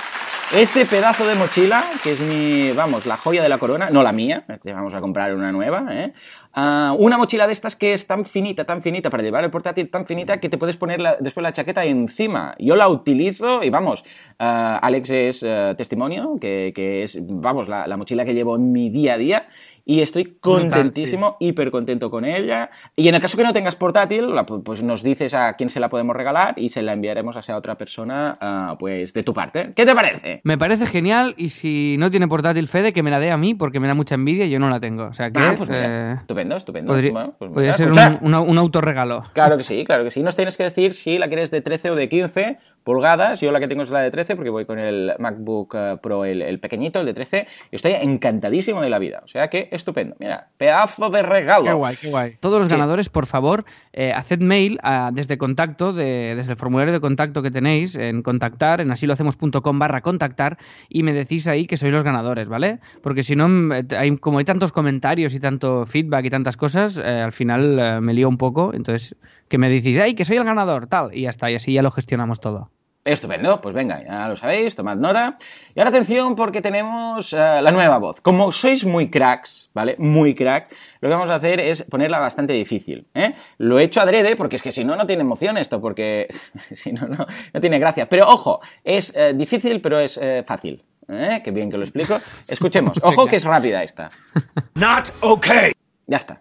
Ese 0.55 0.85
pedazo 0.85 1.27
de 1.27 1.35
mochila, 1.35 1.83
que 2.05 2.11
es 2.13 2.21
mi, 2.21 2.73
vamos, 2.73 3.07
la 3.07 3.17
joya 3.17 3.43
de 3.43 3.49
la 3.49 3.57
corona, 3.57 3.89
no 3.91 4.03
la 4.03 4.13
mía, 4.13 4.45
vamos 4.67 4.93
a 4.93 5.01
comprar 5.01 5.35
una 5.35 5.51
nueva, 5.51 5.87
¿eh? 5.91 6.13
Ah, 6.55 6.95
una 6.99 7.17
mochila 7.17 7.47
de 7.47 7.55
estas 7.55 7.77
que 7.77 7.95
es 7.95 8.07
tan 8.07 8.27
finita, 8.27 8.65
tan 8.65 8.83
finita, 8.83 9.09
para 9.09 9.23
llevar 9.23 9.43
el 9.43 9.51
portátil 9.51 9.89
tan 9.89 10.05
finita 10.05 10.39
que 10.39 10.51
te 10.51 10.59
puedes 10.59 10.77
poner 10.77 11.01
después 11.21 11.43
la 11.43 11.53
chaqueta 11.53 11.85
encima. 11.85 12.55
Yo 12.59 12.77
la 12.77 12.89
utilizo 12.89 13.63
y 13.63 13.71
vamos, 13.71 14.05
ah, 14.39 14.79
Alex 14.83 15.11
es 15.11 15.43
eh, 15.43 15.75
testimonio, 15.79 16.37
que, 16.39 17.03
es, 17.03 17.19
vamos, 17.23 17.69
la 17.69 17.97
mochila 17.97 18.27
que 18.27 18.35
llevo 18.35 18.57
en 18.57 18.71
mi 18.71 18.91
día 18.91 19.15
a 19.15 19.19
día 19.19 19.49
y 19.85 20.01
estoy 20.01 20.37
contentísimo, 20.41 21.37
hiper 21.41 21.71
contento 21.71 22.11
con 22.11 22.25
ella. 22.25 22.71
Y 22.97 23.09
en 23.09 23.15
el 23.15 23.21
caso 23.21 23.37
que 23.37 23.43
no 23.43 23.53
tengas 23.53 23.77
portátil, 23.77 24.29
pues 24.65 24.83
nos 24.83 25.03
dices 25.03 25.35
a 25.35 25.55
quién 25.55 25.71
se 25.71 25.81
la 25.81 25.89
podemos 25.89 26.15
regalar 26.17 26.55
y 26.57 26.69
se 26.69 26.83
la 26.83 26.93
enviaremos 26.93 27.37
a 27.37 27.41
esa 27.41 27.57
otra 27.57 27.77
persona, 27.77 28.39
ah, 28.41 28.77
pues 28.79 29.13
de 29.13 29.23
tu 29.23 29.35
parte. 29.35 29.73
¿Qué 29.75 29.87
te 29.87 29.95
parece? 29.95 30.41
Me 30.45 30.59
parece 30.59 30.87
genial 30.87 31.35
y 31.37 31.49
si 31.51 31.97
no 31.99 32.11
tiene 32.11 32.29
portátil 32.29 32.69
Fede, 32.69 32.93
que 32.93 33.03
me 33.03 33.11
la 33.11 33.21
dé 33.21 33.31
a 33.31 33.37
mí 33.37 33.55
porque 33.55 33.81
me 33.81 33.89
da 33.89 33.95
mucha 33.95 34.15
envidia 34.15 34.47
y 34.47 34.51
yo 34.51 34.59
no 34.59 34.71
la 34.71 34.81
tengo. 34.81 35.05
O 35.05 35.13
sea 35.13 35.31
que... 35.31 35.41
Ah, 35.41 35.55
pues 35.57 35.71
eh, 35.73 36.17
estupendo, 36.21 36.57
estupendo. 36.57 36.93
Podría, 36.93 37.13
pues 37.39 37.77
ser 37.77 37.91
un, 37.91 38.35
un, 38.35 38.59
autorregalo. 38.59 39.25
Claro 39.33 39.57
que 39.57 39.65
sí, 39.65 39.85
claro 39.85 40.05
que 40.05 40.11
sí. 40.11 40.23
Nos 40.23 40.37
tienes 40.37 40.57
que 40.57 40.65
decir 40.65 40.93
si 40.93 41.19
la 41.19 41.29
quieres 41.29 41.51
de 41.51 41.61
13 41.61 41.91
o 41.91 41.97
de 41.97 42.09
15 42.09 42.59
pulgadas. 42.85 43.41
Yo 43.41 43.53
la 43.53 43.61
que 43.61 43.69
tengo 43.69 43.83
es 43.83 43.91
la 43.91 44.01
de 44.01 44.11
13 44.11 44.37
porque 44.37 44.51
voy 44.51 44.65
con 44.65 44.79
el 44.79 45.13
MacBook 45.19 45.75
eh, 45.75 45.97
Pro, 46.03 46.25
el, 46.25 46.59
pequeñito, 46.61 47.01
el 47.01 47.07
de 47.07 47.15
13. 47.15 47.47
Y 47.71 47.77
estoy 47.77 47.93
encantadísimo 47.93 48.81
de 48.81 48.91
la 48.91 48.99
vida. 48.99 49.23
O 49.25 49.29
sea 49.29 49.49
que 49.49 49.69
estupendo. 49.73 50.17
Mira, 50.19 50.49
pedazo 50.57 51.11
de 51.11 51.23
regalo. 51.23 51.65
Qué 51.65 51.73
guay, 51.73 51.97
qué 51.97 52.11
guay. 52.11 52.37
Todos 52.41 52.59
los 52.59 52.69
ganadores, 52.69 53.09
por 53.09 53.27
favor, 53.27 53.65
eh, 53.93 54.13
haced 54.13 54.41
mail 54.41 54.79
desde 55.13 55.39
contacto, 55.39 55.93
desde 55.93 56.53
el 56.53 56.57
formulario 56.57 56.93
de 56.93 57.01
contacto 57.01 57.43
que 57.43 57.51
tenéis 57.51 57.97
en 57.97 58.23
contactar, 58.23 58.81
en 58.81 58.91
asilohacemos.com 58.91 59.79
barra 59.79 60.01
contactar 60.01 60.59
y 60.89 61.03
me 61.03 61.13
decís 61.13 61.47
ahí 61.47 61.67
que 61.67 61.77
sois 61.77 61.93
los 61.93 62.03
ganadores, 62.03 62.49
¿vale? 62.49 62.81
Porque 63.03 63.25
si 63.25 63.37
no, 63.37 63.75
eh, 63.75 63.85
hay, 63.97 64.17
como 64.19 64.39
hay 64.39 64.45
tantos 64.45 64.73
comentarios 64.73 65.35
y 65.35 65.41
tanto 65.41 65.87
feedback 65.87 66.27
y 66.27 66.31
tantas 66.31 66.57
cosas, 66.57 66.99
al 66.99 67.33
final 67.33 68.01
me 68.03 68.15
lío 68.15 68.29
un 68.29 68.39
poco. 68.39 68.73
Entonces, 68.75 69.17
que 69.49 69.59
me 69.59 69.69
decís, 69.69 69.99
ay, 70.01 70.15
que 70.15 70.25
soy 70.25 70.37
el 70.37 70.45
ganador, 70.45 70.87
tal, 70.87 71.15
y 71.15 71.23
ya 71.23 71.31
está, 71.31 71.51
y 71.51 71.55
así 71.55 71.73
ya 71.73 71.83
lo 71.83 71.91
gestionamos 71.91 72.41
todo. 72.41 72.71
Estupendo, 73.05 73.61
pues 73.61 73.75
venga, 73.75 74.03
ya 74.05 74.29
lo 74.29 74.37
sabéis, 74.37 74.77
tomad 74.77 74.97
nota. 74.97 75.37
Y 75.75 75.81
ahora 75.81 75.91
atención 75.91 76.37
porque 76.37 76.61
tenemos 76.61 77.33
eh, 77.33 77.37
la 77.37 77.73
nueva 77.73 77.99
voz. 77.99 78.21
Como 78.21 78.53
sois 78.53 78.85
muy 78.85 79.11
cracks, 79.11 79.71
¿vale? 79.75 79.97
Muy 79.99 80.35
crack, 80.35 80.73
lo 81.01 81.09
que 81.09 81.15
vamos 81.15 81.31
a 81.31 81.35
hacer 81.35 81.59
es 81.59 81.83
ponerla 81.83 82.21
bastante 82.21 82.53
difícil. 82.53 83.09
¿eh? 83.15 83.35
Lo 83.59 83.81
he 83.81 83.85
hecho 83.85 84.01
adrede 84.01 84.37
porque 84.37 84.57
es 84.57 84.63
que 84.63 84.71
si 84.71 84.85
no, 84.85 84.95
no 84.95 85.07
tiene 85.07 85.23
emoción 85.23 85.59
esto, 85.59 85.81
porque 85.81 86.29
si 86.73 86.93
no, 86.93 87.09
no, 87.09 87.27
no 87.53 87.61
tiene 87.61 87.79
gracia. 87.79 88.09
Pero 88.09 88.29
ojo, 88.29 88.61
es 88.85 89.13
eh, 89.17 89.33
difícil, 89.35 89.81
pero 89.81 89.99
es 89.99 90.21
fácil. 90.45 90.85
¿eh? 91.09 91.41
Qué 91.43 91.51
bien 91.51 91.71
que 91.71 91.77
lo 91.77 91.85
explico. 91.85 92.19
Escuchemos. 92.47 92.99
Ojo 93.03 93.27
que 93.27 93.37
es 93.37 93.45
rápida 93.45 93.83
esta. 93.83 94.11
Not 94.75 95.15
okay. 95.21 95.73
Ya 96.07 96.17
está. 96.17 96.41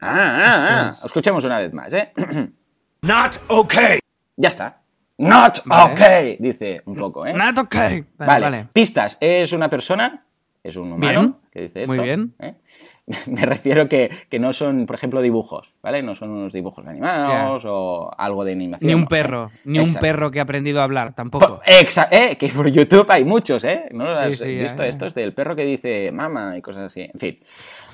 Ah, 0.00 0.08
ah, 0.10 0.88
ah. 0.88 0.88
Escuchemos 1.04 1.44
una 1.44 1.58
vez 1.58 1.72
más, 1.72 1.92
¿eh? 1.92 2.12
Not 3.02 3.40
okay. 3.48 3.98
Ya 4.36 4.48
está. 4.48 4.83
Not 5.18 5.62
okay, 5.68 6.36
dice 6.40 6.82
un 6.86 6.96
poco, 6.96 7.26
¿eh? 7.26 7.32
Not 7.32 7.58
okay. 7.58 8.04
Vale, 8.18 8.68
Pistas. 8.72 9.16
Es 9.20 9.52
una 9.52 9.70
persona, 9.70 10.24
es 10.62 10.76
un 10.76 10.92
humano 10.92 11.40
que 11.52 11.62
dice 11.62 11.82
esto. 11.84 11.94
Muy 11.94 12.04
bien. 12.04 12.34
¿eh? 12.40 12.54
Me 13.26 13.44
refiero 13.44 13.88
que, 13.88 14.10
que, 14.30 14.38
no 14.38 14.52
son, 14.52 14.86
por 14.86 14.96
ejemplo, 14.96 15.20
dibujos, 15.20 15.74
¿vale? 15.82 16.02
No 16.02 16.14
son 16.14 16.30
unos 16.30 16.52
dibujos 16.52 16.86
animados 16.86 17.64
o 17.66 18.10
algo 18.16 18.44
de 18.44 18.52
animación. 18.52 18.88
Ni 18.88 18.94
un 18.94 19.06
perro, 19.06 19.50
ni 19.64 19.78
un 19.78 19.92
perro 19.94 20.30
que 20.30 20.40
ha 20.40 20.44
aprendido 20.44 20.80
a 20.80 20.84
hablar, 20.84 21.14
tampoco. 21.14 21.60
Exacto, 21.66 22.16
eh, 22.16 22.36
que 22.36 22.48
por 22.48 22.68
YouTube 22.68 23.06
hay 23.10 23.24
muchos, 23.24 23.62
¿eh? 23.64 23.88
¿No 23.92 24.04
lo 24.04 24.10
has 24.12 24.28
visto? 24.44 24.82
Esto 24.82 25.06
es 25.06 25.14
del 25.14 25.34
perro 25.34 25.54
que 25.54 25.64
dice 25.64 26.10
mama 26.12 26.56
y 26.56 26.62
cosas 26.62 26.84
así. 26.84 27.02
En 27.02 27.20
fin. 27.20 27.38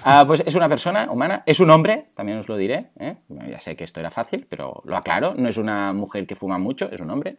Ah, 0.03 0.25
pues 0.27 0.43
es 0.47 0.55
una 0.55 0.69
persona 0.69 1.09
humana, 1.11 1.43
es 1.45 1.61
un 1.61 1.71
hombre, 1.71 2.07
también 2.15 2.39
os 2.39 2.49
lo 2.49 2.57
diré. 2.57 2.87
¿eh? 2.99 3.17
ya 3.51 3.61
sé 3.61 3.77
que 3.77 3.85
esto 3.85 4.01
era 4.01 4.11
fácil, 4.11 4.47
pero 4.49 4.83
lo 4.85 4.97
aclaro. 4.97 5.35
No 5.37 5.49
es 5.49 5.59
una 5.59 5.93
mujer 5.93 6.27
que 6.27 6.35
fuma 6.35 6.59
mucho, 6.59 6.91
es 6.91 7.01
un 7.01 7.11
hombre. 7.11 7.37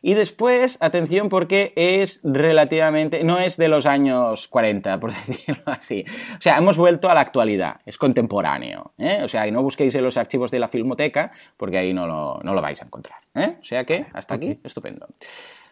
Y 0.00 0.14
después, 0.14 0.78
atención, 0.80 1.28
porque 1.28 1.72
es 1.76 2.20
relativamente. 2.22 3.24
No 3.24 3.38
es 3.38 3.56
de 3.56 3.68
los 3.68 3.86
años 3.86 4.46
40, 4.48 5.00
por 5.00 5.12
decirlo 5.26 5.62
así. 5.66 6.04
O 6.38 6.40
sea, 6.40 6.58
hemos 6.58 6.76
vuelto 6.76 7.10
a 7.10 7.14
la 7.14 7.20
actualidad, 7.20 7.80
es 7.84 7.98
contemporáneo. 7.98 8.92
¿eh? 8.98 9.20
O 9.24 9.28
sea, 9.28 9.46
y 9.46 9.50
no 9.50 9.62
busquéis 9.62 9.94
en 9.94 10.04
los 10.04 10.16
archivos 10.16 10.50
de 10.50 10.58
la 10.60 10.68
filmoteca, 10.68 11.32
porque 11.56 11.78
ahí 11.78 11.92
no 11.92 12.06
lo, 12.06 12.40
no 12.42 12.54
lo 12.54 12.62
vais 12.62 12.80
a 12.80 12.84
encontrar. 12.84 13.18
¿eh? 13.34 13.56
O 13.60 13.64
sea 13.64 13.84
que, 13.84 14.06
hasta 14.12 14.34
aquí, 14.34 14.60
estupendo. 14.62 15.08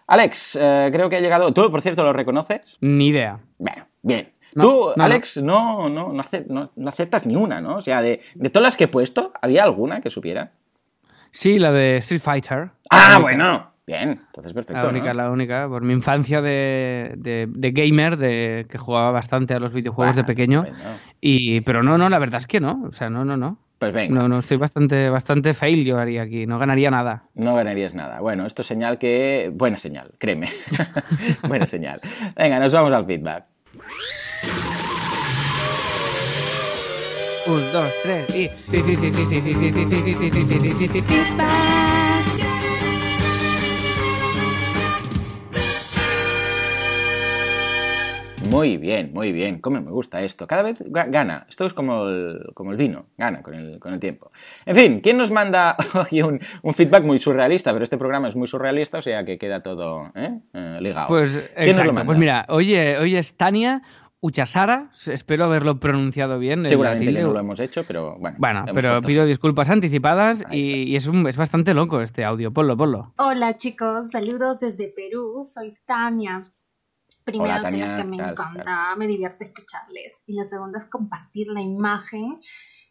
Alex, 0.09 0.59
creo 0.59 1.09
que 1.09 1.16
ha 1.16 1.20
llegado. 1.20 1.55
¿Tú, 1.55 1.70
por 1.70 1.80
cierto, 1.80 2.03
lo 2.03 2.12
reconoces? 2.12 2.76
Ni 2.80 3.07
idea. 3.07 3.38
Bueno, 3.59 3.86
bien. 4.03 4.32
Tú, 4.55 4.93
Alex, 4.97 5.39
no, 5.39 5.89
no, 5.89 6.13
no, 6.13 6.89
aceptas 6.89 7.27
ni 7.27 7.37
una, 7.37 7.61
¿no? 7.61 7.77
O 7.77 7.81
sea, 7.81 8.03
de, 8.03 8.21
todas 8.53 8.63
las 8.63 8.77
que 8.77 8.85
he 8.85 8.89
puesto, 8.89 9.33
¿había 9.41 9.65
alguna 9.65 10.01
que 10.01 10.11
supiera? 10.11 10.53
Sí, 11.31 11.59
la 11.59 11.73
de 11.73 11.99
Street 11.99 12.21
Fighter. 12.21 12.71
Ah, 12.91 13.19
bueno. 13.21 13.73
Bien, 13.85 14.21
entonces 14.27 14.53
perfecto. 14.53 14.81
La 14.81 14.89
única, 14.89 15.13
la 15.13 15.31
única. 15.31 15.69
Por 15.69 15.83
mi 15.83 15.93
infancia 15.93 16.41
de, 16.41 17.49
gamer, 17.55 18.17
de 18.17 18.67
que 18.69 18.79
jugaba 18.79 19.11
bastante 19.11 19.55
a 19.55 19.59
los 19.59 19.73
videojuegos 19.73 20.15
de 20.15 20.25
pequeño. 20.25 20.65
Y, 21.21 21.63
pero 21.63 21.83
no, 21.83 21.99
no, 21.99 22.09
la 22.09 22.19
verdad 22.19 22.41
es 22.41 22.47
que 22.47 22.61
no. 22.61 22.85
O 22.89 22.93
sea, 22.93 23.11
no, 23.11 23.25
no, 23.25 23.37
no. 23.37 23.59
Pues 23.79 23.93
venga. 23.93 24.15
No, 24.15 24.29
no, 24.29 24.39
estoy 24.39 24.59
bastante, 24.59 25.09
bastante 25.09 25.55
fail 25.55 25.85
yo 25.85 25.99
haría 25.99 26.23
aquí. 26.23 26.47
No 26.47 26.61
ganaría 26.61 26.91
nada. 26.93 27.25
No 27.35 27.57
ganarías 27.57 27.95
nada. 27.95 28.21
Bueno, 28.21 28.47
esto 28.47 28.63
es 28.63 28.69
señal 28.69 28.99
que. 28.99 29.51
Buena 29.53 29.77
señal, 29.77 30.13
créeme. 30.19 30.49
Buena 31.49 31.67
señal. 31.67 32.01
Venga, 32.37 32.61
nos 32.61 32.73
vamos 32.73 32.93
al 32.93 33.05
feedback. 33.05 33.47
Un, 37.47 37.72
dos, 37.72 37.93
tres 38.03 38.36
y... 38.36 38.51
Muy 48.53 48.76
bien, 48.76 49.12
muy 49.14 49.32
bien. 49.32 49.61
¿Cómo 49.61 49.80
me 49.80 49.90
gusta 49.90 50.20
esto? 50.20 50.47
Cada 50.47 50.62
vez 50.62 50.76
gana. 50.86 51.47
Esto 51.49 51.64
es 51.64 51.72
como 51.72 52.07
el, 52.09 52.51
como 52.53 52.72
el 52.72 52.76
vino, 52.76 53.07
gana 53.16 53.40
con 53.40 53.55
el, 53.55 53.78
con 53.78 53.95
el, 53.95 53.99
tiempo. 53.99 54.30
En 54.66 54.76
fin, 54.76 55.01
¿quién 55.01 55.16
nos 55.16 55.30
manda 55.30 55.74
hoy 55.95 56.20
un, 56.20 56.38
un, 56.61 56.74
feedback 56.74 57.03
muy 57.03 57.18
surrealista? 57.18 57.72
Pero 57.72 57.82
este 57.82 57.97
programa 57.97 58.28
es 58.28 58.36
muy 58.36 58.47
surrealista, 58.47 58.99
o 58.99 59.03
sea 59.03 59.24
que 59.24 59.38
queda 59.38 59.62
todo 59.62 60.12
¿eh? 60.14 60.38
Eh, 60.53 60.78
ligado. 60.82 61.09
Pues, 61.09 61.34
exacto. 61.57 62.05
Pues 62.05 62.18
mira, 62.18 62.45
hoy, 62.51 62.76
hoy 62.76 63.16
es 63.16 63.38
Tania, 63.38 63.80
Uchasara, 64.25 64.89
espero 65.07 65.47
haberlo 65.47 65.81
pronunciado 65.81 66.39
bien. 66.39 66.68
Seguramente 66.68 67.11
no 67.11 67.33
lo 67.33 67.41
hemos 67.41 67.59
hecho, 67.59 67.83
pero 67.85 68.16
bueno. 68.20 68.37
Bueno, 68.39 68.64
pero 68.73 69.03
pido 69.03 69.27
disculpas 69.27 69.68
anticipadas 69.68 70.45
y, 70.53 70.95
es, 70.95 71.09
un, 71.09 71.27
es 71.27 71.37
bastante 71.37 71.75
loco 71.75 72.01
este 72.01 72.25
audio. 72.25 72.53
Ponlo, 72.53 72.77
ponlo. 72.77 73.12
Hola 73.18 73.57
chicos, 73.57 74.11
saludos 74.11 74.61
desde 74.61 74.87
Perú, 74.87 75.43
soy 75.45 75.77
Tania. 75.87 76.45
Primero 77.25 77.61
Tania, 77.62 77.97
que 77.97 78.05
me 78.05 78.16
encanta, 78.16 78.95
me 78.97 79.09
divierte 79.09 79.43
escucharles. 79.43 80.23
Y 80.25 80.35
la 80.35 80.45
segunda 80.45 80.79
es 80.79 80.87
compartir 80.87 81.49
la 81.49 81.61
imagen 81.61 82.41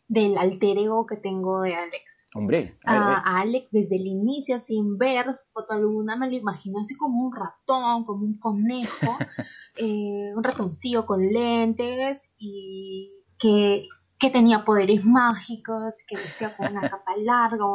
del 0.10 0.38
alter 0.38 0.80
ego 0.80 1.06
que 1.06 1.16
tengo 1.16 1.62
de 1.62 1.76
Alex. 1.76 2.21
Hombre, 2.34 2.78
a, 2.86 3.40
Alex 3.42 3.68
desde 3.72 3.98
el 3.98 4.08
inicio, 4.08 4.58
sin 4.58 4.98
ver 4.98 5.26
foto 5.52 5.74
alguna, 5.74 6.16
me 6.16 6.30
lo 6.30 6.38
imagino 6.38 6.80
así 6.80 6.96
como 6.96 7.26
un 7.26 7.36
ratón, 7.36 8.06
como 8.06 8.24
un 8.24 8.40
conejo, 8.40 9.18
eh, 9.78 10.32
un 10.34 10.42
ratoncillo 10.42 11.06
con 11.06 11.28
lentes 11.28 12.34
y 12.38 13.12
que, 13.38 13.88
tenía 14.32 14.64
poderes 14.64 15.04
mágicos, 15.04 16.06
que 16.08 16.16
vestía 16.16 16.56
con 16.56 16.72
una 16.72 16.82
capa 16.90 17.18
larga 17.18 17.66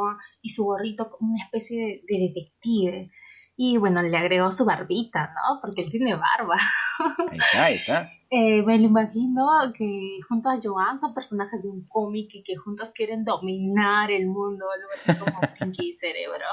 y 0.41 0.49
su 0.49 0.65
gorrito 0.65 1.11
como 1.11 1.35
una 1.35 1.45
especie 1.45 2.03
de 2.09 2.19
detective. 2.19 3.11
Y 3.57 3.79
bueno, 3.79 4.03
le 4.03 4.17
agregó 4.17 4.53
su 4.53 4.67
barbita, 4.67 5.33
¿no? 5.35 5.61
Porque 5.63 5.83
él 5.83 5.91
tiene 5.91 6.15
barba. 6.15 6.57
Ahí 7.31 7.39
está, 7.39 7.65
ahí 7.65 7.75
está. 7.75 8.11
Eh, 8.29 8.63
me 8.63 8.79
lo 8.79 8.87
imagino 8.87 9.47
que 9.73 10.19
junto 10.29 10.49
a 10.51 10.59
Joan 10.63 10.99
son 10.99 11.15
personajes 11.15 11.63
de 11.63 11.69
un 11.69 11.87
cómic 11.87 12.35
y 12.35 12.43
que 12.43 12.57
juntos 12.57 12.91
quieren 12.93 13.25
dominar 13.25 14.11
el 14.11 14.27
mundo, 14.27 14.67
algo 14.71 14.89
así 14.95 15.19
como 15.19 15.41
Pinky 15.59 15.91
y 15.91 15.93
Cerebro. 15.93 16.45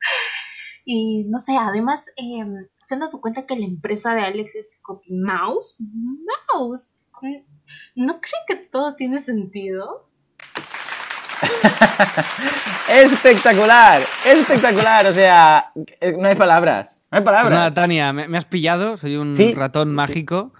y 0.84 1.24
no 1.24 1.38
sé, 1.38 1.56
además, 1.56 2.08
eh, 2.16 2.44
se 2.80 2.94
han 2.94 3.00
dado 3.00 3.20
cuenta 3.20 3.44
que 3.44 3.56
la 3.56 3.66
empresa 3.66 4.14
de 4.14 4.22
Alex 4.22 4.56
es 4.56 4.80
Copy 4.82 5.12
Mouse. 5.12 5.76
Mouse. 6.54 7.08
¿No 7.94 8.20
creen 8.20 8.44
que 8.46 8.56
todo 8.56 8.94
tiene 8.94 9.18
sentido? 9.18 10.05
espectacular, 12.90 14.02
espectacular, 14.24 15.06
o 15.06 15.14
sea, 15.14 15.72
eh, 16.00 16.14
no 16.18 16.28
hay 16.28 16.34
palabras, 16.34 16.96
no 17.10 17.18
hay 17.18 17.24
palabras. 17.24 17.52
Nada, 17.52 17.74
Tania, 17.74 18.12
me, 18.12 18.36
has 18.36 18.44
pillado, 18.44 18.96
soy 18.96 19.16
un 19.16 19.36
ratón 19.54 19.94
mágico 19.94 20.52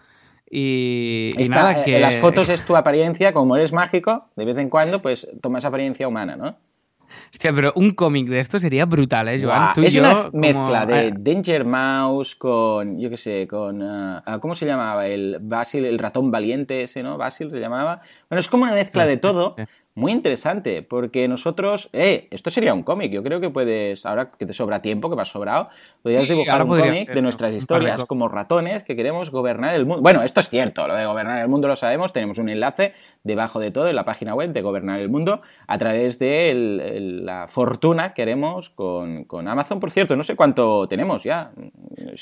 y, 0.51 1.33
nada, 1.49 1.81
eh, 1.81 1.85
que... 1.85 1.97
En 1.97 2.03
las 2.03 2.16
fotos 2.18 2.49
es 2.49 2.62
tu 2.66 2.77
apariencia, 2.77 3.33
como 3.33 3.57
eres 3.57 3.72
mágico, 3.72 4.29
de 4.37 4.45
vez 4.45 4.57
en 4.59 4.70
cuando, 4.70 5.03
pues 5.03 5.27
tomas 5.41 5.64
apariencia 5.64 6.07
humana, 6.07 6.37
¿no? 6.37 6.57
Hostia, 7.33 7.53
pero 7.53 7.72
un 7.77 7.93
cómic 7.93 8.29
de 8.29 8.41
esto 8.41 8.59
sería 8.59 8.85
brutal, 8.85 9.29
¿eh, 9.29 9.41
Joan? 9.43 9.72
es 9.83 9.97
una 9.97 10.29
mezcla 10.33 10.87
de 10.87 11.12
Danger 11.16 11.64
Mouse 11.64 12.35
con, 12.35 12.99
yo 12.99 13.11
qué 13.11 13.16
sé, 13.16 13.47
con... 13.49 13.83
Ah, 13.83 14.22
ah, 14.27 14.39
¿Cómo 14.39 14.55
se 14.55 14.66
llamaba? 14.66 15.07
El 15.07 15.39
Basil, 15.41 15.85
el 15.85 15.99
ratón 15.99 16.31
valiente 16.31 16.83
ese, 16.83 17.03
¿no? 17.03 17.16
Basil 17.16 17.51
se 17.51 17.59
llamaba. 17.59 18.01
Bueno, 18.29 18.41
es 18.41 18.49
como 18.49 18.64
una 18.64 18.72
mezcla 18.72 19.07
de 19.07 19.16
todo 19.16 19.57
muy 19.97 20.13
interesante, 20.13 20.83
porque 20.83 21.27
nosotros, 21.27 21.89
eh, 21.95 22.29
esto 22.31 22.51
sería 22.51 22.75
un 22.75 22.83
cómic, 22.83 23.11
yo 23.11 23.23
creo 23.23 23.41
que 23.41 23.49
puedes, 23.49 24.05
ahora 24.05 24.31
que 24.31 24.45
te 24.45 24.53
sobra 24.53 24.83
tiempo, 24.83 25.09
que 25.09 25.17
me 25.17 25.23
has 25.23 25.31
sobrado, 25.31 25.71
podrías 26.07 26.29
dibujar 26.29 26.63
un 26.63 26.69
cómic 26.69 27.13
de 27.13 27.21
nuestras 27.23 27.53
historias 27.53 28.05
como 28.05 28.29
ratones 28.29 28.85
que 28.85 28.95
queremos 28.95 29.31
gobernar 29.31 29.75
el 29.75 29.87
mundo. 29.87 30.03
Bueno, 30.03 30.23
esto 30.23 30.39
es 30.39 30.49
cierto, 30.49 30.87
lo 30.87 30.95
de 30.95 31.05
gobernar 31.05 31.41
el 31.41 31.49
mundo 31.49 31.67
lo 31.67 31.75
sabemos, 31.75 32.13
tenemos 32.13 32.39
un 32.39 32.49
enlace 32.49 32.95
debajo 33.25 33.59
de 33.59 33.73
todo 33.73 33.89
en 33.89 33.97
la 33.97 34.05
página 34.05 34.33
web 34.35 34.53
de 34.53 34.63
Gobernar 34.63 35.01
el 35.01 35.09
Mundo 35.09 35.41
a 35.67 35.79
través 35.79 36.21
de 36.21 37.21
la 37.25 37.49
fortuna 37.49 38.15
que 38.15 38.23
haremos 38.23 38.71
con, 38.71 39.49
Amazon, 39.49 39.81
por 39.81 39.91
cierto, 39.91 40.15
no 40.15 40.23
sé 40.23 40.37
cuánto 40.37 40.87
tenemos 40.87 41.25
ya. 41.25 41.51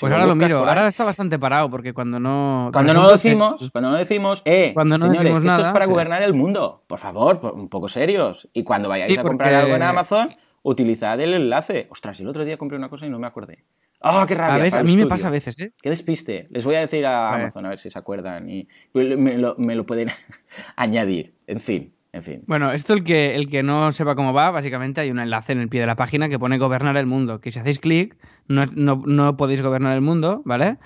pues 0.01 0.03
ahora 0.03 0.27
lo 0.27 0.35
miro, 0.35 0.59
ahora 0.61 0.89
está 0.89 1.05
bastante 1.05 1.39
parado, 1.39 1.69
porque 1.71 1.93
cuando 1.93 2.19
no... 2.19 2.71
Cuando 2.73 2.95
no 2.95 3.03
lo 3.03 3.13
decimos, 3.13 3.69
cuando 3.71 3.91
no 3.91 3.97
decimos, 3.97 4.41
eh, 4.47 4.73
cuando 4.73 4.97
no 4.97 5.13
señores, 5.13 5.37
esto 5.37 5.61
es 5.61 5.69
para 5.69 5.85
gobernar 5.85 6.23
el 6.23 6.33
mundo, 6.33 6.83
por 6.87 6.99
favor, 6.99 7.39
un 7.55 7.69
poco 7.69 7.89
serios. 7.89 8.49
Y 8.55 8.63
cuando 8.63 8.89
vayáis 8.89 9.19
a 9.19 9.23
comprar 9.23 9.53
algo 9.55 9.77
en 9.77 9.83
Amazon, 9.83 10.31
utilizad 10.65 11.21
el 11.21 11.35
enlace. 11.35 11.87
Ostras, 11.91 12.19
el 12.21 12.27
otro 12.27 12.45
día 12.45 12.57
compré 12.57 12.77
una 12.77 12.89
cosa 12.89 13.07
y 13.07 13.11
no 13.11 13.21
me 13.21 13.29
acordé. 13.29 13.65
¡Ah, 14.01 14.25
qué 14.29 14.35
rabia! 14.35 14.81
A, 14.81 14.83
mí 14.83 14.97
me 14.97 15.07
pasa 15.07 15.29
a 15.29 15.31
veces, 15.31 15.59
¿eh? 15.61 15.73
Qué 15.81 15.89
despiste. 15.89 16.47
Les 16.51 16.65
voy 16.65 16.75
a 16.75 16.81
decir 16.81 17.07
a, 17.07 17.35
Amazon 17.35 17.65
a 17.65 17.71
ver 17.71 17.79
si 17.79 17.89
se 17.89 17.99
acuerdan 17.99 18.51
y 18.51 18.69
me 18.93 19.39
lo, 19.39 19.55
me 19.57 19.75
lo 19.77 19.87
pueden 19.87 20.11
añadir. 20.77 21.35
En 21.47 21.61
fin, 21.61 21.95
en 22.13 22.23
fin. 22.23 22.43
Bueno, 22.47 22.73
esto 22.73 22.93
el 22.93 23.03
que, 23.03 23.35
el 23.35 23.49
que 23.49 23.63
no 23.63 23.93
sepa 23.93 24.15
cómo 24.15 24.33
va, 24.33 24.51
básicamente 24.51 25.01
hay 25.01 25.11
un 25.11 25.21
enlace 25.21 25.53
en 25.53 25.61
el 25.61 25.69
pie 25.69 25.81
de 25.81 25.87
la 25.87 25.97
página 25.97 26.29
que 26.29 26.39
pone 26.39 26.59
gobernar 26.59 26.97
el 26.97 27.07
mundo, 27.07 27.41
que 27.41 27.51
si 27.51 27.59
hacéis 27.59 27.79
clic 27.79 28.17
no, 28.47 28.65
no, 28.75 29.03
no, 29.07 29.37
podéis 29.37 29.63
gobernar 29.63 29.95
el 29.95 30.01
mundo, 30.01 30.43
¿vale? 30.45 30.77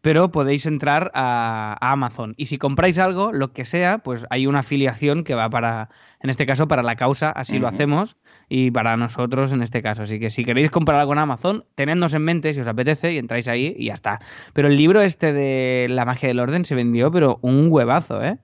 Pero 0.00 0.30
podéis 0.30 0.66
entrar 0.66 1.10
a, 1.14 1.76
Amazon. 1.80 2.34
Y 2.36 2.46
si 2.46 2.58
compráis 2.58 2.98
algo, 2.98 3.32
lo 3.32 3.52
que 3.52 3.64
sea, 3.64 3.98
pues 3.98 4.26
hay 4.30 4.46
una 4.46 4.60
afiliación 4.60 5.24
que 5.24 5.34
va 5.34 5.50
para, 5.50 5.90
en 6.20 6.30
este 6.30 6.46
caso, 6.46 6.68
para 6.68 6.82
la 6.82 6.96
causa, 6.96 7.30
así 7.30 7.58
lo 7.58 7.68
hacemos, 7.68 8.16
y 8.48 8.70
para 8.70 8.96
nosotros 8.96 9.52
en 9.52 9.62
este 9.62 9.82
caso. 9.82 10.02
Así 10.02 10.18
que 10.18 10.30
si 10.30 10.44
queréis 10.44 10.70
comprar 10.70 11.00
algo 11.00 11.12
en 11.12 11.18
Amazon, 11.18 11.64
tenednos 11.74 12.14
en 12.14 12.22
mente 12.22 12.54
si 12.54 12.60
os 12.60 12.66
apetece 12.66 13.12
y 13.12 13.18
entráis 13.18 13.48
ahí 13.48 13.74
y 13.76 13.86
ya 13.86 13.94
está. 13.94 14.20
Pero 14.52 14.68
el 14.68 14.76
libro 14.76 15.00
este 15.00 15.32
de 15.32 15.86
La 15.88 16.04
magia 16.04 16.28
del 16.28 16.40
orden 16.40 16.64
se 16.64 16.74
vendió, 16.74 17.10
pero 17.10 17.38
un 17.42 17.68
huevazo, 17.70 18.22
¿eh? 18.22 18.38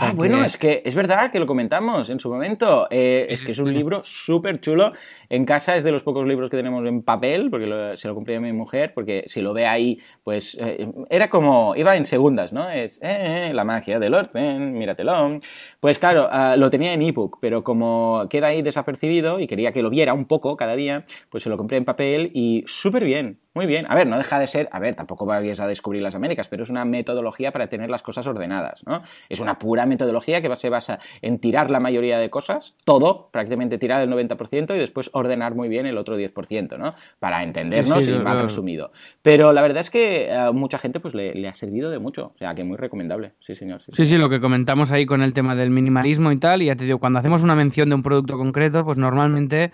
Ah, 0.00 0.12
bueno, 0.14 0.44
es 0.44 0.56
que 0.56 0.82
es 0.84 0.94
verdad 0.94 1.32
que 1.32 1.40
lo 1.40 1.46
comentamos 1.46 2.08
en 2.08 2.20
su 2.20 2.30
momento. 2.30 2.86
Eh, 2.90 3.26
es 3.28 3.42
que 3.42 3.50
es 3.50 3.58
un 3.58 3.72
libro 3.74 4.02
súper 4.04 4.60
chulo. 4.60 4.92
En 5.28 5.44
casa 5.44 5.76
es 5.76 5.82
de 5.82 5.90
los 5.90 6.04
pocos 6.04 6.26
libros 6.26 6.50
que 6.50 6.56
tenemos 6.56 6.86
en 6.86 7.02
papel, 7.02 7.50
porque 7.50 7.92
se 7.96 8.06
lo 8.06 8.14
compré 8.14 8.36
a 8.36 8.40
mi 8.40 8.52
mujer, 8.52 8.92
porque 8.94 9.24
si 9.26 9.40
lo 9.40 9.52
ve 9.52 9.66
ahí, 9.66 9.98
pues 10.22 10.56
eh, 10.60 10.88
era 11.10 11.28
como, 11.28 11.74
iba 11.74 11.96
en 11.96 12.06
segundas, 12.06 12.52
¿no? 12.52 12.70
Es 12.70 13.00
eh, 13.02 13.50
la 13.52 13.64
magia 13.64 13.98
del 13.98 14.14
orden, 14.14 14.72
míratelo. 14.72 15.40
Pues 15.80 15.98
claro, 15.98 16.28
ah, 16.30 16.54
lo 16.56 16.70
tenía 16.70 16.92
en 16.92 17.02
ebook, 17.02 17.38
pero 17.40 17.64
como 17.64 18.26
queda 18.30 18.48
ahí 18.48 18.62
desapercibido 18.62 19.40
y 19.40 19.48
quería 19.48 19.72
que 19.72 19.82
lo 19.82 19.90
viera 19.90 20.14
un 20.14 20.26
poco 20.26 20.56
cada 20.56 20.76
día, 20.76 21.04
pues 21.28 21.42
se 21.42 21.50
lo 21.50 21.56
compré 21.56 21.76
en 21.76 21.84
papel 21.84 22.30
y 22.34 22.62
súper 22.66 23.04
bien. 23.04 23.40
Muy 23.54 23.66
bien. 23.66 23.86
A 23.88 23.94
ver, 23.94 24.06
no 24.06 24.18
deja 24.18 24.38
de 24.38 24.46
ser, 24.46 24.68
a 24.72 24.78
ver, 24.78 24.94
tampoco 24.94 25.26
vayas 25.26 25.58
a 25.60 25.66
descubrir 25.66 26.02
las 26.02 26.14
Américas, 26.14 26.48
pero 26.48 26.62
es 26.62 26.70
una 26.70 26.84
metodología 26.84 27.50
para 27.50 27.68
tener 27.68 27.88
las 27.88 28.02
cosas 28.02 28.26
ordenadas, 28.26 28.82
¿no? 28.86 29.02
Es 29.28 29.40
una 29.40 29.58
pura 29.58 29.86
metodología 29.86 30.42
que 30.42 30.54
se 30.56 30.68
basa 30.68 30.98
en 31.22 31.38
tirar 31.38 31.70
la 31.70 31.80
mayoría 31.80 32.18
de 32.18 32.30
cosas, 32.30 32.76
todo, 32.84 33.30
prácticamente 33.32 33.78
tirar 33.78 34.02
el 34.02 34.10
90% 34.10 34.76
y 34.76 34.78
después 34.78 35.10
ordenar 35.12 35.54
muy 35.54 35.68
bien 35.68 35.86
el 35.86 35.98
otro 35.98 36.18
10%, 36.18 36.78
¿no? 36.78 36.94
Para 37.18 37.42
entendernos 37.42 38.06
y 38.06 38.12
mal 38.12 38.40
resumido. 38.40 38.92
Pero 39.22 39.52
la 39.52 39.62
verdad 39.62 39.80
es 39.80 39.90
que 39.90 40.32
a 40.32 40.52
mucha 40.52 40.78
gente 40.78 41.00
pues 41.00 41.14
le, 41.14 41.48
ha 41.48 41.54
servido 41.54 41.90
de 41.90 41.98
mucho, 41.98 42.32
o 42.34 42.38
sea, 42.38 42.54
que 42.54 42.64
muy 42.64 42.76
recomendable. 42.76 43.32
Sí, 43.40 43.54
señor. 43.54 43.82
Sí, 43.82 44.04
sí, 44.04 44.16
lo 44.16 44.28
que 44.28 44.40
comentamos 44.40 44.92
ahí 44.92 45.06
con 45.06 45.22
el 45.22 45.32
tema 45.32 45.54
del 45.54 45.70
minimalismo 45.70 46.30
y 46.32 46.36
tal, 46.36 46.62
y 46.62 46.66
ya 46.66 46.76
te 46.76 46.84
digo, 46.84 46.98
cuando 46.98 47.18
hacemos 47.18 47.42
una 47.42 47.54
mención 47.54 47.88
de 47.88 47.94
un 47.94 48.02
producto 48.02 48.36
concreto, 48.36 48.84
pues 48.84 48.98
normalmente 48.98 49.72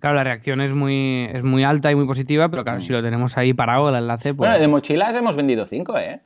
Claro, 0.00 0.16
la 0.16 0.24
reacción 0.24 0.60
es 0.60 0.74
muy, 0.74 1.28
es 1.32 1.42
muy 1.42 1.64
alta 1.64 1.90
y 1.90 1.94
muy 1.94 2.06
positiva, 2.06 2.48
pero 2.48 2.64
claro, 2.64 2.80
si 2.80 2.92
lo 2.92 3.02
tenemos 3.02 3.36
ahí 3.36 3.54
parado, 3.54 3.88
el 3.88 3.94
enlace, 3.94 4.34
pues... 4.34 4.48
Bueno, 4.48 4.58
de 4.58 4.68
mochilas 4.68 5.14
hemos 5.16 5.36
vendido 5.36 5.64
cinco, 5.64 5.96
¿eh? 5.98 6.20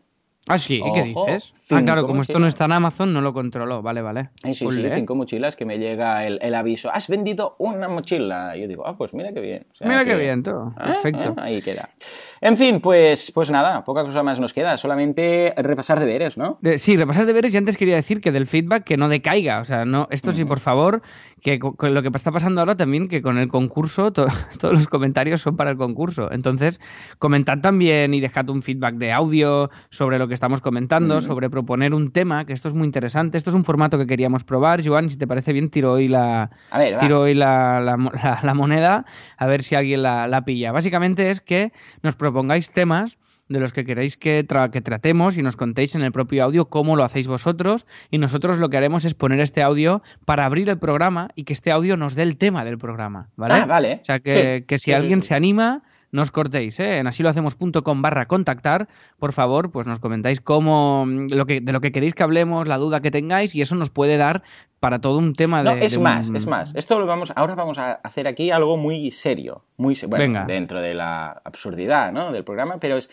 Ah, 0.48 0.58
sí, 0.58 0.80
¿qué 0.94 1.02
dices? 1.02 1.52
Ah, 1.70 1.82
claro, 1.84 2.06
como 2.06 2.22
esto 2.22 2.40
no 2.40 2.46
está 2.48 2.64
en 2.64 2.72
Amazon, 2.72 3.12
no 3.12 3.20
lo 3.20 3.32
controlo. 3.32 3.82
Vale, 3.82 4.02
vale. 4.02 4.30
sí, 4.42 4.54
sí, 4.54 4.88
cinco 4.92 5.14
mochilas 5.14 5.54
que 5.54 5.64
me 5.64 5.78
llega 5.78 6.26
el, 6.26 6.54
aviso. 6.54 6.90
Has 6.92 7.08
vendido 7.08 7.54
una 7.58 7.88
mochila. 7.88 8.56
Y 8.56 8.62
yo 8.62 8.68
digo, 8.68 8.86
ah, 8.86 8.96
pues 8.96 9.14
mira 9.14 9.32
qué 9.32 9.40
bien. 9.40 9.66
mira 9.80 10.04
qué 10.04 10.16
bien, 10.16 10.42
todo. 10.42 10.74
Ah, 10.76 10.86
Perfecto. 10.86 11.34
Ah, 11.36 11.44
ahí 11.44 11.62
queda. 11.62 11.90
En 12.42 12.56
fin, 12.56 12.80
pues, 12.80 13.32
pues 13.32 13.50
nada, 13.50 13.84
poca 13.84 14.02
cosa 14.02 14.22
más 14.22 14.40
nos 14.40 14.54
queda. 14.54 14.78
Solamente 14.78 15.52
repasar 15.58 16.00
deberes, 16.00 16.38
¿no? 16.38 16.58
sí, 16.78 16.96
repasar 16.96 17.26
deberes. 17.26 17.52
Y 17.52 17.58
antes 17.58 17.76
quería 17.76 17.96
decir 17.96 18.22
que 18.22 18.32
del 18.32 18.46
feedback 18.46 18.84
que 18.84 18.96
no 18.96 19.10
decaiga. 19.10 19.60
O 19.60 19.64
sea, 19.64 19.84
no, 19.84 20.08
esto 20.10 20.32
sí, 20.32 20.46
por 20.46 20.58
favor, 20.58 21.02
que 21.40 21.58
con 21.58 21.94
lo 21.94 22.02
que 22.02 22.08
está 22.14 22.32
pasando 22.32 22.60
ahora 22.60 22.76
también, 22.76 23.08
que 23.08 23.22
con 23.22 23.38
el 23.38 23.48
concurso, 23.48 24.12
todos 24.12 24.34
los 24.62 24.88
comentarios 24.88 25.40
son 25.40 25.56
para 25.56 25.70
el 25.70 25.76
concurso. 25.76 26.30
Entonces, 26.32 26.80
comentad 27.18 27.58
también 27.58 28.14
y 28.14 28.20
dejad 28.20 28.48
un 28.48 28.62
feedback 28.62 28.94
de 28.94 29.12
audio 29.12 29.70
sobre 29.90 30.18
lo 30.18 30.28
que 30.28 30.34
estamos 30.34 30.60
comentando, 30.60 31.20
sobre 31.20 31.50
proponer 31.50 31.94
un 31.94 32.12
tema, 32.12 32.44
que 32.44 32.52
esto 32.52 32.68
es 32.68 32.74
muy 32.74 32.86
interesante. 32.86 33.38
Esto 33.38 33.50
es 33.50 33.56
un 33.56 33.64
formato 33.64 33.98
que 33.98 34.06
queríamos 34.06 34.44
probar. 34.44 34.86
Joan, 34.86 35.10
si 35.10 35.16
te 35.16 35.26
parece 35.26 35.52
bien, 35.52 35.70
tiro 35.70 35.92
hoy 35.92 36.08
la, 36.08 36.50
tiro 37.00 37.20
hoy 37.20 37.34
la, 37.34 37.80
la, 37.80 38.54
moneda, 38.54 39.04
a 39.36 39.46
ver 39.46 39.62
si 39.62 39.74
alguien 39.74 40.02
la, 40.02 40.42
pilla. 40.44 40.72
Básicamente 40.72 41.30
es 41.30 41.40
que 41.40 41.72
nos 42.02 42.16
propongáis 42.30 42.70
temas 42.70 43.18
de 43.48 43.58
los 43.58 43.72
que 43.72 43.84
queréis 43.84 44.16
que, 44.16 44.46
que, 44.72 44.80
tratemos 44.80 45.36
y 45.36 45.42
nos 45.42 45.56
contéis 45.56 45.96
en 45.96 46.02
el 46.02 46.12
propio 46.12 46.44
audio 46.44 46.66
cómo 46.66 46.94
lo 46.94 47.02
hacéis 47.02 47.26
vosotros 47.26 47.84
y 48.08 48.18
nosotros 48.18 48.58
lo 48.58 48.70
que 48.70 48.76
haremos 48.76 49.04
es 49.04 49.14
poner 49.14 49.40
este 49.40 49.60
audio 49.60 50.02
para 50.24 50.44
abrir 50.44 50.68
el 50.70 50.78
programa 50.78 51.30
y 51.34 51.42
que 51.42 51.52
este 51.52 51.72
audio 51.72 51.96
nos 51.96 52.14
dé 52.14 52.22
el 52.22 52.36
tema 52.36 52.64
del 52.64 52.78
programa, 52.78 53.28
¿vale? 53.34 53.54
Ah, 53.54 53.66
vale. 53.66 53.98
O 54.02 54.04
sea, 54.04 54.20
que, 54.20 54.64
que 54.68 54.78
si 54.78 54.92
alguien 54.92 55.24
se 55.24 55.34
anima, 55.34 55.82
no 56.12 56.22
os 56.22 56.30
cortéis, 56.30 56.80
¿eh? 56.80 56.98
En 56.98 57.06
asilohacemos.com 57.06 58.02
barra 58.02 58.26
contactar, 58.26 58.88
por 59.18 59.32
favor, 59.32 59.70
pues 59.70 59.86
nos 59.86 59.98
comentáis 59.98 60.40
cómo, 60.40 61.06
lo 61.06 61.46
que, 61.46 61.60
de 61.60 61.72
lo 61.72 61.80
que 61.80 61.92
queréis 61.92 62.14
que 62.14 62.22
hablemos, 62.22 62.66
la 62.66 62.78
duda 62.78 63.00
que 63.00 63.10
tengáis, 63.10 63.54
y 63.54 63.62
eso 63.62 63.74
nos 63.74 63.90
puede 63.90 64.16
dar 64.16 64.42
para 64.80 65.00
todo 65.00 65.18
un 65.18 65.34
tema 65.34 65.62
de... 65.62 65.70
No, 65.70 65.76
es 65.76 65.98
más, 65.98 66.30
es 66.30 66.46
más. 66.46 66.74
Esto 66.74 66.98
lo 66.98 67.06
vamos, 67.06 67.32
ahora 67.36 67.54
vamos 67.54 67.78
a 67.78 67.92
hacer 67.92 68.26
aquí 68.26 68.50
algo 68.50 68.76
muy 68.76 69.10
serio, 69.10 69.64
muy 69.76 69.96
bueno, 70.08 70.44
dentro 70.46 70.80
de 70.80 70.94
la 70.94 71.40
absurdidad, 71.44 72.12
¿no? 72.12 72.32
Del 72.32 72.44
programa, 72.44 72.78
pero 72.78 72.96
es 72.96 73.10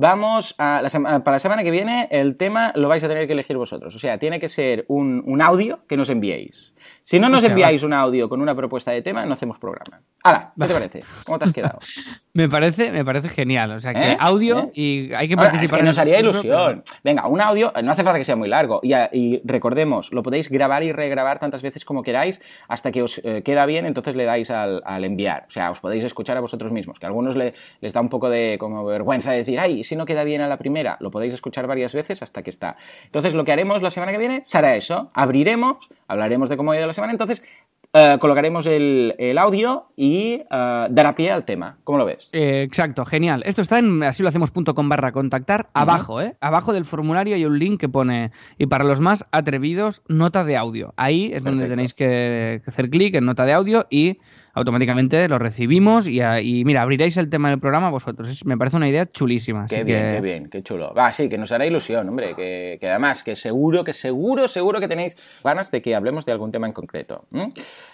Vamos 0.00 0.54
a 0.58 0.80
la 0.80 0.90
para 1.24 1.36
la 1.36 1.38
semana 1.40 1.64
que 1.64 1.72
viene 1.72 2.08
el 2.12 2.36
tema 2.36 2.72
lo 2.76 2.88
vais 2.88 3.02
a 3.02 3.08
tener 3.08 3.26
que 3.26 3.32
elegir 3.32 3.56
vosotros. 3.56 3.94
O 3.96 3.98
sea, 3.98 4.18
tiene 4.18 4.38
que 4.38 4.48
ser 4.48 4.84
un, 4.86 5.24
un 5.26 5.42
audio 5.42 5.80
que 5.88 5.96
nos 5.96 6.10
enviéis. 6.10 6.72
Si 7.02 7.18
no 7.18 7.28
nos 7.28 7.42
enviáis 7.42 7.82
un 7.82 7.92
audio 7.92 8.28
con 8.28 8.40
una 8.40 8.54
propuesta 8.54 8.92
de 8.92 9.02
tema, 9.02 9.24
no 9.24 9.32
hacemos 9.32 9.58
programa. 9.58 10.02
Ahora, 10.22 10.52
¿qué 10.56 10.66
te 10.66 10.74
parece? 10.74 11.04
¿Cómo 11.24 11.38
te 11.38 11.46
has 11.46 11.52
quedado? 11.52 11.78
me, 12.38 12.48
parece, 12.48 12.92
me 12.92 13.04
parece 13.04 13.28
genial. 13.28 13.72
O 13.72 13.80
sea, 13.80 13.92
que 13.92 14.12
¿Eh? 14.12 14.16
audio 14.20 14.70
¿Eh? 14.72 14.80
y 14.80 15.12
hay 15.12 15.28
que 15.28 15.34
participar. 15.36 15.64
es 15.64 15.72
que 15.72 15.82
nos 15.82 15.98
haría 15.98 16.20
ilusión. 16.20 16.84
Venga, 17.02 17.26
un 17.26 17.40
audio, 17.40 17.72
no 17.82 17.90
hace 17.90 18.04
falta 18.04 18.18
que 18.18 18.24
sea 18.24 18.36
muy 18.36 18.48
largo. 18.48 18.80
Y, 18.82 19.40
recordemos, 19.44 20.12
lo 20.12 20.22
podéis 20.22 20.48
grabar 20.48 20.84
y 20.84 20.92
regrabar 20.92 21.40
tantas 21.40 21.62
veces 21.62 21.84
como 21.84 22.04
queráis 22.04 22.40
hasta 22.68 22.92
que 22.92 23.02
os 23.02 23.20
eh, 23.24 23.42
queda 23.42 23.66
bien, 23.66 23.86
entonces 23.86 24.14
le 24.14 24.24
dais 24.24 24.50
al, 24.50 25.04
enviar. 25.04 25.46
O 25.48 25.50
sea, 25.50 25.72
os 25.72 25.80
podéis 25.80 26.04
escuchar 26.04 26.36
a 26.36 26.40
vosotros 26.40 26.70
mismos. 26.70 27.00
Que 27.00 27.06
a 27.06 27.08
algunos 27.08 27.34
les 27.34 27.92
da 27.92 28.00
un 28.00 28.08
poco 28.08 28.30
de 28.30 28.56
como 28.60 28.84
vergüenza 28.84 29.32
de 29.32 29.38
decir, 29.38 29.58
ay, 29.58 29.82
si 29.82 29.96
no 29.96 30.06
queda 30.06 30.22
bien 30.22 30.40
a 30.40 30.46
la 30.46 30.58
primera, 30.58 30.96
lo 31.00 31.10
podéis 31.10 31.34
escuchar 31.34 31.66
varias 31.66 31.92
veces 31.92 32.22
hasta 32.22 32.44
que 32.44 32.50
está. 32.50 32.76
Entonces, 33.04 33.34
lo 33.34 33.44
que 33.44 33.50
haremos 33.50 33.82
la 33.82 33.90
semana 33.90 34.12
que 34.12 34.18
viene 34.18 34.42
será 34.44 34.76
eso. 34.76 35.10
Abriremos, 35.12 35.88
hablaremos 36.06 36.48
de 36.48 36.56
cómo 36.56 36.70
ha 36.70 36.76
ido 36.76 36.86
la 36.86 36.92
semana, 36.92 37.12
entonces 37.12 37.42
eh, 37.94 38.18
colocaremos 38.20 38.66
el, 38.66 39.38
audio 39.38 39.86
y 39.96 40.42
uh, 40.50 40.88
dará 40.90 41.14
pie 41.14 41.30
al 41.30 41.44
tema. 41.44 41.78
¿Cómo 41.84 41.98
lo 41.98 42.04
ves? 42.04 42.28
Eh, 42.32 42.62
exacto, 42.62 43.04
genial. 43.06 43.42
Esto 43.46 43.62
está 43.62 43.78
en 43.78 44.02
así 44.02 44.22
lo 44.22 44.28
hacemos.com 44.28 44.88
barra 44.88 45.12
contactar. 45.12 45.70
Abajo, 45.72 46.20
¿eh? 46.20 46.36
Abajo 46.40 46.72
del 46.72 46.84
formulario 46.84 47.34
hay 47.34 47.46
un 47.46 47.58
link 47.58 47.80
que 47.80 47.88
pone, 47.88 48.30
y 48.58 48.66
para 48.66 48.84
los 48.84 49.00
más 49.00 49.24
atrevidos, 49.30 50.02
nota 50.08 50.44
de 50.44 50.56
audio. 50.56 50.92
Ahí 50.96 51.30
es 51.32 51.42
donde 51.42 51.66
tenéis 51.66 51.94
que 51.94 52.62
hacer 52.66 52.90
clic 52.90 53.14
en 53.14 53.24
nota 53.24 53.46
de 53.46 53.54
audio 53.54 53.86
y 53.88 54.18
automáticamente 54.58 55.28
lo 55.28 55.38
recibimos 55.38 56.06
y, 56.06 56.20
y, 56.20 56.64
mira, 56.64 56.82
abriréis 56.82 57.16
el 57.16 57.30
tema 57.30 57.50
del 57.50 57.60
programa 57.60 57.90
vosotros. 57.90 58.44
me 58.44 58.56
parece 58.56 58.76
una 58.76 58.88
idea 58.88 59.06
chulísima. 59.10 59.66
Qué 59.66 59.84
bien, 59.84 60.14
qué 60.14 60.20
bien, 60.20 60.48
qué 60.48 60.62
chulo. 60.62 60.92
Va, 60.94 61.12
sí, 61.12 61.28
que 61.28 61.38
nos 61.38 61.52
hará 61.52 61.66
ilusión, 61.66 62.08
hombre, 62.08 62.34
que, 62.34 62.78
además, 62.82 63.22
que 63.22 63.36
seguro, 63.36 63.84
que 63.84 63.92
seguro, 63.92 64.48
seguro 64.48 64.80
que 64.80 64.88
tenéis 64.88 65.16
ganas 65.44 65.70
de 65.70 65.80
que 65.80 65.94
hablemos 65.94 66.26
de 66.26 66.32
algún 66.32 66.52
tema 66.52 66.66
en 66.66 66.72
concreto. 66.72 67.26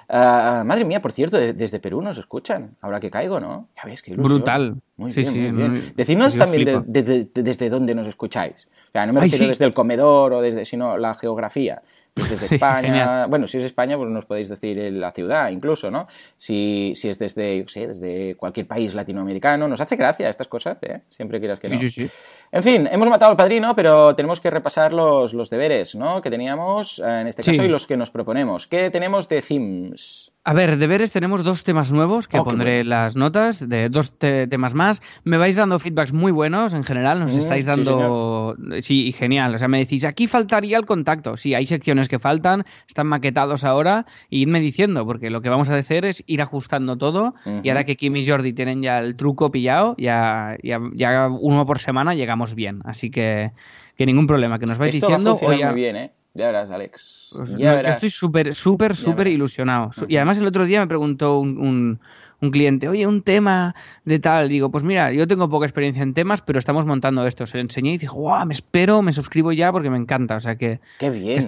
Ah, 0.09 0.63
madre 0.67 0.85
mía, 0.85 1.01
por 1.01 1.13
cierto, 1.13 1.39
desde 1.39 1.81
Perú 1.81 2.03
nos 2.03 2.19
escuchan, 2.19 2.77
ahora 2.81 3.01
que 3.01 3.11
caigo, 3.11 3.41
¿no? 3.41 3.69
Ya 3.77 3.83
ves, 3.89 4.03
qué 4.03 4.13
ilusión. 4.13 4.39
Brutal. 4.39 4.77
Muy 4.97 5.13
bien, 5.13 5.33
muy 5.33 5.69
bien. 5.69 5.93
Decidnos 5.97 6.37
también 6.37 6.85
desde 6.87 7.71
dónde 7.71 7.95
nos 7.95 8.07
escucháis. 8.07 8.69
O 8.89 8.93
sea, 8.93 9.07
no 9.07 9.13
me 9.13 9.21
refiero 9.23 9.49
desde 9.49 9.65
el 9.65 9.75
comedor 9.75 10.33
o 10.35 10.41
desde, 10.41 10.65
sino 10.65 10.97
la 10.97 11.15
geografía. 11.15 11.83
Desde 12.15 12.47
España, 12.55 13.27
bueno, 13.27 13.47
si 13.47 13.59
es 13.59 13.65
España, 13.65 13.97
pues 13.97 14.11
nos 14.11 14.27
podéis 14.27 14.49
decir 14.49 14.77
la 14.97 15.11
ciudad 15.13 15.51
incluso, 15.51 15.91
¿no? 15.91 16.07
Si, 16.39 16.93
si 16.97 17.09
es 17.09 17.19
desde, 17.19 17.59
yo 17.59 17.69
sé, 17.69 17.87
desde 17.87 18.37
cualquier 18.37 18.67
país 18.67 18.95
latinoamericano, 18.95 19.67
nos 19.69 19.81
hace 19.81 19.97
gracia 19.97 20.29
estas 20.29 20.49
cosas, 20.49 20.79
¿eh? 20.83 21.01
Siempre 21.11 21.41
quieras 21.41 21.59
que 21.59 21.69
no. 21.69 21.79
Sí, 21.79 21.91
sí, 21.91 22.09
sí. 22.09 22.11
En 22.53 22.63
fin, 22.63 22.89
hemos 22.91 23.09
matado 23.09 23.33
al 23.33 23.37
padrino, 23.37 23.75
pero 23.75 24.15
tenemos 24.15 24.41
que 24.41 24.51
repasar 24.51 24.93
los, 24.93 25.35
los 25.35 25.51
deberes, 25.51 25.95
¿no? 25.95 26.21
Que 26.21 26.31
teníamos 26.31 27.01
eh, 27.01 27.21
en 27.23 27.27
este 27.27 27.43
caso 27.43 27.65
y 27.65 27.69
los 27.69 27.87
que 27.87 27.97
nos 27.97 28.11
proponemos. 28.11 28.67
¿Qué 28.67 28.91
tenemos 28.91 29.29
de 29.29 29.43
themes? 29.43 30.31
A 30.47 30.53
ver, 30.53 30.77
deberes, 30.77 31.11
tenemos 31.11 31.43
dos 31.43 31.65
temas 31.65 31.91
nuevos 31.91 32.29
que 32.29 32.37
pondré 32.37 32.85
las 32.85 33.17
notas, 33.17 33.67
de 33.67 33.89
dos 33.89 34.13
temas 34.19 34.75
más. 34.75 35.01
Me 35.25 35.39
vais 35.39 35.57
dando 35.57 35.79
feedbacks 35.79 36.13
muy 36.13 36.33
buenos 36.33 36.75
en 36.75 36.85
general, 36.85 37.19
nos 37.19 37.35
mm, 37.35 37.39
estáis 37.39 37.65
dando... 37.65 38.55
Sí, 38.83 39.13
genial. 39.13 39.55
O 39.55 39.59
sea, 39.59 39.69
me 39.69 39.79
decís, 39.79 40.05
aquí 40.05 40.27
faltaría 40.27 40.77
el 40.77 40.85
contacto. 40.85 41.39
Sí, 41.39 41.55
hay 41.55 41.67
secciones 41.67 42.09
que 42.09 42.19
faltan, 42.19 42.65
están 42.87 43.07
maquetados 43.07 43.65
ahora, 43.65 44.05
y 44.29 44.43
idme 44.43 44.61
diciendo, 44.61 45.07
porque 45.07 45.31
lo 45.31 45.41
que 45.41 45.49
vamos 45.49 45.71
a 45.71 45.77
hacer 45.77 46.05
es 46.05 46.23
ir 46.27 46.43
ajustando 46.43 46.99
todo, 46.99 47.35
y 47.63 47.71
ahora 47.71 47.85
que 47.85 47.97
Kim 47.97 48.15
y 48.17 48.27
Jordi 48.27 48.53
tienen 48.53 48.83
ya 48.83 48.99
el 48.99 49.17
truco 49.17 49.51
pillado, 49.51 49.95
ya, 49.97 50.59
ya, 50.63 50.79
ya 50.95 51.29
uno 51.29 51.65
por 51.65 51.79
semana 51.79 52.15
llegamos 52.15 52.55
bien. 52.55 52.83
Así 52.85 53.11
que, 53.11 53.53
que 53.97 54.05
ningún 54.05 54.27
problema, 54.27 54.59
que 54.59 54.67
nos 54.67 54.77
vais 54.77 54.93
diciendo... 54.93 55.39
Va 55.43 55.49
muy 55.49 55.75
bien, 55.75 55.97
¿eh? 55.97 56.13
Ya 56.35 56.47
verás, 56.47 56.71
Alex. 56.71 57.29
Pues 57.33 57.57
ya 57.57 57.75
verás. 57.75 57.95
Estoy 57.95 58.11
súper, 58.11 58.55
súper, 58.55 58.97
súper 58.97 59.29
ilusionado. 59.29 59.91
Y 60.09 60.17
además 60.17 60.39
el 60.39 60.47
otro 60.47 60.67
día 60.67 60.81
me 60.81 60.89
preguntó 60.89 61.39
un, 61.39 62.01
un, 62.41 62.51
cliente, 62.51 62.89
oye, 62.89 63.07
un 63.07 63.23
tema 63.23 63.75
de 64.05 64.19
tal. 64.19 64.49
Digo, 64.49 64.71
pues 64.71 64.83
mira, 64.83 65.13
yo 65.13 65.29
tengo 65.29 65.49
poca 65.49 65.67
experiencia 65.67 66.03
en 66.03 66.13
temas, 66.13 66.43
pero 66.43 66.59
estamos 66.59 66.87
montando 66.87 67.25
esto. 67.27 67.47
Se 67.47 67.57
lo 67.57 67.63
enseñé 67.63 67.93
y 67.93 67.99
dijo, 67.99 68.17
guau, 68.17 68.45
me 68.47 68.53
espero, 68.53 69.01
me 69.01 69.13
suscribo 69.13 69.53
ya 69.53 69.71
porque 69.71 69.91
me 69.91 69.97
encanta. 69.97 70.37
O 70.37 70.41
sea 70.41 70.57
que... 70.57 70.81
Qué 70.99 71.11
bien 71.11 71.39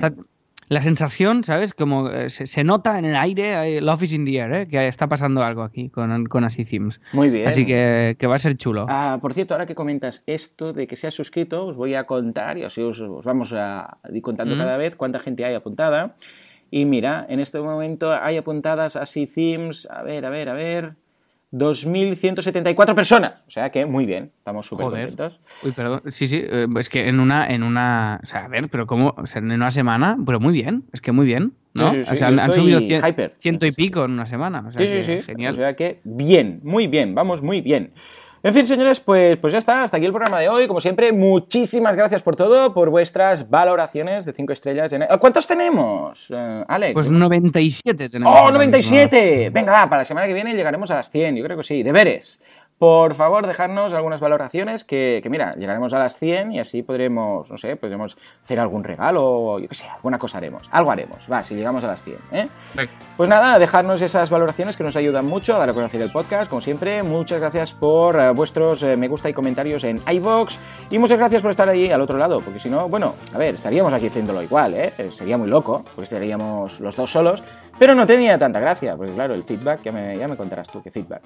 la 0.69 0.83
sensación, 0.83 1.45
¿sabes? 1.45 1.75
Como 1.75 2.11
eh, 2.11 2.31
se, 2.31 2.65
nota 2.65 2.99
en 2.99 3.05
el 3.05 3.17
aire, 3.17 3.81
Love 3.81 4.05
is 4.05 4.13
in 4.13 4.25
the 4.25 4.37
air, 4.37 4.53
¿eh? 4.53 4.67
que 4.67 4.89
está 4.89 5.09
pasando 5.09 5.43
algo 5.43 5.63
aquí 5.63 5.89
con, 5.89 6.27
con 6.27 6.45
Así 6.45 6.65
Themes. 6.65 7.01
Muy 7.13 7.31
bien. 7.31 7.49
Así 7.49 7.65
que, 7.65 8.17
va 8.27 8.35
a 8.35 8.39
ser 8.39 8.57
chulo. 8.57 8.87
Ah, 8.89 9.19
por 9.21 9.35
cierto, 9.35 9.55
ahora 9.55 9.67
que 9.67 9.75
comentas 9.75 10.23
esto 10.27 10.73
de 10.73 10.87
que 10.87 10.97
se 10.97 11.07
ha 11.07 11.11
suscrito, 11.11 11.67
os 11.67 11.77
voy 11.77 11.95
a 11.95 12.05
contar 12.05 12.59
y 12.59 12.65
así 12.65 12.83
os, 12.83 13.03
vamos 13.25 13.53
a 13.53 13.99
ir 14.13 14.23
contando 14.23 14.57
cada 14.57 14.77
vez 14.77 14.97
cuánta 14.97 15.19
gente 15.19 15.45
hay 15.45 15.55
apuntada. 15.55 16.15
Y 16.71 16.85
mira, 16.85 17.25
en 17.29 17.39
este 17.39 17.61
momento 17.61 18.13
hay 18.13 18.37
apuntadas 18.37 18.97
Así 18.97 19.27
Themes, 19.27 19.87
a 19.91 20.03
ver, 20.03 20.27
a 20.27 20.31
ver, 20.31 20.49
a 20.49 20.55
ver. 20.55 20.95
2.174 21.53 22.95
personas. 22.95 23.35
O 23.47 23.51
sea 23.51 23.71
que 23.71 23.87
muy 23.87 24.05
bien, 24.05 24.33
estamos 24.39 24.67
súper 24.67 24.87
contentos. 24.87 25.41
Uy, 25.63 25.73
perdón. 25.73 26.03
Sí, 26.09 26.27
sí, 26.27 26.43
eh, 26.45 26.67
es 26.79 26.89
que 26.89 27.09
en 27.09 27.21
una, 27.21 27.47
en 27.47 27.63
una. 27.63 28.21
O 28.23 28.27
sea, 28.27 28.45
a 28.45 28.49
ver, 28.49 28.69
pero 28.69 28.87
¿cómo? 28.87 29.15
O 29.17 29.27
sea, 29.27 29.41
en 29.41 29.53
una 29.53 29.71
semana, 29.71 30.17
pero 30.25 30.41
muy 30.41 30.53
bien, 30.53 30.85
es 30.93 31.01
que 31.01 31.13
muy 31.13 31.27
bien. 31.27 31.53
¿no? 31.75 31.91
Sí, 31.91 32.05
sí, 32.05 32.15
o 32.15 32.17
sea, 32.17 32.29
han, 32.29 32.53
subido 32.53 32.81
ciento 33.39 33.67
y 33.67 33.73
pico 33.73 34.05
en 34.05 34.13
una 34.13 34.27
semana. 34.27 34.65
O 34.67 34.71
sea, 34.71 34.81
sí, 34.81 35.03
sí, 35.03 35.03
sí. 35.03 35.23
Genial. 35.23 35.55
O 35.55 35.57
sea 35.57 35.77
que 35.77 36.01
bien, 36.05 36.61
muy 36.63 36.87
bien, 36.87 37.15
vamos 37.15 37.43
muy 37.43 37.61
bien. 37.61 37.93
En 38.47 38.55
fin, 38.55 38.65
señores, 38.65 39.01
pues, 39.01 39.37
pues 39.39 39.53
ya 39.53 39.59
está, 39.59 39.83
hasta 39.83 39.97
aquí 39.97 40.07
el 40.07 40.13
programa 40.13 40.39
de 40.39 40.49
hoy. 40.49 40.69
Como 40.69 40.81
siempre, 40.81 41.13
muchísimas 41.13 41.97
gracias 41.97 42.23
por 42.23 42.37
todo, 42.37 42.73
por 42.73 42.91
vuestras 42.91 43.51
valoraciones 43.51 44.25
de 44.25 44.33
5 44.33 44.53
estrellas. 44.53 44.93
En... 44.93 45.05
¿Cuántos 45.19 45.49
tenemos, 45.49 46.31
uh, 46.31 46.65
Alex? 46.69 46.95
Pues 46.95 47.11
97 47.11 48.09
tenemos. 48.09 48.33
¡Oh, 48.41 48.53
97! 48.53 49.51
Venga, 49.53 49.73
va, 49.73 49.89
para 49.89 50.03
la 50.03 50.05
semana 50.05 50.29
que 50.29 50.33
viene 50.33 50.55
llegaremos 50.55 50.89
a 50.93 50.95
las 50.95 51.11
100, 51.11 51.35
yo 51.35 51.43
creo 51.43 51.57
que 51.57 51.65
sí. 51.65 51.83
Deberes 51.83 52.41
por 52.79 53.15
favor, 53.15 53.47
dejarnos 53.47 53.95
algunas 53.95 54.21
valoraciones 54.21 54.85
que, 54.85 55.23
mira, 55.31 55.55
llegaremos 55.55 55.95
a 55.95 55.99
las 55.99 56.19
100 56.19 56.53
y 56.53 56.61
así 56.61 56.83
podremos, 56.83 57.51
no 57.51 57.57
sé, 57.57 57.77
podremos 57.77 58.19
hacer 58.43 58.61
algún 58.61 58.85
regalo, 58.85 59.59
yo 59.59 59.67
qué 59.67 59.75
sé, 59.75 59.89
alguna 59.89 60.19
cosa 60.19 60.39
haremos. 60.39 60.69
Algo 60.71 60.91
haremos, 60.91 61.27
va, 61.31 61.43
si 61.43 61.55
llegamos 61.55 61.85
a 61.85 61.87
las 61.87 62.03
100, 62.03 62.17
¿eh? 62.33 62.49
Pues 63.17 63.31
nada, 63.31 63.59
dejarnos 63.59 64.03
esas 64.03 64.29
valoraciones 64.29 64.77
que 64.77 64.85
nos 64.85 64.95
ayudan 64.97 65.25
mucho 65.25 65.57
a 65.57 65.59
dar 65.59 65.71
a 65.71 65.75
conocer 65.75 66.03
el 66.03 66.13
podcast, 66.13 66.51
como 66.51 66.61
siempre. 66.61 67.03
Muchas 67.03 67.41
gracias 67.41 67.73
por 67.73 68.21
eh, 68.21 68.31
vuestros 68.33 68.83
eh, 68.83 68.97
me 68.97 69.09
gusta 69.09 69.31
y 69.31 69.33
comentarios 69.33 69.85
en 69.85 70.01
iBox 70.07 70.59
y 70.91 70.99
muchas 70.99 71.19
gracias 71.19 71.41
por 71.41 71.53
estar 71.53 71.69
ahí 71.71 71.91
al 71.91 72.03
otro 72.03 72.19
lado, 72.19 72.41
porque 72.43 72.59
si 72.59 72.69
no, 72.69 72.91
bueno, 72.91 73.15
a 73.35 73.39
ver, 73.39 73.55
estaríamos 73.55 73.93
aquí 73.95 74.09
haciéndolo 74.09 74.43
igual, 74.43 74.75
¿eh? 74.75 74.93
Sería 75.13 75.39
muy 75.39 75.49
loco, 75.49 75.83
porque 75.83 76.05
estaríamos 76.05 76.79
los 76.81 76.95
dos 76.95 77.11
solos, 77.11 77.43
pero 77.79 77.95
no 77.95 78.07
tenía 78.07 78.39
tanta 78.39 78.61
gracia, 78.61 78.97
porque 78.97 79.13
claro, 79.13 79.35
el 79.35 79.45
feedback, 79.45 79.83
ya 79.83 79.93
me, 79.93 80.17
ya 80.17 80.29
me 80.29 80.37
contarás 80.37 80.69
tú 80.69 80.83
qué 80.83 80.91
feedback. 80.91 81.23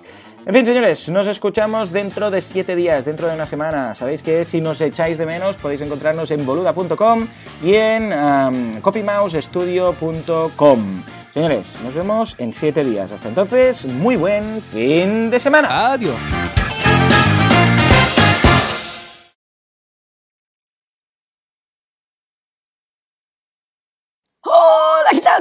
En 0.46 0.54
fin, 0.54 0.66
señores, 0.66 1.08
nos 1.08 1.26
escuchamos 1.26 1.92
dentro 1.92 2.30
de 2.30 2.40
siete 2.40 2.76
días, 2.76 3.04
dentro 3.04 3.28
de 3.28 3.34
una 3.34 3.46
semana. 3.46 3.94
Sabéis 3.94 4.22
que 4.22 4.44
si 4.44 4.60
nos 4.60 4.80
echáis 4.80 5.18
de 5.18 5.26
menos 5.26 5.56
podéis 5.56 5.82
encontrarnos 5.82 6.30
en 6.30 6.46
boluda.com 6.46 7.26
y 7.62 7.74
en 7.74 8.80
copymousestudio.com. 8.80 11.02
Señores, 11.32 11.76
nos 11.84 11.94
vemos 11.94 12.34
en 12.38 12.52
siete 12.52 12.84
días. 12.84 13.12
Hasta 13.12 13.28
entonces, 13.28 13.84
muy 13.84 14.16
buen 14.16 14.60
fin 14.60 15.30
de 15.30 15.38
semana. 15.38 15.92
Adiós. 15.92 16.16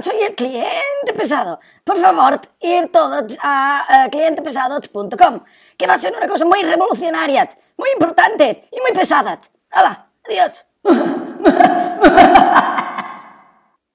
Soy 0.01 0.21
el 0.21 0.35
cliente 0.35 1.13
pesado. 1.15 1.59
Por 1.83 1.97
favor, 1.97 2.39
ir 2.61 2.89
todos 2.91 3.37
a 3.41 4.07
uh, 4.07 4.09
que 5.77 5.87
va 5.87 5.93
a 5.93 5.97
ser 5.97 6.15
una 6.15 6.27
cosa 6.27 6.45
muy 6.45 6.61
revolucionaria, 6.61 7.49
muy 7.77 7.89
importante 7.91 8.67
y 8.71 8.79
muy 8.79 8.91
pesada. 8.93 9.39
¡Hala! 9.71 10.07
¡Adiós! 10.25 10.65